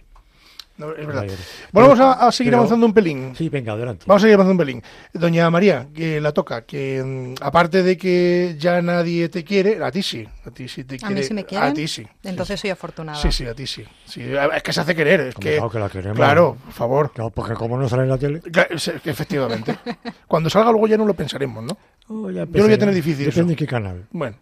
No, 0.82 0.92
es 0.96 1.06
verdad. 1.06 1.22
la 1.22 1.28
llevé. 1.28 1.38
Bueno, 1.72 1.90
Pero- 1.90 2.00
vamos 2.04 2.18
a, 2.22 2.28
a 2.28 2.32
seguir 2.32 2.52
pero- 2.52 2.58
avanzando 2.58 2.86
un 2.86 2.94
pelín. 2.94 3.34
Sí, 3.36 3.50
venga, 3.50 3.74
adelante. 3.74 4.06
Vamos 4.08 4.22
a 4.22 4.24
seguir 4.24 4.34
avanzando 4.36 4.52
un 4.64 4.68
pelín. 4.68 4.84
Doña 5.14 5.50
María, 5.50 5.88
que 5.94 6.20
la 6.20 6.32
toca, 6.32 6.64
que 6.66 7.02
mm, 7.04 7.44
aparte 7.44 7.84
de 7.84 7.98
que 7.98 8.56
ya 8.58 8.82
nadie 8.82 9.30
te 9.30 9.44
quiere, 9.44 9.84
a 9.84 9.92
ti 9.92 10.02
sí, 10.04 10.28
a 10.46 10.52
ti 10.52 10.68
sí 10.68 10.84
te 10.84 10.96
A 10.96 10.98
quiere. 11.00 11.16
mí 11.16 11.24
sí 11.24 11.34
me 11.34 11.46
quieren. 11.46 11.70
A 11.70 11.74
ti 11.74 11.88
sí. 11.88 12.06
Entonces 12.24 12.60
soy 12.60 12.70
afortunada. 12.72 13.18
Sí, 13.18 13.32
sí, 13.32 13.46
a 13.46 13.54
ti 13.54 13.68
sí. 13.68 13.84
sí. 14.06 14.22
Es 14.56 14.64
que 14.64 14.74
se 14.74 14.82
hace 14.82 14.96
querer, 14.96 15.20
es 15.22 15.36
que... 15.36 15.56
claro 15.56 15.70
que 15.70 15.80
la 15.80 15.90
queremos. 15.90 16.18
Claro, 16.18 16.58
por 16.66 16.74
favor. 16.74 17.12
Claro, 17.14 17.30
porque 17.30 17.54
como 17.54 17.78
no 17.78 17.88
sale 17.88 18.04
en 18.04 18.10
la 18.10 18.18
tele... 18.18 18.42
Efectivamente. 19.06 19.78
Cuando 20.28 20.50
salga 20.50 20.72
luego 20.72 20.88
ya 20.88 20.98
no 20.98 21.06
lo 21.06 21.14
pensaremos, 21.14 21.64
¿no? 21.64 21.78
oh, 22.08 22.30
ya 22.32 22.46
Yo 22.46 22.58
lo 22.58 22.64
voy 22.64 22.74
a 22.74 22.78
tener 22.78 22.94
difícil 22.96 23.26
Depende 23.26 23.42
eso. 23.42 23.50
de 23.50 23.56
qué 23.56 23.68
canal. 23.68 24.06
Bueno. 24.12 24.38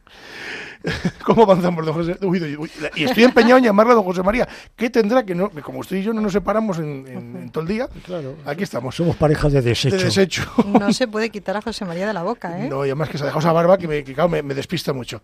¿Cómo 1.26 1.44
avanzamos, 1.44 1.86
don 1.86 1.94
José? 1.94 2.18
Uy, 2.22 2.42
uy, 2.42 2.56
uy. 2.58 2.72
Y 2.96 3.04
estoy 3.04 3.24
empeñado 3.26 3.58
en 3.58 3.66
llamarle 3.66 3.92
a 3.94 3.96
don 3.96 4.04
José 4.06 4.24
María. 4.24 4.48
¿Qué 4.76 4.90
tendrá 4.90 5.24
que 5.26 5.36
no? 5.36 5.50
que 5.50 5.62
Como 5.62 5.80
usted 5.80 5.98
y 5.98 6.04
yo 6.04 6.14
no 6.14 6.22
nos 6.22 6.32
separamos 6.34 6.78
en, 6.80 7.06
en- 7.08 7.36
en 7.36 7.50
todo 7.52 7.64
el 7.64 7.68
día, 7.68 7.88
Claro. 8.06 8.36
aquí 8.46 8.64
estamos. 8.64 8.96
Somos 8.96 9.16
pareja 9.18 9.50
de 9.50 9.62
De 9.62 9.70
desecho. 9.70 9.98
desecho. 9.98 10.44
No 10.66 10.92
se 10.94 11.08
puede 11.08 11.30
quitar 11.30 11.58
a 11.58 11.62
José 11.62 11.86
María 11.86 12.08
de 12.08 12.14
la 12.14 12.24
boca, 12.24 12.64
¿eh? 12.64 12.70
No, 12.70 12.86
y 12.86 12.90
además 12.90 13.10
que 13.10 13.18
se 13.18 13.24
ha 13.24 13.28
dejado 13.28 13.40
esa 13.42 13.52
barba 13.52 13.78
que, 13.78 13.88
me, 13.88 14.04
que, 14.04 14.14
claro, 14.14 14.30
me, 14.30 14.42
me 14.42 14.54
despista 14.54 14.94
mucho. 14.94 15.22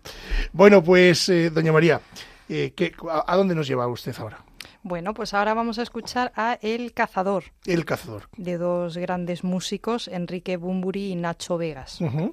Bueno, 0.52 0.82
pues, 0.82 1.28
eh, 1.28 1.50
doña 1.50 1.72
María, 1.72 2.00
eh, 2.48 2.72
¿qué- 2.76 2.92
a, 3.10 3.24
a 3.32 3.36
dónde 3.36 3.54
nos 3.54 3.66
lleva 3.66 3.86
usted 3.88 4.14
ahora? 4.18 4.38
Bueno, 4.82 5.14
pues 5.14 5.34
ahora 5.34 5.52
vamos 5.52 5.80
a 5.80 5.82
escuchar 5.82 6.32
a 6.36 6.58
El 6.62 6.92
Cazador, 6.92 7.42
El 7.64 7.84
cazador. 7.84 8.28
de 8.36 8.56
dos 8.56 8.96
grandes 8.96 9.42
músicos, 9.42 10.06
Enrique 10.06 10.56
Bumburi 10.56 11.10
y 11.10 11.16
Nacho 11.16 11.58
Vegas. 11.58 12.00
Ujú. 12.00 12.32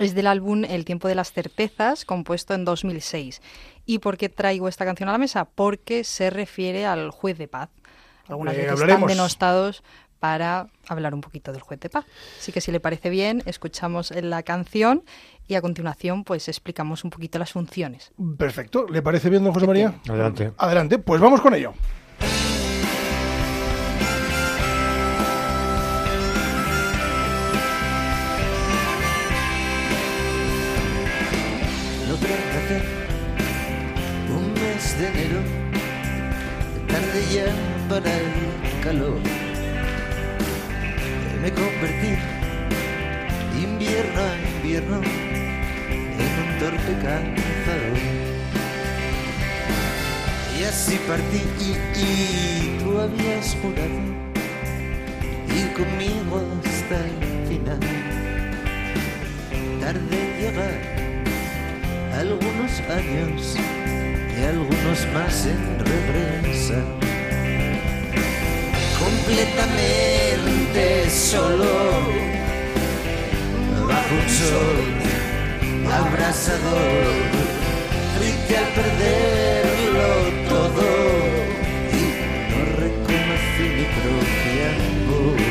Es 0.00 0.14
del 0.14 0.26
álbum 0.26 0.64
El 0.64 0.84
tiempo 0.84 1.08
de 1.08 1.14
las 1.14 1.32
certezas, 1.32 2.04
compuesto 2.04 2.54
en 2.54 2.64
2006. 2.64 3.40
¿Y 3.86 3.98
por 4.00 4.16
qué 4.18 4.28
traigo 4.28 4.68
esta 4.68 4.84
canción 4.84 5.08
a 5.08 5.12
la 5.12 5.18
mesa? 5.18 5.46
Porque 5.46 6.04
se 6.04 6.28
refiere 6.30 6.84
al 6.86 7.10
juez 7.10 7.38
de 7.38 7.48
paz. 7.48 7.70
Algunas 8.28 8.52
Hombre, 8.52 8.66
veces 8.66 8.72
hablaremos. 8.72 9.10
están 9.10 9.16
denostados 9.16 9.82
para 10.18 10.68
hablar 10.88 11.14
un 11.14 11.20
poquito 11.20 11.52
del 11.52 11.60
juez 11.60 11.78
de 11.80 11.88
paz. 11.88 12.04
Así 12.38 12.50
que 12.52 12.60
si 12.60 12.72
le 12.72 12.80
parece 12.80 13.10
bien, 13.10 13.42
escuchamos 13.46 14.10
la 14.10 14.42
canción 14.42 15.04
y 15.46 15.54
a 15.54 15.60
continuación 15.62 16.24
pues 16.24 16.48
explicamos 16.48 17.04
un 17.04 17.10
poquito 17.10 17.38
las 17.38 17.52
funciones. 17.52 18.12
Perfecto. 18.36 18.86
¿Le 18.88 19.02
parece 19.02 19.30
bien, 19.30 19.44
don 19.44 19.52
José 19.54 19.66
María? 19.66 19.94
Adelante. 20.08 20.52
Adelante, 20.58 20.98
pues 20.98 21.20
vamos 21.20 21.40
con 21.40 21.54
ello. 21.54 21.72
Calor. 38.96 39.20
Me 41.42 41.50
convertí 41.52 42.14
invierno 43.62 44.20
a 44.20 44.56
invierno 44.56 45.00
en 46.22 46.30
un 46.42 46.58
torpe 46.58 46.92
cazador. 47.02 47.98
Y 50.58 50.64
así 50.64 50.98
partí 51.06 51.42
y, 51.60 52.78
tú 52.82 52.98
habías 52.98 53.56
jurado 53.60 54.00
ir 55.54 55.72
conmigo 55.74 56.42
hasta 56.64 56.96
el 57.06 57.46
final. 57.48 57.80
Tarde 59.80 60.18
llegar 60.40 60.80
algunos 62.18 62.80
años 62.90 63.56
y 64.36 64.44
algunos 64.44 65.06
más 65.12 65.46
en 65.46 65.78
regresa. 65.84 67.15
Completamente 69.26 71.10
solo, 71.10 71.66
bajo 73.88 74.14
un 74.14 74.28
sol 74.30 74.86
abrasador, 75.92 77.10
triste 78.16 78.56
al 78.56 78.68
perderlo 78.68 80.10
todo 80.48 80.86
y 81.90 82.02
no 82.50 82.60
reconocí 82.78 83.66
mi 83.74 83.86
propia 83.98 84.68
voz. 85.08 85.48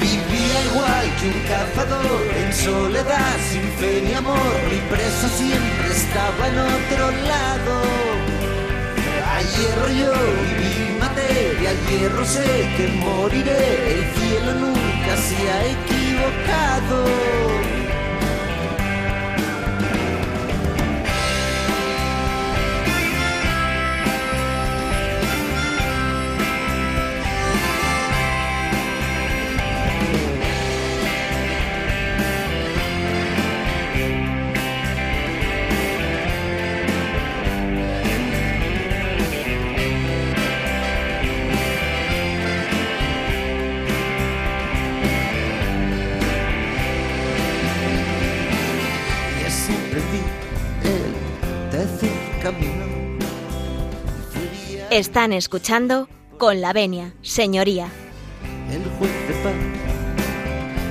Vivía 0.00 0.58
igual 0.70 1.06
que 1.18 1.24
un 1.28 1.40
cazador 1.48 2.22
en 2.44 2.50
soledad, 2.52 3.36
sin 3.50 3.66
fe 3.78 3.92
ni 4.04 4.12
amor. 4.12 4.52
Mi 4.70 4.80
presa 4.94 5.26
siempre 5.30 5.88
estaba 5.90 6.42
en 6.46 6.58
otro 6.58 7.04
lado. 7.26 8.39
A 9.40 9.42
hierro 9.42 9.88
yo 9.88 10.12
viví 10.42 10.98
materia, 10.98 11.70
al 11.70 11.86
hierro 11.86 12.26
sé 12.26 12.68
que 12.76 12.88
moriré. 12.88 13.94
El 13.94 14.04
cielo 14.14 14.54
nunca 14.54 15.16
se 15.16 15.50
ha 15.50 15.64
equivocado. 15.64 17.06
Están 54.90 55.32
escuchando 55.32 56.08
con 56.36 56.60
la 56.60 56.72
venia, 56.72 57.14
señoría. 57.22 57.86
El 58.68 58.82
juez 58.98 59.12
de 59.28 59.34
paz 59.34 59.54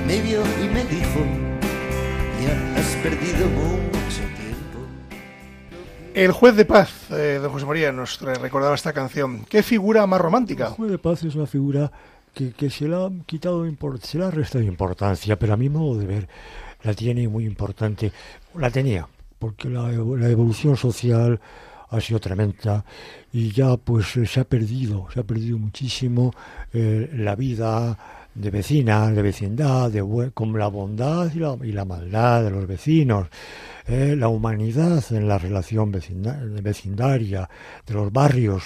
me 0.07 0.21
vio 0.21 0.41
y 0.41 0.69
me 0.69 0.85
dijo, 0.85 1.19
ya 2.41 2.79
has 2.79 2.95
perdido 3.03 3.45
mucho 3.49 4.21
tiempo. 4.37 4.79
El 6.13 6.31
juez 6.31 6.55
de 6.55 6.63
paz, 6.63 7.11
eh, 7.11 7.39
don 7.41 7.51
José 7.51 7.65
María, 7.65 7.91
nos 7.91 8.21
recordaba 8.21 8.73
esta 8.73 8.93
canción. 8.93 9.43
¿Qué 9.49 9.63
figura 9.63 10.07
más 10.07 10.21
romántica? 10.21 10.67
El 10.67 10.73
juez 10.75 10.91
de 10.91 10.97
paz 10.97 11.23
es 11.25 11.35
una 11.35 11.45
figura 11.45 11.91
que, 12.33 12.53
que 12.53 12.69
se 12.69 12.87
le 12.87 12.95
ha 12.95 13.09
quitado 13.25 13.65
se 14.01 14.17
le 14.17 14.23
ha 14.23 14.31
restado 14.31 14.63
importancia, 14.63 15.37
pero 15.37 15.55
a 15.55 15.57
mi 15.57 15.67
modo 15.67 15.99
de 15.99 16.05
ver 16.05 16.29
la 16.83 16.93
tiene 16.93 17.27
muy 17.27 17.45
importante. 17.45 18.13
La 18.55 18.71
tenía, 18.71 19.09
porque 19.39 19.67
la, 19.67 19.89
la 19.91 20.29
evolución 20.29 20.77
social 20.77 21.41
ha 21.89 21.99
sido 22.01 22.19
tremenda 22.19 22.83
y 23.31 23.51
ya 23.51 23.77
pues 23.77 24.15
eh, 24.17 24.25
se 24.25 24.39
ha 24.39 24.43
perdido, 24.43 25.07
se 25.13 25.19
ha 25.19 25.23
perdido 25.23 25.57
muchísimo 25.57 26.33
eh, 26.73 27.09
la 27.13 27.35
vida 27.35 27.97
de 28.33 28.51
vecina, 28.51 29.11
de 29.11 29.21
vecindad, 29.21 29.91
de 29.91 30.31
con 30.33 30.57
la 30.57 30.67
bondad 30.67 31.31
y 31.33 31.39
la, 31.39 31.57
y 31.63 31.71
la 31.71 31.83
maldad 31.83 32.43
de 32.43 32.51
los 32.51 32.67
vecinos, 32.67 33.27
eh, 33.87 34.15
la 34.15 34.27
humanidad 34.27 35.03
en 35.11 35.27
la 35.27 35.37
relación 35.37 35.91
vecinda- 35.91 36.39
vecindaria, 36.61 37.49
de 37.85 37.93
los 37.93 38.13
barrios, 38.13 38.63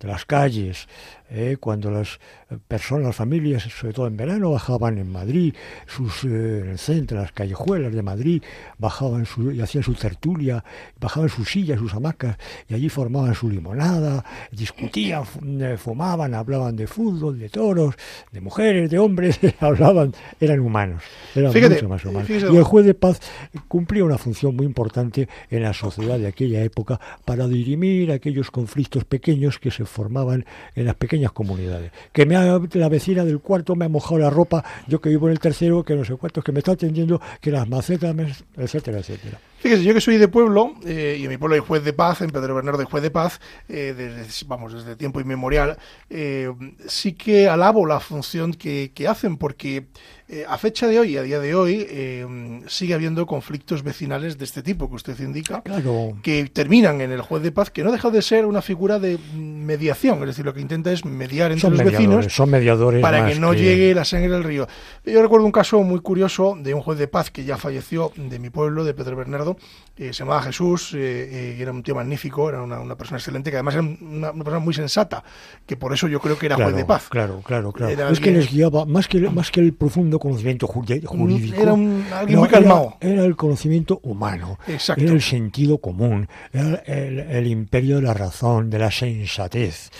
de 0.00 0.08
las 0.08 0.24
calles, 0.24 0.88
eh, 1.34 1.56
cuando 1.58 1.90
las 1.90 2.20
personas, 2.68 3.06
las 3.06 3.16
familias, 3.16 3.62
sobre 3.62 3.94
todo 3.94 4.06
en 4.06 4.18
verano, 4.18 4.50
bajaban 4.50 4.98
en 4.98 5.10
Madrid, 5.10 5.54
sus, 5.86 6.24
eh, 6.24 6.60
en 6.62 6.68
el 6.70 6.78
centro, 6.78 7.18
las 7.18 7.32
callejuelas 7.32 7.94
de 7.94 8.02
Madrid, 8.02 8.42
bajaban 8.76 9.24
su, 9.24 9.50
y 9.50 9.62
hacían 9.62 9.82
su 9.82 9.94
tertulia, 9.94 10.62
bajaban 11.00 11.30
sus 11.30 11.48
sillas, 11.48 11.78
sus 11.78 11.94
hamacas, 11.94 12.36
y 12.68 12.74
allí 12.74 12.90
formaban 12.90 13.34
su 13.34 13.48
limonada, 13.48 14.22
discutían, 14.50 15.22
eh, 15.58 15.76
fumaban, 15.78 16.34
hablaban 16.34 16.76
de 16.76 16.86
fútbol, 16.86 17.38
de 17.38 17.48
toros, 17.48 17.94
de 18.30 18.40
mujeres, 18.42 18.90
de 18.90 18.98
hombres, 18.98 19.40
hablaban, 19.60 20.12
eran 20.38 20.60
humanos, 20.60 21.02
eran 21.34 21.50
Fíjate, 21.50 21.76
mucho 21.76 21.88
más 21.88 22.04
humanos. 22.04 22.26
fíjese, 22.26 22.52
Y 22.52 22.56
el 22.56 22.64
juez 22.64 22.84
de 22.84 22.94
paz 22.94 23.20
cumplía 23.68 24.04
una 24.04 24.18
función 24.18 24.54
muy 24.54 24.66
importante 24.66 25.30
en 25.48 25.62
la 25.62 25.72
sociedad 25.72 26.18
de 26.18 26.26
aquella 26.26 26.62
época 26.62 27.00
para 27.24 27.48
dirimir 27.48 28.12
aquellos 28.12 28.50
conflictos 28.50 29.06
pequeños 29.06 29.58
que 29.58 29.70
se 29.70 29.86
formaban 29.86 30.44
en 30.74 30.84
las 30.84 30.96
pequeñas 30.96 31.21
comunidades. 31.30 31.92
Que 32.10 32.26
me 32.26 32.34
ha, 32.34 32.58
la 32.72 32.88
vecina 32.88 33.24
del 33.24 33.38
cuarto 33.38 33.76
me 33.76 33.84
ha 33.84 33.88
mojado 33.88 34.18
la 34.18 34.30
ropa, 34.30 34.64
yo 34.88 35.00
que 35.00 35.08
vivo 35.08 35.28
en 35.28 35.32
el 35.32 35.38
tercero, 35.38 35.84
que 35.84 35.94
no 35.94 36.04
sé 36.04 36.16
cuántos, 36.16 36.42
que 36.42 36.50
me 36.50 36.58
está 36.58 36.72
atendiendo, 36.72 37.20
que 37.40 37.52
las 37.52 37.68
macetas, 37.68 38.16
etcétera, 38.56 38.98
etcétera. 38.98 39.38
Fíjese, 39.62 39.84
yo 39.84 39.94
que 39.94 40.00
soy 40.00 40.18
de 40.18 40.26
pueblo, 40.26 40.74
eh, 40.84 41.18
y 41.20 41.22
en 41.22 41.28
mi 41.28 41.36
pueblo 41.36 41.54
hay 41.54 41.60
juez 41.60 41.84
de 41.84 41.92
paz, 41.92 42.20
en 42.20 42.30
Pedro 42.30 42.56
Bernardo 42.56 42.80
hay 42.80 42.86
juez 42.90 43.00
de 43.00 43.12
paz, 43.12 43.40
eh, 43.68 43.94
desde, 43.96 44.46
vamos, 44.48 44.72
desde 44.72 44.96
tiempo 44.96 45.20
inmemorial, 45.20 45.78
eh, 46.10 46.52
sí 46.88 47.12
que 47.12 47.48
alabo 47.48 47.86
la 47.86 48.00
función 48.00 48.54
que, 48.54 48.90
que 48.92 49.06
hacen, 49.06 49.36
porque 49.36 49.86
eh, 50.32 50.46
a 50.48 50.56
fecha 50.56 50.86
de 50.86 50.98
hoy, 50.98 51.18
a 51.18 51.22
día 51.22 51.38
de 51.40 51.54
hoy, 51.54 51.86
eh, 51.90 52.26
sigue 52.66 52.94
habiendo 52.94 53.26
conflictos 53.26 53.82
vecinales 53.82 54.38
de 54.38 54.46
este 54.46 54.62
tipo 54.62 54.88
que 54.88 54.94
usted 54.94 55.20
indica, 55.20 55.60
Claro. 55.60 56.16
que 56.22 56.46
terminan 56.46 57.02
en 57.02 57.12
el 57.12 57.20
juez 57.20 57.42
de 57.42 57.52
paz, 57.52 57.68
que 57.70 57.84
no 57.84 57.92
deja 57.92 58.08
de 58.08 58.22
ser 58.22 58.46
una 58.46 58.62
figura 58.62 58.98
de 58.98 59.18
mediación, 59.36 60.20
es 60.20 60.28
decir, 60.28 60.46
lo 60.46 60.54
que 60.54 60.62
intenta 60.62 60.90
es 60.90 61.04
mediar 61.04 61.52
entre 61.52 61.60
Son 61.60 61.76
los 61.76 61.84
vecinos 61.84 62.32
son 62.32 62.48
mediadores 62.48 63.02
para 63.02 63.26
que 63.26 63.34
no 63.34 63.52
llegue 63.52 63.94
la 63.94 64.06
sangre 64.06 64.34
al 64.34 64.42
río. 64.42 64.66
Yo 65.04 65.20
recuerdo 65.20 65.44
un 65.44 65.52
caso 65.52 65.82
muy 65.82 66.00
curioso 66.00 66.56
de 66.58 66.72
un 66.72 66.80
juez 66.80 66.98
de 66.98 67.08
paz 67.08 67.30
que 67.30 67.44
ya 67.44 67.58
falleció 67.58 68.10
de 68.16 68.38
mi 68.38 68.48
pueblo, 68.48 68.84
de 68.84 68.94
Pedro 68.94 69.16
Bernardo, 69.16 69.58
eh, 69.98 70.14
se 70.14 70.20
llamaba 70.20 70.40
Jesús, 70.44 70.94
y 70.94 71.60
era 71.60 71.72
un 71.72 71.82
tío 71.82 71.94
magnífico, 71.94 72.48
era 72.48 72.62
una, 72.62 72.80
una 72.80 72.96
persona 72.96 73.18
excelente, 73.18 73.50
que 73.50 73.56
además 73.56 73.74
era 73.74 73.82
una, 73.82 74.30
una 74.30 74.44
persona 74.44 74.60
muy 74.60 74.72
sensata, 74.72 75.22
que 75.66 75.76
por 75.76 75.92
eso 75.92 76.08
yo 76.08 76.20
creo 76.20 76.38
que 76.38 76.46
era 76.46 76.56
claro, 76.56 76.70
juez 76.70 76.82
de 76.82 76.86
paz. 76.86 77.08
Claro, 77.10 77.42
claro, 77.44 77.70
claro. 77.70 77.92
Era 77.92 78.08
es 78.08 78.18
que 78.18 78.30
les 78.30 78.50
guiaba, 78.50 78.86
más 78.86 79.08
que, 79.08 79.20
más 79.28 79.50
que 79.50 79.60
el 79.60 79.74
profundo 79.74 80.18
conocimiento 80.22 80.66
ju- 80.68 81.04
jurídico. 81.06 81.60
Era 81.60 81.72
un- 81.72 82.04
alguien 82.12 82.38
muy 82.38 82.48
calmado. 82.48 82.96
Era, 83.00 83.24
el 83.24 83.34
conocimiento 83.36 84.00
humano. 84.02 84.58
Exacto. 84.68 85.02
Era 85.02 85.12
el 85.12 85.20
sentido 85.22 85.78
común. 85.78 86.28
Era 86.52 86.76
el, 86.86 87.18
el 87.20 87.46
imperio 87.46 87.96
de 87.96 88.02
la 88.02 88.14
razón, 88.14 88.70
de 88.70 88.78
la 88.78 88.90
sensatez. 88.90 89.90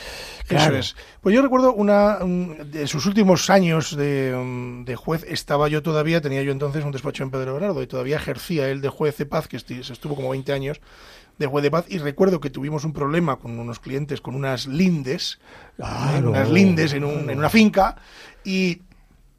Claro. 0.47 0.77
Eso 0.79 0.95
es. 0.95 0.97
Pues 1.21 1.35
yo 1.35 1.43
recuerdo 1.43 1.73
una 1.75 2.19
un- 2.23 2.71
de 2.71 2.87
sus 2.87 3.07
últimos 3.07 3.49
años 3.51 3.97
de, 3.97 4.83
de 4.85 4.97
juez, 4.97 5.25
estaba 5.29 5.69
yo 5.69 5.83
todavía, 5.83 6.21
tenía 6.21 6.43
yo 6.43 6.53
entonces 6.53 6.85
un 6.85 6.93
despacho 6.93 7.23
en 7.25 7.31
Pedro 7.31 7.55
Bernardo 7.55 7.83
y 7.83 7.87
todavía 7.87 8.17
ejercía 8.17 8.69
él 8.69 8.81
de 8.81 8.89
juez 8.89 9.17
de 9.19 9.27
paz, 9.27 9.49
que 9.49 9.59
se 9.59 9.81
estuvo 9.81 10.15
como 10.15 10.31
20 10.31 10.53
años 10.53 10.81
de 11.39 11.47
juez 11.47 11.63
de 11.63 11.71
paz, 11.71 11.87
y 11.89 11.99
recuerdo 11.99 12.41
que 12.41 12.51
tuvimos 12.51 12.85
un 12.85 12.93
problema 12.93 13.37
con 13.37 13.59
unos 13.59 13.81
clientes 13.81 14.21
con 14.21 14.35
unas 14.35 14.67
lindes, 14.67 15.39
Claro. 15.77 16.31
unas 16.31 16.51
lindes 16.51 16.93
en, 16.93 17.05
un- 17.05 17.31
en 17.31 17.39
una 17.39 17.49
finca, 17.49 17.97
y 18.45 18.83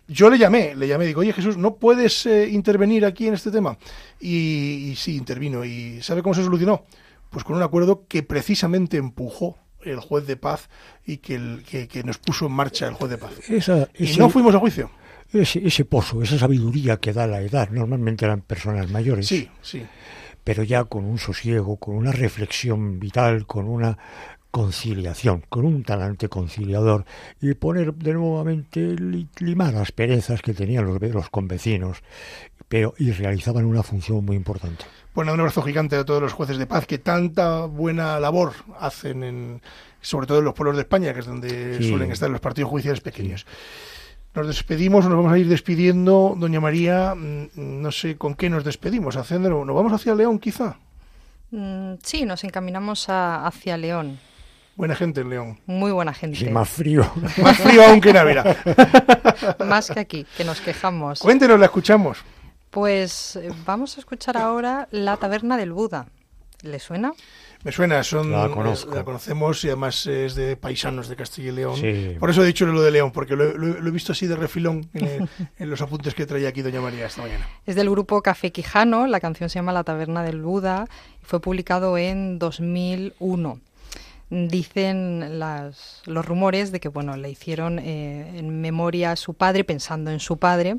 yo 0.08 0.30
le 0.30 0.38
llamé, 0.38 0.76
le 0.76 0.88
llamé, 0.88 1.06
digo, 1.06 1.22
oye 1.22 1.34
Jesús, 1.34 1.58
¿no 1.58 1.76
puedes 1.76 2.26
eh, 2.26 2.50
intervenir 2.50 3.06
aquí 3.06 3.28
en 3.28 3.34
este 3.36 3.52
tema? 3.52 3.78
Y, 4.20 4.90
y 4.92 4.96
sí, 4.96 5.16
intervino. 5.16 5.64
¿Y 5.66 6.02
sabe 6.02 6.22
cómo 6.22 6.34
se 6.36 6.44
solucionó? 6.44 6.84
Pues 7.30 7.44
con 7.44 7.56
un 7.56 7.64
acuerdo 7.64 8.06
que 8.08 8.22
precisamente 8.24 8.98
empujó 8.98 9.58
el 9.82 10.00
juez 10.00 10.28
de 10.28 10.38
paz 10.38 10.70
y 11.06 11.18
que, 11.18 11.36
el- 11.36 11.64
que, 11.70 11.88
que 11.88 12.04
nos 12.04 12.18
puso 12.18 12.46
en 12.46 12.52
marcha 12.54 12.88
el 12.88 12.94
juez 12.94 13.12
de 13.12 13.18
paz. 13.18 13.32
Esa- 13.50 13.90
Y 13.98 14.16
no 14.18 14.30
fuimos 14.30 14.54
a 14.56 14.60
juicio. 14.60 14.90
ese, 15.34 15.66
ese 15.66 15.84
pozo, 15.86 16.22
esa 16.22 16.38
sabiduría 16.38 16.98
que 16.98 17.12
da 17.12 17.26
la 17.28 17.42
edad, 17.42 17.70
normalmente 17.70 18.24
eran 18.26 18.42
personas 18.42 18.90
mayores. 18.92 19.28
Sí, 19.28 19.50
sí. 19.62 19.84
pero 20.44 20.62
ya 20.64 20.84
con 20.84 21.06
un 21.06 21.18
sosiego, 21.18 21.78
con 21.78 21.96
una 21.96 22.12
reflexión 22.12 23.00
vital, 23.00 23.46
con 23.48 23.68
una 23.68 23.98
conciliación, 24.64 25.44
con 25.50 25.66
un 25.66 25.84
talante 25.84 26.30
conciliador 26.30 27.06
y 27.42 27.56
poner 27.56 27.92
de 27.96 28.14
nuevamente 28.14 28.80
li- 28.96 29.28
limar 29.40 29.74
las 29.74 29.92
perezas 29.92 30.44
que 30.44 30.54
tenían 30.54 30.86
los, 30.86 31.02
los 31.02 31.30
convecinos, 31.32 31.98
pero 32.68 32.94
y 33.00 33.10
realizaban 33.12 33.66
una 33.66 33.82
función 33.82 34.24
muy 34.24 34.36
importante. 34.36 34.86
Bueno, 35.16 35.34
un 35.34 35.40
abrazo 35.40 35.64
gigante 35.64 35.96
a 35.96 36.06
todos 36.06 36.22
los 36.22 36.34
jueces 36.34 36.60
de 36.60 36.68
paz 36.68 36.86
que 36.86 37.00
tanta 37.00 37.66
buena 37.66 38.20
labor 38.20 38.54
hacen, 38.80 39.24
en, 39.24 39.62
sobre 40.02 40.28
todo 40.28 40.38
en 40.38 40.46
los 40.46 40.54
pueblos 40.54 40.76
de 40.76 40.84
España, 40.84 41.14
que 41.16 41.22
es 41.22 41.26
donde 41.26 41.80
Sí. 41.80 41.90
suelen 41.90 42.12
estar 42.12 42.30
los 42.30 42.40
partidos 42.40 42.70
judiciales 42.70 43.02
pequeños. 43.02 43.48
Nos 44.36 44.46
despedimos, 44.46 45.06
nos 45.06 45.16
vamos 45.18 45.34
a 45.34 45.38
ir 45.40 45.48
despidiendo. 45.48 46.36
Doña 46.38 46.60
María, 46.62 47.16
mm, 47.16 47.48
no 47.56 47.92
sé 47.92 48.18
con 48.18 48.36
qué 48.36 48.52
nos 48.52 48.64
despedimos. 48.64 49.16
Haciéndolo, 49.16 49.66
¿nos 49.66 49.76
vamos 49.76 49.94
hacia 49.94 50.14
León 50.14 50.38
quizá? 50.38 50.78
Mm, 51.50 51.96
sí, 52.04 52.26
nos 52.26 52.44
encaminamos 52.44 53.10
a- 53.10 53.48
hacia 53.48 53.78
León. 53.78 54.20
Buena 54.76 54.96
gente 54.96 55.22
en 55.22 55.30
León. 55.30 55.60
Muy 55.68 55.92
buena 55.92 56.14
gente. 56.14 56.38
Sí, 56.38 56.50
más 56.50 56.68
frío. 56.70 57.10
Más 57.42 57.58
frío 57.58 57.86
aún 57.86 58.02
que 58.02 58.10
en 58.10 58.18
Ávila. 58.18 58.58
Más 59.68 59.90
que 59.92 60.00
aquí, 60.00 60.26
que 60.36 60.44
nos 60.44 60.62
quejamos. 60.62 61.20
Cuéntenos, 61.20 61.60
la 61.60 61.66
escuchamos. 61.68 62.18
Pues 62.72 63.36
eh, 63.36 63.52
vamos 63.66 63.98
a 63.98 64.00
escuchar 64.00 64.36
ahora 64.38 64.88
La 64.92 65.18
Taberna 65.18 65.58
del 65.58 65.74
Buda. 65.74 66.08
¿Le 66.64 66.80
suena? 66.80 67.12
Me 67.64 67.72
suena, 67.74 68.04
son, 68.04 68.32
La 68.32 68.48
la 68.48 69.04
conocemos 69.04 69.64
y 69.64 69.68
además 69.68 70.06
es 70.08 70.34
de 70.36 70.56
paisanos 70.56 71.08
de 71.10 71.16
Castilla 71.18 71.50
y 71.50 71.52
León. 71.52 71.76
Sí. 71.78 72.16
Por 72.20 72.30
eso 72.30 72.42
he 72.44 72.48
dicho 72.48 72.66
lo 72.66 72.82
de 72.82 72.90
León, 72.92 73.12
porque 73.12 73.36
lo, 73.36 73.58
lo- 73.58 73.80
lo 73.82 73.88
he 73.88 73.92
visto 73.92 74.14
así 74.14 74.28
de 74.28 74.36
refilón 74.38 74.90
en, 74.94 75.06
el- 75.08 75.30
en 75.60 75.70
los 75.70 75.82
apuntes 75.82 76.16
que 76.16 76.26
traía 76.26 76.50
aquí 76.50 76.62
Doña 76.62 76.80
María 76.82 77.06
esta 77.06 77.22
mañana. 77.22 77.46
Es 77.66 77.76
del 77.76 77.90
grupo 77.90 78.22
Café 78.22 78.52
Quijano, 78.52 79.08
la 79.08 79.20
canción 79.20 79.50
se 79.50 79.56
llama 79.56 79.72
La 79.74 79.84
Taberna 79.84 80.24
del 80.24 80.42
Buda 80.42 80.88
y 81.22 81.26
fue 81.26 81.42
publicado 81.42 81.98
en 81.98 82.40
2001. 82.40 83.60
Dicen 84.36 85.38
las- 85.38 86.02
los 86.08 86.26
rumores 86.26 86.72
de 86.72 86.80
que 86.80 86.88
bueno, 86.90 87.16
le 87.18 87.30
hicieron 87.30 87.78
eh, 87.78 88.40
en 88.40 88.62
memoria 88.62 89.12
a 89.12 89.16
su 89.16 89.36
padre, 89.36 89.64
pensando 89.64 90.10
en 90.10 90.20
su 90.20 90.38
padre, 90.38 90.78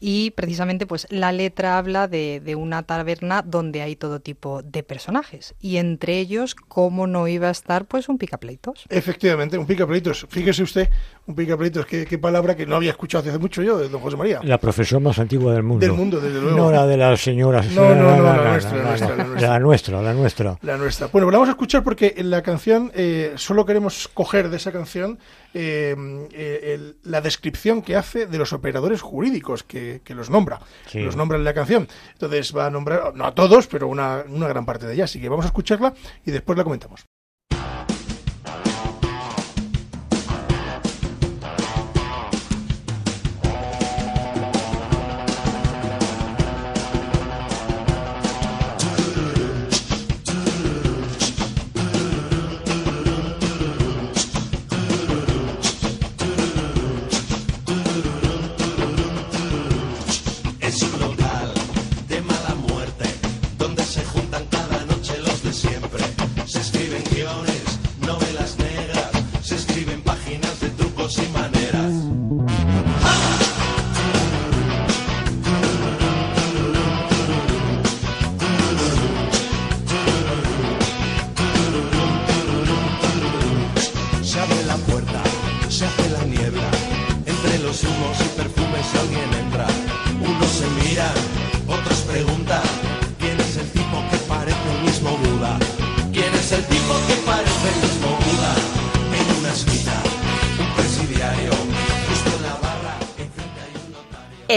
y 0.00 0.30
precisamente 0.32 0.86
pues 0.86 1.06
la 1.10 1.32
letra 1.32 1.78
habla 1.78 2.08
de, 2.08 2.40
de 2.44 2.54
una 2.54 2.82
taberna 2.84 3.42
donde 3.42 3.82
hay 3.82 3.96
todo 3.96 4.20
tipo 4.20 4.62
de 4.62 4.82
personajes, 4.82 5.54
y 5.60 5.76
entre 5.78 6.18
ellos, 6.18 6.54
¿cómo 6.54 7.06
no 7.06 7.26
iba 7.28 7.48
a 7.48 7.50
estar 7.52 7.86
pues 7.86 8.08
un 8.08 8.18
picapleitos? 8.18 8.84
Efectivamente, 8.88 9.58
un 9.58 9.66
picapleitos. 9.66 10.26
Fíjese 10.28 10.62
usted, 10.62 10.88
un 11.26 11.34
picapleitos, 11.34 11.86
qué, 11.86 12.04
qué 12.06 12.18
palabra 12.18 12.56
que 12.56 12.66
no 12.66 12.76
había 12.76 12.90
escuchado 12.90 13.28
hace 13.28 13.38
mucho 13.38 13.62
yo, 13.62 13.78
de 13.78 13.88
don 13.88 14.00
José 14.00 14.16
María. 14.16 14.40
La 14.42 14.58
profesión 14.58 15.02
más 15.02 15.18
antigua 15.18 15.52
del 15.54 15.62
mundo. 15.62 15.84
Del 15.86 15.94
mundo, 15.94 16.20
desde 16.20 16.40
luego. 16.40 16.56
No 16.56 16.70
la 16.70 16.86
de 16.86 16.96
las 16.96 17.20
señoras. 17.20 17.66
No, 17.72 17.94
no, 17.94 18.16
no, 18.16 18.22
la 18.22 18.50
nuestra, 18.52 18.76
la 18.76 18.82
nuestra, 18.84 19.16
la 19.16 19.24
nuestra. 19.24 19.48
La 19.50 19.58
nuestra, 19.58 20.02
la 20.02 20.14
nuestra. 20.14 20.58
La 20.62 20.76
nuestra. 20.76 21.06
Bueno, 21.08 21.26
pues 21.26 21.32
la 21.32 21.38
vamos 21.38 21.48
a 21.48 21.52
escuchar 21.52 21.82
porque 21.82 22.14
en 22.16 22.30
la 22.30 22.42
canción 22.42 22.90
eh, 22.94 23.32
solo 23.36 23.64
queremos 23.66 24.08
coger 24.14 24.48
de 24.50 24.56
esa 24.58 24.72
canción 24.72 25.18
eh, 25.54 25.96
eh, 26.32 26.74
el- 26.74 26.96
la 27.04 27.20
descripción 27.20 27.82
que 27.82 27.96
hace 27.96 28.26
de 28.26 28.38
los 28.38 28.52
operadores 28.52 29.00
jurídicos 29.00 29.62
que, 29.62 29.87
que 30.04 30.14
los 30.14 30.30
nombra. 30.30 30.60
Sí. 30.86 31.00
Los 31.00 31.16
nombra 31.16 31.38
en 31.38 31.44
la 31.44 31.54
canción. 31.54 31.88
Entonces 32.12 32.56
va 32.56 32.66
a 32.66 32.70
nombrar, 32.70 33.14
no 33.14 33.24
a 33.24 33.34
todos, 33.34 33.66
pero 33.66 33.88
una, 33.88 34.24
una 34.28 34.48
gran 34.48 34.64
parte 34.64 34.86
de 34.86 34.94
ella. 34.94 35.04
Así 35.04 35.20
que 35.20 35.28
vamos 35.28 35.44
a 35.44 35.48
escucharla 35.48 35.94
y 36.24 36.30
después 36.30 36.56
la 36.56 36.64
comentamos. 36.64 37.06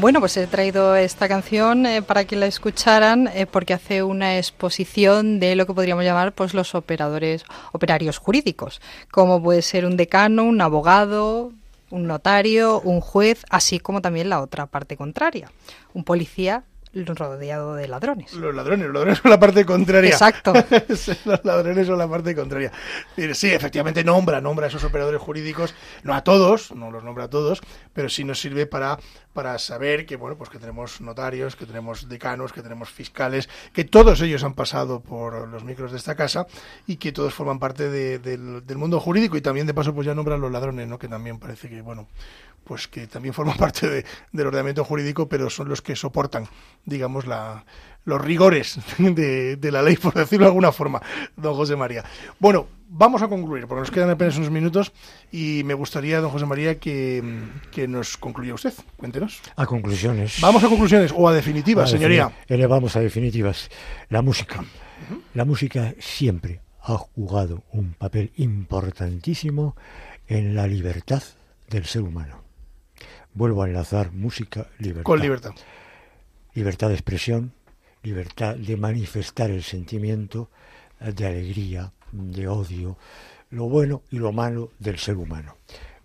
Bueno, 0.00 0.20
pues 0.20 0.34
he 0.38 0.46
traído 0.46 0.96
esta 0.96 1.28
canción 1.28 1.84
eh, 1.84 2.00
para 2.00 2.24
que 2.24 2.34
la 2.34 2.46
escucharan 2.46 3.28
eh, 3.34 3.44
porque 3.44 3.74
hace 3.74 4.02
una 4.02 4.38
exposición 4.38 5.38
de 5.40 5.54
lo 5.56 5.66
que 5.66 5.74
podríamos 5.74 6.04
llamar 6.04 6.32
pues 6.32 6.54
los 6.54 6.74
operadores 6.74 7.44
operarios 7.72 8.16
jurídicos, 8.16 8.80
como 9.10 9.42
puede 9.42 9.60
ser 9.60 9.84
un 9.84 9.98
decano, 9.98 10.44
un 10.44 10.62
abogado, 10.62 11.52
un 11.90 12.06
notario, 12.06 12.80
un 12.80 13.02
juez, 13.02 13.44
así 13.50 13.78
como 13.78 14.00
también 14.00 14.30
la 14.30 14.40
otra 14.40 14.64
parte 14.64 14.96
contraria, 14.96 15.52
un 15.92 16.02
policía 16.02 16.64
rodeado 16.92 17.74
de 17.74 17.86
ladrones. 17.88 18.32
Los 18.34 18.54
ladrones, 18.54 18.86
los 18.86 18.94
ladrones 18.94 19.18
son 19.18 19.30
la 19.30 19.38
parte 19.38 19.64
contraria. 19.64 20.10
Exacto. 20.10 20.52
Los 21.24 21.44
ladrones 21.44 21.86
son 21.86 21.98
la 21.98 22.08
parte 22.08 22.34
contraria. 22.34 22.72
Sí, 23.34 23.52
efectivamente 23.52 24.02
nombra, 24.04 24.40
nombra 24.40 24.66
a 24.66 24.68
esos 24.68 24.82
operadores 24.84 25.20
jurídicos, 25.20 25.74
no 26.02 26.14
a 26.14 26.24
todos, 26.24 26.72
no 26.74 26.90
los 26.90 27.04
nombra 27.04 27.24
a 27.24 27.30
todos, 27.30 27.60
pero 27.92 28.08
sí 28.08 28.24
nos 28.24 28.40
sirve 28.40 28.66
para, 28.66 28.98
para 29.32 29.58
saber 29.58 30.04
que, 30.06 30.16
bueno, 30.16 30.36
pues 30.36 30.50
que 30.50 30.58
tenemos 30.58 31.00
notarios, 31.00 31.54
que 31.56 31.66
tenemos 31.66 32.08
decanos, 32.08 32.52
que 32.52 32.62
tenemos 32.62 32.90
fiscales, 32.90 33.48
que 33.72 33.84
todos 33.84 34.20
ellos 34.22 34.42
han 34.42 34.54
pasado 34.54 35.00
por 35.00 35.48
los 35.48 35.62
micros 35.64 35.92
de 35.92 35.98
esta 35.98 36.14
casa 36.16 36.46
y 36.86 36.96
que 36.96 37.12
todos 37.12 37.32
forman 37.34 37.58
parte 37.58 37.88
de- 37.88 38.18
del, 38.18 38.66
del 38.66 38.78
mundo 38.78 38.98
jurídico 39.00 39.36
y 39.36 39.40
también 39.40 39.66
de 39.66 39.74
paso 39.74 39.94
pues 39.94 40.06
ya 40.06 40.14
nombra 40.14 40.34
a 40.34 40.38
los 40.38 40.50
ladrones, 40.50 40.88
¿no? 40.88 40.98
Que 40.98 41.08
también 41.08 41.38
parece 41.38 41.68
que, 41.68 41.80
bueno, 41.82 42.08
pues 42.64 42.88
que 42.88 43.06
también 43.06 43.34
forman 43.34 43.56
parte 43.58 43.88
de- 43.88 44.04
del 44.32 44.46
ordenamiento 44.46 44.84
jurídico, 44.84 45.28
pero 45.28 45.50
son 45.50 45.68
los 45.68 45.82
que 45.82 45.96
soportan, 45.96 46.46
digamos, 46.84 47.26
la, 47.26 47.64
los 48.04 48.20
rigores 48.20 48.78
de, 48.98 49.56
de 49.56 49.70
la 49.72 49.82
ley, 49.82 49.96
por 49.96 50.14
decirlo 50.14 50.44
de 50.46 50.50
alguna 50.50 50.72
forma, 50.72 51.00
don 51.36 51.54
José 51.54 51.76
María. 51.76 52.04
Bueno, 52.38 52.66
vamos 52.88 53.22
a 53.22 53.28
concluir, 53.28 53.66
porque 53.66 53.80
nos 53.80 53.90
quedan 53.90 54.10
apenas 54.10 54.36
unos 54.36 54.50
minutos 54.50 54.92
y 55.32 55.62
me 55.64 55.74
gustaría, 55.74 56.20
don 56.20 56.30
José 56.30 56.46
María, 56.46 56.78
que, 56.78 57.22
que 57.72 57.86
nos 57.88 58.16
concluya 58.16 58.54
usted. 58.54 58.72
Cuéntenos. 58.96 59.40
A 59.56 59.66
conclusiones. 59.66 60.40
Vamos 60.40 60.62
a 60.64 60.68
conclusiones 60.68 61.12
o 61.14 61.28
a 61.28 61.32
definitivas, 61.34 61.88
A 61.90 61.92
señoría. 61.96 62.26
defini- 62.28 62.34
Elevamos 62.48 62.96
a 62.96 63.00
definitivas. 63.00 63.68
La 64.08 64.22
música. 64.22 64.64
La 65.34 65.44
música 65.44 65.94
siempre 65.98 66.60
ha 66.82 66.96
jugado 66.96 67.62
un 67.72 67.94
papel 67.94 68.32
importantísimo 68.36 69.76
en 70.28 70.54
la 70.54 70.66
libertad 70.66 71.22
del 71.68 71.84
ser 71.86 72.02
humano. 72.02 72.39
Vuelvo 73.34 73.62
a 73.62 73.68
enlazar 73.68 74.12
música, 74.12 74.66
libertad. 74.78 75.04
Con 75.04 75.20
libertad. 75.20 75.52
Libertad 76.54 76.88
de 76.88 76.94
expresión, 76.94 77.52
libertad 78.02 78.56
de 78.56 78.76
manifestar 78.76 79.50
el 79.50 79.62
sentimiento 79.62 80.50
eh, 81.00 81.12
de 81.12 81.26
alegría, 81.26 81.92
de 82.12 82.48
odio, 82.48 82.96
lo 83.50 83.68
bueno 83.68 84.02
y 84.10 84.18
lo 84.18 84.32
malo 84.32 84.72
del 84.78 84.98
ser 84.98 85.16
humano. 85.16 85.56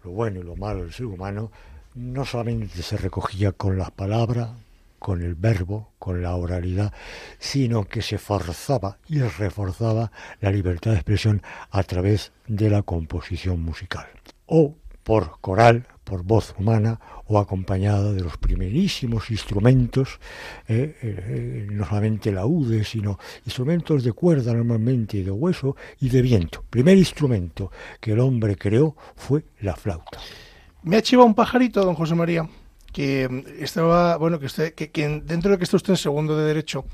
Lo 0.03 0.11
bueno 0.11 0.39
y 0.39 0.43
lo 0.43 0.55
malo 0.55 0.82
del 0.82 0.93
ser 0.93 1.07
humano 1.07 1.51
no 1.95 2.26
solamente 2.26 2.82
se 2.84 2.97
recogía 2.97 3.51
con 3.53 3.78
la 3.78 3.89
palabra, 3.89 4.53
con 4.99 5.21
el 5.21 5.36
verbo, 5.36 5.91
con 5.97 6.21
la 6.21 6.36
oralidad, 6.36 6.93
sino 7.39 7.86
que 7.86 8.01
se 8.01 8.17
forzaba 8.17 8.97
y 9.07 9.19
reforzaba 9.19 10.11
la 10.41 10.51
libertad 10.51 10.91
de 10.91 10.97
expresión 10.97 11.41
a 11.71 11.84
través 11.84 12.32
de 12.47 12.69
la 12.69 12.82
composición 12.82 13.61
musical. 13.61 14.07
O 14.45 14.76
por 15.05 15.39
coral, 15.39 15.85
por 16.03 16.23
voz 16.23 16.55
humana, 16.57 16.99
o 17.27 17.37
acompañada 17.37 18.11
de 18.11 18.21
los 18.21 18.37
primerísimos 18.37 19.29
instrumentos, 19.29 20.19
eh, 20.67 20.97
eh, 21.01 21.67
no 21.71 21.85
solamente 21.85 22.31
laúdes, 22.31 22.89
sino 22.89 23.19
instrumentos 23.45 24.03
de 24.03 24.13
cuerda 24.13 24.51
normalmente, 24.51 25.23
de 25.23 25.29
hueso 25.29 25.75
y 26.01 26.09
de 26.09 26.23
viento. 26.23 26.63
Primer 26.71 26.97
instrumento 26.97 27.71
que 27.99 28.13
el 28.13 28.19
hombre 28.19 28.55
creó 28.55 28.95
fue 29.15 29.45
la 29.61 29.75
flauta. 29.75 30.19
Me 30.81 30.97
ha 30.97 31.03
chivado 31.03 31.27
un 31.27 31.35
pajarito, 31.35 31.85
don 31.85 31.93
José 31.93 32.15
María, 32.15 32.49
que 32.91 33.29
mm, 33.29 33.63
estaba, 33.63 34.17
bueno, 34.17 34.39
que, 34.39 34.47
usted, 34.47 34.73
que, 34.73 34.89
que 34.89 35.21
dentro 35.23 35.51
de 35.51 35.59
que 35.59 35.65
está 35.65 35.77
usted 35.77 35.93
en 35.93 35.97
segundo 35.97 36.35
de 36.35 36.45
derecho, 36.45 36.85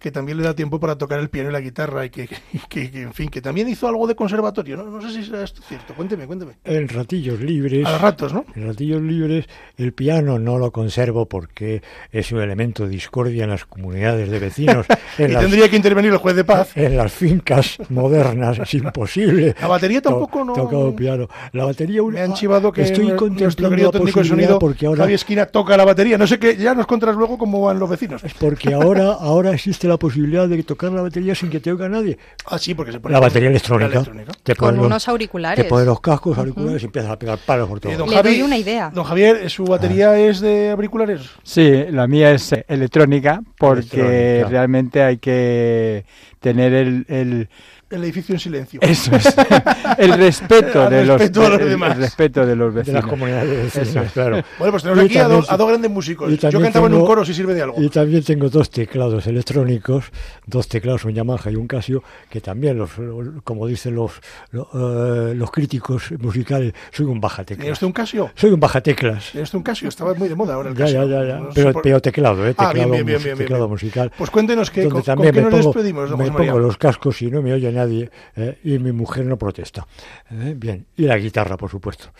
que 0.00 0.10
también 0.10 0.38
le 0.38 0.44
da 0.44 0.54
tiempo 0.54 0.80
para 0.80 0.96
tocar 0.96 1.20
el 1.20 1.28
piano 1.28 1.50
y 1.50 1.52
la 1.52 1.60
guitarra 1.60 2.06
y 2.06 2.10
que, 2.10 2.26
que- 2.68 2.90
que, 2.90 3.02
en 3.02 3.12
fin, 3.12 3.28
que 3.28 3.40
también 3.42 3.68
hizo 3.68 3.86
algo 3.86 4.06
de 4.06 4.14
conservatorio. 4.16 4.76
No, 4.76 4.84
no 4.84 5.00
sé 5.02 5.12
si 5.12 5.24
será 5.24 5.44
esto 5.44 5.60
cierto. 5.62 5.94
Cuénteme, 5.94 6.26
cuénteme. 6.26 6.52
En 6.64 6.88
ratillos 6.88 7.40
libres. 7.40 7.86
A 7.86 7.98
ratos, 7.98 8.32
¿no? 8.32 8.44
En 8.56 8.66
ratillos 8.66 9.02
libres, 9.02 9.44
el 9.76 9.92
piano 9.92 10.38
no 10.38 10.58
lo 10.58 10.72
conservo 10.72 11.26
porque 11.26 11.82
es 12.10 12.32
un 12.32 12.40
elemento 12.40 12.84
de 12.84 12.88
discordia 12.90 13.44
en 13.44 13.50
las 13.50 13.66
comunidades 13.66 14.30
de 14.30 14.38
vecinos. 14.38 14.86
Y 15.18 15.28
las, 15.28 15.42
tendría 15.42 15.68
que 15.68 15.76
intervenir 15.76 16.12
el 16.12 16.16
juez 16.18 16.34
de 16.34 16.44
paz. 16.44 16.74
en 16.76 16.96
las 16.96 17.12
fincas 17.12 17.76
modernas 17.90 18.58
es 18.60 18.72
imposible. 18.74 19.54
La 19.60 19.66
batería 19.68 20.00
to- 20.00 20.10
tampoco 20.10 20.44
no- 20.44 20.52
Tocar 20.54 20.78
el 20.80 20.94
piano. 20.94 21.28
La 21.52 21.64
batería 21.64 22.02
Me 22.04 22.20
han 22.22 22.32
chivado 22.32 22.72
que 22.72 22.82
estoy 22.82 23.06
nuestro 23.08 23.26
contemplando 23.28 23.76
la 23.76 23.90
de 23.90 23.98
posibilidad 23.98 24.28
sonido, 24.28 24.58
porque 24.58 24.86
ahora 24.86 25.02
Javi 25.02 25.14
Esquina, 25.14 25.46
toca 25.46 25.76
la 25.76 25.84
batería. 25.84 26.16
No 26.16 26.26
sé 26.26 26.38
qué, 26.38 26.56
ya 26.56 26.74
nos 26.74 26.86
contarás 26.86 27.16
luego 27.16 27.36
cómo 27.36 27.60
van 27.60 27.78
los 27.78 27.90
vecinos. 27.90 28.22
porque 28.38 28.72
ahora 28.72 29.12
ahora 29.12 29.52
existe 29.52 29.88
la 29.90 29.98
posibilidad 29.98 30.48
de 30.48 30.62
tocar 30.62 30.90
la 30.92 31.02
batería 31.02 31.34
sin 31.34 31.50
que 31.50 31.60
te 31.60 31.70
oiga 31.72 31.88
nadie. 31.88 32.16
Ah, 32.46 32.58
sí, 32.58 32.74
porque 32.74 32.92
se 32.92 33.00
pone 33.00 33.12
La 33.12 33.20
batería 33.20 33.48
electrónica. 33.50 33.88
la 33.88 33.94
electrónica. 33.96 34.32
Te 34.42 34.54
Con 34.56 34.76
los- 34.76 34.86
unos 34.86 35.08
auriculares. 35.08 35.62
Te 35.64 35.68
pones 35.68 35.86
los 35.86 36.00
cascos, 36.00 36.36
auriculares 36.38 36.82
y 36.82 36.86
empiezas 36.86 37.10
a 37.10 37.18
pegar 37.18 37.38
palos 37.38 37.68
por 37.68 37.80
todo. 37.80 37.92
Eh, 37.92 37.96
don 37.96 38.08
Le 38.08 38.22
doy 38.22 38.42
una 38.42 38.56
idea. 38.56 38.90
Don 38.94 39.04
Javier, 39.04 39.50
¿su 39.50 39.64
batería 39.64 40.18
es 40.18 40.40
de 40.40 40.70
auriculares? 40.70 41.22
Sí, 41.42 41.84
la 41.90 42.06
mía 42.06 42.30
es 42.32 42.52
eh, 42.52 42.64
electrónica 42.68 43.40
porque 43.58 43.80
Electrónica. 44.00 44.48
realmente 44.48 45.02
hay 45.02 45.18
que 45.18 46.04
tener 46.40 46.72
el, 46.72 47.04
el- 47.08 47.48
El 47.90 48.04
edificio 48.04 48.34
en 48.34 48.38
silencio. 48.38 48.80
eso 48.82 49.14
es, 49.16 49.34
el 49.98 50.12
respeto 50.14 50.88
de 50.88 51.04
los 51.04 51.18
respeto 51.18 51.44
a 51.44 51.48
los 51.50 51.58
el- 51.58 51.64
el 51.64 51.70
demás. 51.70 51.96
respeto 51.98 52.46
de 52.46 52.54
los 52.56 52.72
de 52.72 52.80
vecinos. 52.80 53.02
las 53.02 53.10
comunidades 53.10 53.48
de 53.50 53.66
Eso 53.66 53.80
vecinos, 53.80 54.06
es. 54.06 54.12
claro. 54.12 54.42
Bueno, 54.58 54.70
pues 54.72 54.82
tenemos 54.84 55.02
Y 55.02 55.06
aquí 55.06 55.18
a 55.18 55.24
dos, 55.28 55.50
a 55.50 55.56
dos 55.56 55.68
grandes 55.68 55.90
músicos. 55.90 56.38
Yo 56.38 56.60
cantaba 56.60 56.86
en 56.86 56.94
un 56.94 57.04
coro, 57.04 57.24
si 57.24 57.34
sirve 57.34 57.52
de 57.54 57.62
algo. 57.62 57.82
Y 57.82 57.88
también 57.88 58.22
tengo 58.22 58.48
dos 58.48 58.70
teclados 58.70 59.26
electrónicos, 59.26 60.04
dos 60.46 60.68
teclados, 60.68 61.04
un 61.04 61.12
Yamaha 61.14 61.50
y 61.50 61.56
un 61.56 61.66
Casio, 61.66 62.02
que 62.30 62.40
también, 62.40 62.78
los, 62.78 62.96
los- 62.98 63.42
como 63.42 63.66
dicen 63.66 63.94
los, 63.96 64.12
los, 64.52 64.66
eh, 64.72 65.34
los 65.34 65.50
críticos 65.50 66.12
musicales, 66.20 66.72
soy 66.92 67.06
un 67.06 67.20
baja 67.20 67.44
¿Tiene 67.44 67.60
teclas. 67.62 67.72
usted 67.76 67.86
un 67.88 67.92
Casio? 67.92 68.30
Soy 68.36 68.50
un 68.50 68.60
baja 68.60 68.80
teclas. 68.80 69.30
¿Tiene 69.32 69.42
usted 69.42 69.56
un 69.58 69.64
Casio? 69.64 69.88
Estaba 69.88 70.14
muy 70.14 70.28
de 70.28 70.36
moda 70.36 70.54
ahora 70.54 70.70
el 70.70 70.76
Ya, 70.76 70.84
Casio. 70.84 71.08
ya, 71.08 71.22
ya, 71.22 71.26
ya. 71.28 71.38
No 71.40 71.48
sé 71.48 71.54
Pero, 71.60 71.72
por- 71.72 71.82
pero 71.82 72.00
teclado, 72.00 72.46
¿eh? 72.46 72.54
Ah, 72.56 72.68
Teclado, 72.68 72.74
bien, 72.74 72.90
bien, 72.90 73.06
bien, 73.06 73.16
mus- 73.16 73.24
bien, 73.24 73.36
bien, 73.36 73.38
teclado 73.38 73.64
bien. 73.64 73.70
musical. 73.72 74.12
Pues 74.16 74.30
cuéntenos 74.30 74.70
que, 74.70 74.88
con, 74.88 75.02
qué 75.02 75.12
nos 75.32 75.50
pongo, 75.50 75.56
despedimos, 75.56 76.08
don 76.08 76.29
me 76.30 76.46
pongo 76.46 76.58
los 76.58 76.76
cascos 76.78 77.20
y 77.22 77.30
no 77.30 77.42
me 77.42 77.52
oye 77.52 77.70
nadie 77.72 78.10
eh, 78.36 78.58
y 78.64 78.78
mi 78.78 78.92
mujer 78.92 79.26
no 79.26 79.36
protesta. 79.38 79.86
Eh, 80.30 80.54
Bien, 80.56 80.86
y 80.96 81.02
la 81.04 81.16
guitarra, 81.18 81.56
por 81.56 81.70
supuesto. 81.70 82.12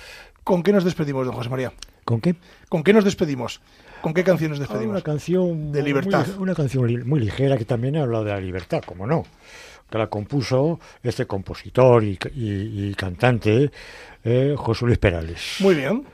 ¿Con 0.45 0.63
qué 0.63 0.73
nos 0.73 0.85
despedimos, 0.85 1.27
don 1.27 1.35
José 1.35 1.49
María? 1.51 1.73
¿Con 2.05 2.21
qué? 2.21 2.35
¿Con 2.69 2.83
qué 2.83 2.93
nos 2.93 3.05
despedimos? 3.05 3.61
¿Con 4.01 4.15
qué 4.15 4.25
canción 4.25 4.51
nos 4.51 4.59
Ah, 4.61 4.63
despedimos? 4.63 4.93
Una 4.95 5.03
canción 5.03 5.73
De 5.73 5.81
muy- 5.81 5.89
libertad. 5.89 6.27
una 6.39 6.55
canción 6.55 6.87
li- 6.87 7.05
muy 7.05 7.21
ligera 7.21 7.57
que 7.59 7.65
también 7.67 7.97
habla 7.97 8.23
de 8.23 8.31
la 8.33 8.41
libertad, 8.41 8.83
como 8.85 9.07
no. 9.07 9.25
Que 9.91 9.99
la 9.99 10.07
compuso 10.09 10.81
este 11.03 11.27
compositor 11.27 12.03
y, 12.05 12.19
y- 12.35 12.89
y 12.91 12.95
cantante 12.95 13.71
eh, 14.25 14.55
José 14.57 14.87
Luis 14.87 14.99
Perales. 14.99 15.57
Muy 15.61 15.75
bien. 15.75 16.05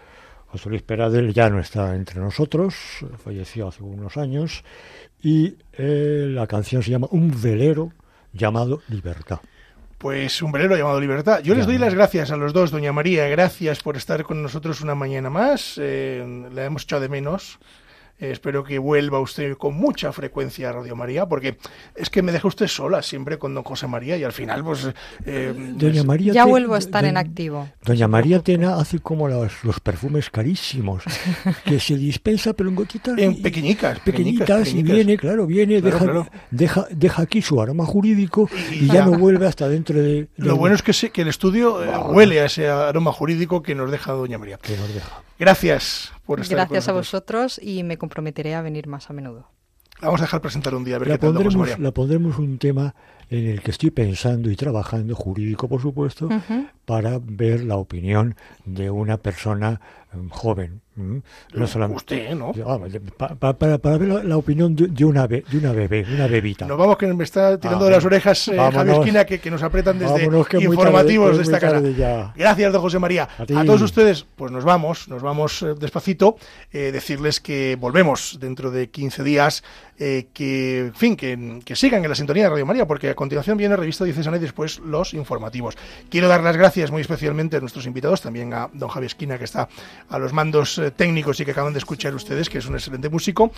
José 0.48 0.68
Luis 0.70 0.82
Perales 0.82 1.34
ya 1.34 1.50
no 1.50 1.60
está 1.60 1.94
entre 1.94 2.18
nosotros, 2.20 2.74
falleció 3.22 3.68
hace 3.68 3.82
unos 3.82 4.16
años, 4.16 4.64
y 5.26 5.56
eh, 5.72 6.28
la 6.30 6.46
canción 6.46 6.84
se 6.84 6.92
llama 6.92 7.08
Un 7.10 7.42
velero 7.42 7.90
llamado 8.32 8.80
Libertad. 8.88 9.40
Pues 9.98 10.40
un 10.40 10.52
velero 10.52 10.76
llamado 10.76 11.00
Libertad. 11.00 11.40
Yo 11.42 11.56
les 11.56 11.66
doy 11.66 11.78
las 11.78 11.94
gracias 11.94 12.30
a 12.30 12.36
los 12.36 12.52
dos, 12.52 12.70
doña 12.70 12.92
María. 12.92 13.26
Gracias 13.26 13.82
por 13.82 13.96
estar 13.96 14.22
con 14.22 14.40
nosotros 14.40 14.82
una 14.82 14.94
mañana 14.94 15.28
más. 15.28 15.80
Eh, 15.82 16.46
la 16.54 16.64
hemos 16.64 16.84
echado 16.84 17.02
de 17.02 17.08
menos. 17.08 17.58
Eh, 18.18 18.30
espero 18.30 18.64
que 18.64 18.78
vuelva 18.78 19.20
usted 19.20 19.56
con 19.56 19.74
mucha 19.74 20.10
frecuencia 20.12 20.70
a 20.70 20.72
Radio 20.72 20.96
María, 20.96 21.26
porque 21.26 21.58
es 21.94 22.08
que 22.08 22.22
me 22.22 22.32
deja 22.32 22.48
usted 22.48 22.66
sola 22.66 23.02
siempre 23.02 23.38
con 23.38 23.54
don 23.54 23.62
José 23.62 23.86
María 23.86 24.16
y 24.16 24.24
al 24.24 24.32
final, 24.32 24.64
pues... 24.64 24.88
eh, 25.26 25.52
Doña 25.76 26.02
María 26.02 26.32
Ya 26.32 26.44
te- 26.44 26.50
vuelvo 26.50 26.74
a 26.74 26.78
estar 26.78 27.02
do- 27.02 27.08
en 27.10 27.16
activo. 27.18 27.68
Doña 27.84 28.08
María 28.08 28.40
Tena 28.40 28.76
hace 28.76 28.98
como 29.00 29.28
los, 29.28 29.62
los 29.64 29.80
perfumes 29.80 30.30
carísimos, 30.30 31.02
que 31.66 31.78
se 31.78 31.96
dispensa 31.96 32.54
pero 32.54 32.70
en 32.70 32.76
gotitas. 32.76 33.18
En 33.18 33.42
pequeñicas, 33.42 33.98
pequeñitas, 34.00 34.46
pequeñicas, 34.48 34.74
y 34.74 34.82
viene, 34.82 35.16
claro, 35.18 35.46
viene, 35.46 35.82
Claro, 35.82 35.96
deja, 35.98 36.04
claro. 36.04 36.28
Deja, 36.50 36.86
deja 36.90 37.22
aquí 37.22 37.42
su 37.42 37.60
aroma 37.60 37.84
jurídico 37.84 38.48
y, 38.72 38.84
Y 38.84 38.86
ya 38.88 39.04
no 39.04 39.18
vuelve 39.18 39.46
hasta 39.46 39.68
dentro 39.68 40.00
de... 40.00 40.28
Lo 40.36 40.46
del- 40.46 40.54
bueno 40.54 40.74
es 40.74 40.82
que, 40.82 40.92
sí, 40.94 41.10
que 41.10 41.20
el 41.22 41.28
estudio 41.28 41.84
eh, 41.84 41.88
huele 42.12 42.40
a 42.40 42.46
ese 42.46 42.66
aroma 42.68 43.12
jurídico 43.12 43.62
que 43.62 43.74
nos 43.74 43.90
deja 43.90 44.12
doña 44.12 44.38
María. 44.38 44.56
que 44.56 44.74
nos 44.76 44.92
deja. 44.94 45.20
Gracias 45.38 46.12
por 46.26 46.40
estar 46.40 46.56
Gracias 46.56 46.88
a 46.88 46.92
con 46.92 47.00
vosotros 47.00 47.60
y 47.62 47.82
me 47.82 47.96
comprometeré 47.96 48.54
a 48.54 48.62
venir 48.62 48.86
más 48.86 49.08
a 49.10 49.12
menudo. 49.12 49.48
La 50.00 50.08
vamos 50.08 50.20
a 50.20 50.24
dejar 50.24 50.42
presentar 50.42 50.74
un 50.74 50.84
día 50.84 50.96
a 50.96 50.98
ver 50.98 51.08
La 51.08 51.14
qué 51.14 51.20
tal, 51.20 51.30
pondremos, 51.30 51.56
María. 51.56 51.78
la 51.78 51.90
pondremos 51.92 52.38
un 52.38 52.58
tema 52.58 52.94
en 53.30 53.46
el 53.46 53.62
que 53.62 53.70
estoy 53.70 53.90
pensando 53.90 54.50
y 54.50 54.56
trabajando, 54.56 55.14
jurídico 55.14 55.68
por 55.68 55.80
supuesto, 55.80 56.28
para 56.84 57.18
ver 57.22 57.64
la 57.64 57.76
opinión 57.76 58.36
de 58.66 58.90
una 58.90 59.16
persona 59.16 59.80
mm, 60.12 60.28
joven. 60.28 60.82
Mm, 60.96 61.16
No 61.54 61.66
solamente, 61.66 61.96
Usted, 61.96 62.34
¿no? 62.34 62.52
Para, 63.16 63.56
para 63.78 63.98
ver 63.98 64.08
la, 64.08 64.22
la 64.24 64.36
opinión 64.36 64.74
de, 64.74 64.88
de 64.88 65.04
una 65.04 65.26
be- 65.26 65.44
de 65.50 65.58
una 65.58 65.72
bebé, 65.72 66.04
de 66.04 66.14
una 66.14 66.26
bebita. 66.26 66.66
Nos 66.66 66.76
vamos 66.78 66.96
que 66.98 67.06
me 67.06 67.24
está 67.24 67.58
tirando 67.58 67.84
Ah, 67.84 67.88
de 67.88 67.94
las 67.94 68.04
orejas 68.04 68.48
eh. 68.48 68.56
Javier 68.56 68.96
Esquina 68.96 69.24
que, 69.24 69.38
que 69.40 69.50
nos 69.50 69.62
apretan 69.62 69.98
desde 69.98 70.24
informativos 70.64 71.26
tarde, 71.30 71.38
de 71.38 71.90
esta 71.90 71.98
ya. 71.98 72.32
Gracias, 72.36 72.72
don 72.72 72.82
José 72.82 72.98
María. 72.98 73.28
A 73.38 73.64
todos 73.64 73.82
ustedes, 73.82 74.26
pues 74.36 74.50
nos 74.52 74.64
vamos, 74.64 75.08
nos 75.08 75.22
vamos 75.22 75.62
eh, 75.62 75.74
despacito. 75.78 76.36
eh, 76.72 76.90
decirles 76.92 77.40
que 77.40 77.76
volvemos 77.78 78.38
dentro 78.40 78.70
de 78.70 78.88
15 78.90 79.22
días, 79.22 79.62
eh, 79.98 80.26
que, 80.34 80.78
en 80.86 80.94
fin, 80.94 81.16
que, 81.16 81.60
que 81.64 81.76
sigan 81.76 82.02
en 82.04 82.10
la 82.10 82.14
sintonía 82.16 82.44
de 82.44 82.50
Radio 82.50 82.66
María, 82.66 82.86
porque 82.86 83.10
a 83.10 83.14
continuación 83.14 83.56
viene 83.56 83.76
Revista 83.76 84.04
Diocesana 84.04 84.36
y 84.36 84.40
después 84.40 84.78
los 84.80 85.14
informativos. 85.14 85.76
Quiero 86.10 86.28
dar 86.28 86.42
las 86.42 86.56
gracias 86.56 86.90
muy 86.90 87.00
especialmente 87.00 87.56
a 87.56 87.60
nuestros 87.60 87.86
invitados, 87.86 88.20
también 88.20 88.52
a 88.54 88.68
don 88.72 88.88
Javier 88.88 89.06
Esquina, 89.08 89.38
que 89.38 89.44
está 89.44 89.68
a 90.08 90.18
los 90.18 90.32
mandos 90.32 90.78
eh, 90.78 90.85
técnicos 90.90 91.40
y 91.40 91.44
que 91.44 91.50
acaban 91.52 91.72
de 91.72 91.78
escuchar 91.78 92.14
ustedes, 92.14 92.48
que 92.48 92.58
es 92.58 92.66
un 92.66 92.74
excelente 92.74 93.08
músico. 93.08 93.52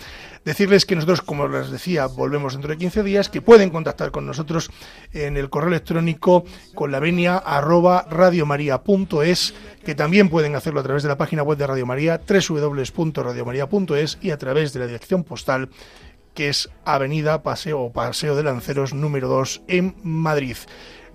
Decirles 0.45 0.85
que 0.85 0.95
nosotros, 0.95 1.21
como 1.21 1.47
les 1.47 1.71
decía, 1.71 2.05
volvemos 2.07 2.53
dentro 2.53 2.71
de 2.71 2.77
15 2.77 3.03
días, 3.03 3.29
que 3.29 3.41
pueden 3.41 3.69
contactar 3.69 4.11
con 4.11 4.25
nosotros 4.25 4.71
en 5.13 5.37
el 5.37 5.49
correo 5.49 5.69
electrónico 5.69 6.45
con 6.75 6.91
la 6.91 6.99
venia 6.99 7.37
arroba 7.37 8.05
radiomaria.es, 8.09 9.53
que 9.83 9.95
también 9.95 10.29
pueden 10.29 10.55
hacerlo 10.55 10.79
a 10.79 10.83
través 10.83 11.03
de 11.03 11.09
la 11.09 11.17
página 11.17 11.43
web 11.43 11.57
de 11.57 11.67
Radio 11.67 11.85
María, 11.85 12.21
www.radiomaria.es 12.27 14.17
y 14.21 14.31
a 14.31 14.37
través 14.37 14.73
de 14.73 14.79
la 14.79 14.87
dirección 14.87 15.23
postal 15.23 15.69
que 16.33 16.49
es 16.49 16.69
Avenida 16.85 17.43
Paseo 17.43 17.91
Paseo 17.91 18.35
de 18.35 18.43
Lanceros 18.43 18.93
número 18.93 19.27
2 19.27 19.63
en 19.67 19.95
Madrid. 20.03 20.55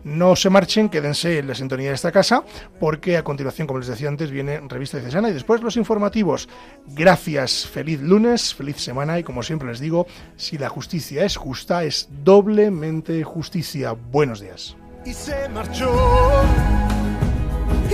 No 0.04 0.36
se 0.36 0.50
marchen, 0.50 0.88
quédense 0.88 1.38
en 1.38 1.48
la 1.48 1.54
sintonía 1.54 1.88
de 1.88 1.94
esta 1.94 2.12
casa, 2.12 2.44
porque 2.78 3.16
a 3.16 3.24
continuación, 3.24 3.66
como 3.66 3.80
les 3.80 3.88
decía 3.88 4.08
antes, 4.08 4.30
viene 4.30 4.60
Revista 4.68 4.98
Diocesana 4.98 5.30
y 5.30 5.32
después 5.32 5.62
los 5.62 5.76
informativos. 5.76 6.48
Gracias, 6.88 7.66
feliz 7.66 8.00
lunes, 8.00 8.54
feliz 8.54 8.76
semana 8.76 9.18
y 9.18 9.22
como 9.22 9.42
siempre 9.42 9.68
les 9.68 9.80
digo, 9.80 10.06
si 10.36 10.58
la 10.58 10.68
justicia 10.68 11.24
es 11.24 11.36
justa, 11.36 11.84
es 11.84 12.08
doblemente 12.22 13.22
justicia. 13.24 13.92
Buenos 13.92 14.40
días. 14.40 14.76
y 15.06 15.12
se 15.12 15.48
marchó 15.50 15.92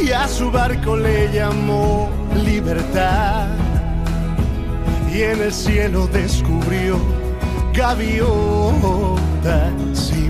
y 0.00 0.12
a 0.12 0.28
su 0.28 0.50
barco 0.50 0.96
le 0.96 1.32
llamó 1.32 2.08
libertad 2.44 3.48
y 5.12 5.22
en 5.22 5.42
el 5.42 5.52
cielo 5.52 6.06
descubrió 6.06 6.98
gaviotas 7.74 8.30
y 10.16 10.29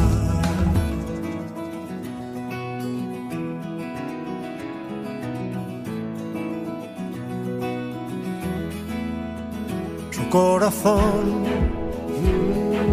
Corazón 10.31 11.43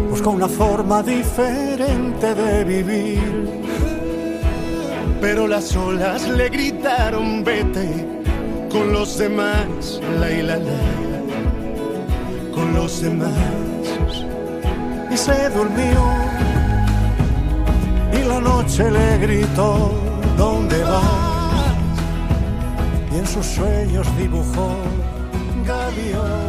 buscó 0.09 0.31
una 0.31 0.49
forma 0.49 1.01
diferente 1.01 2.35
de 2.35 2.63
vivir, 2.65 3.63
pero 5.21 5.47
las 5.47 5.73
olas 5.73 6.27
le 6.27 6.49
gritaron 6.49 7.41
vete 7.45 7.87
con 8.69 8.91
los 8.91 9.17
demás, 9.17 10.01
la 10.19 10.29
y 10.29 10.41
la 10.41 10.57
la, 10.57 10.83
con 12.53 12.73
los 12.73 13.01
demás. 13.01 13.31
Y 15.09 15.15
se 15.17 15.49
durmió 15.49 16.01
y 18.11 18.27
la 18.27 18.41
noche 18.41 18.91
le 18.91 19.17
gritó, 19.17 19.93
¿dónde 20.37 20.83
vas? 20.83 21.73
Y 23.13 23.17
en 23.17 23.25
sus 23.25 23.45
sueños 23.45 24.05
dibujó 24.17 24.75
gaviotas. 25.65 26.48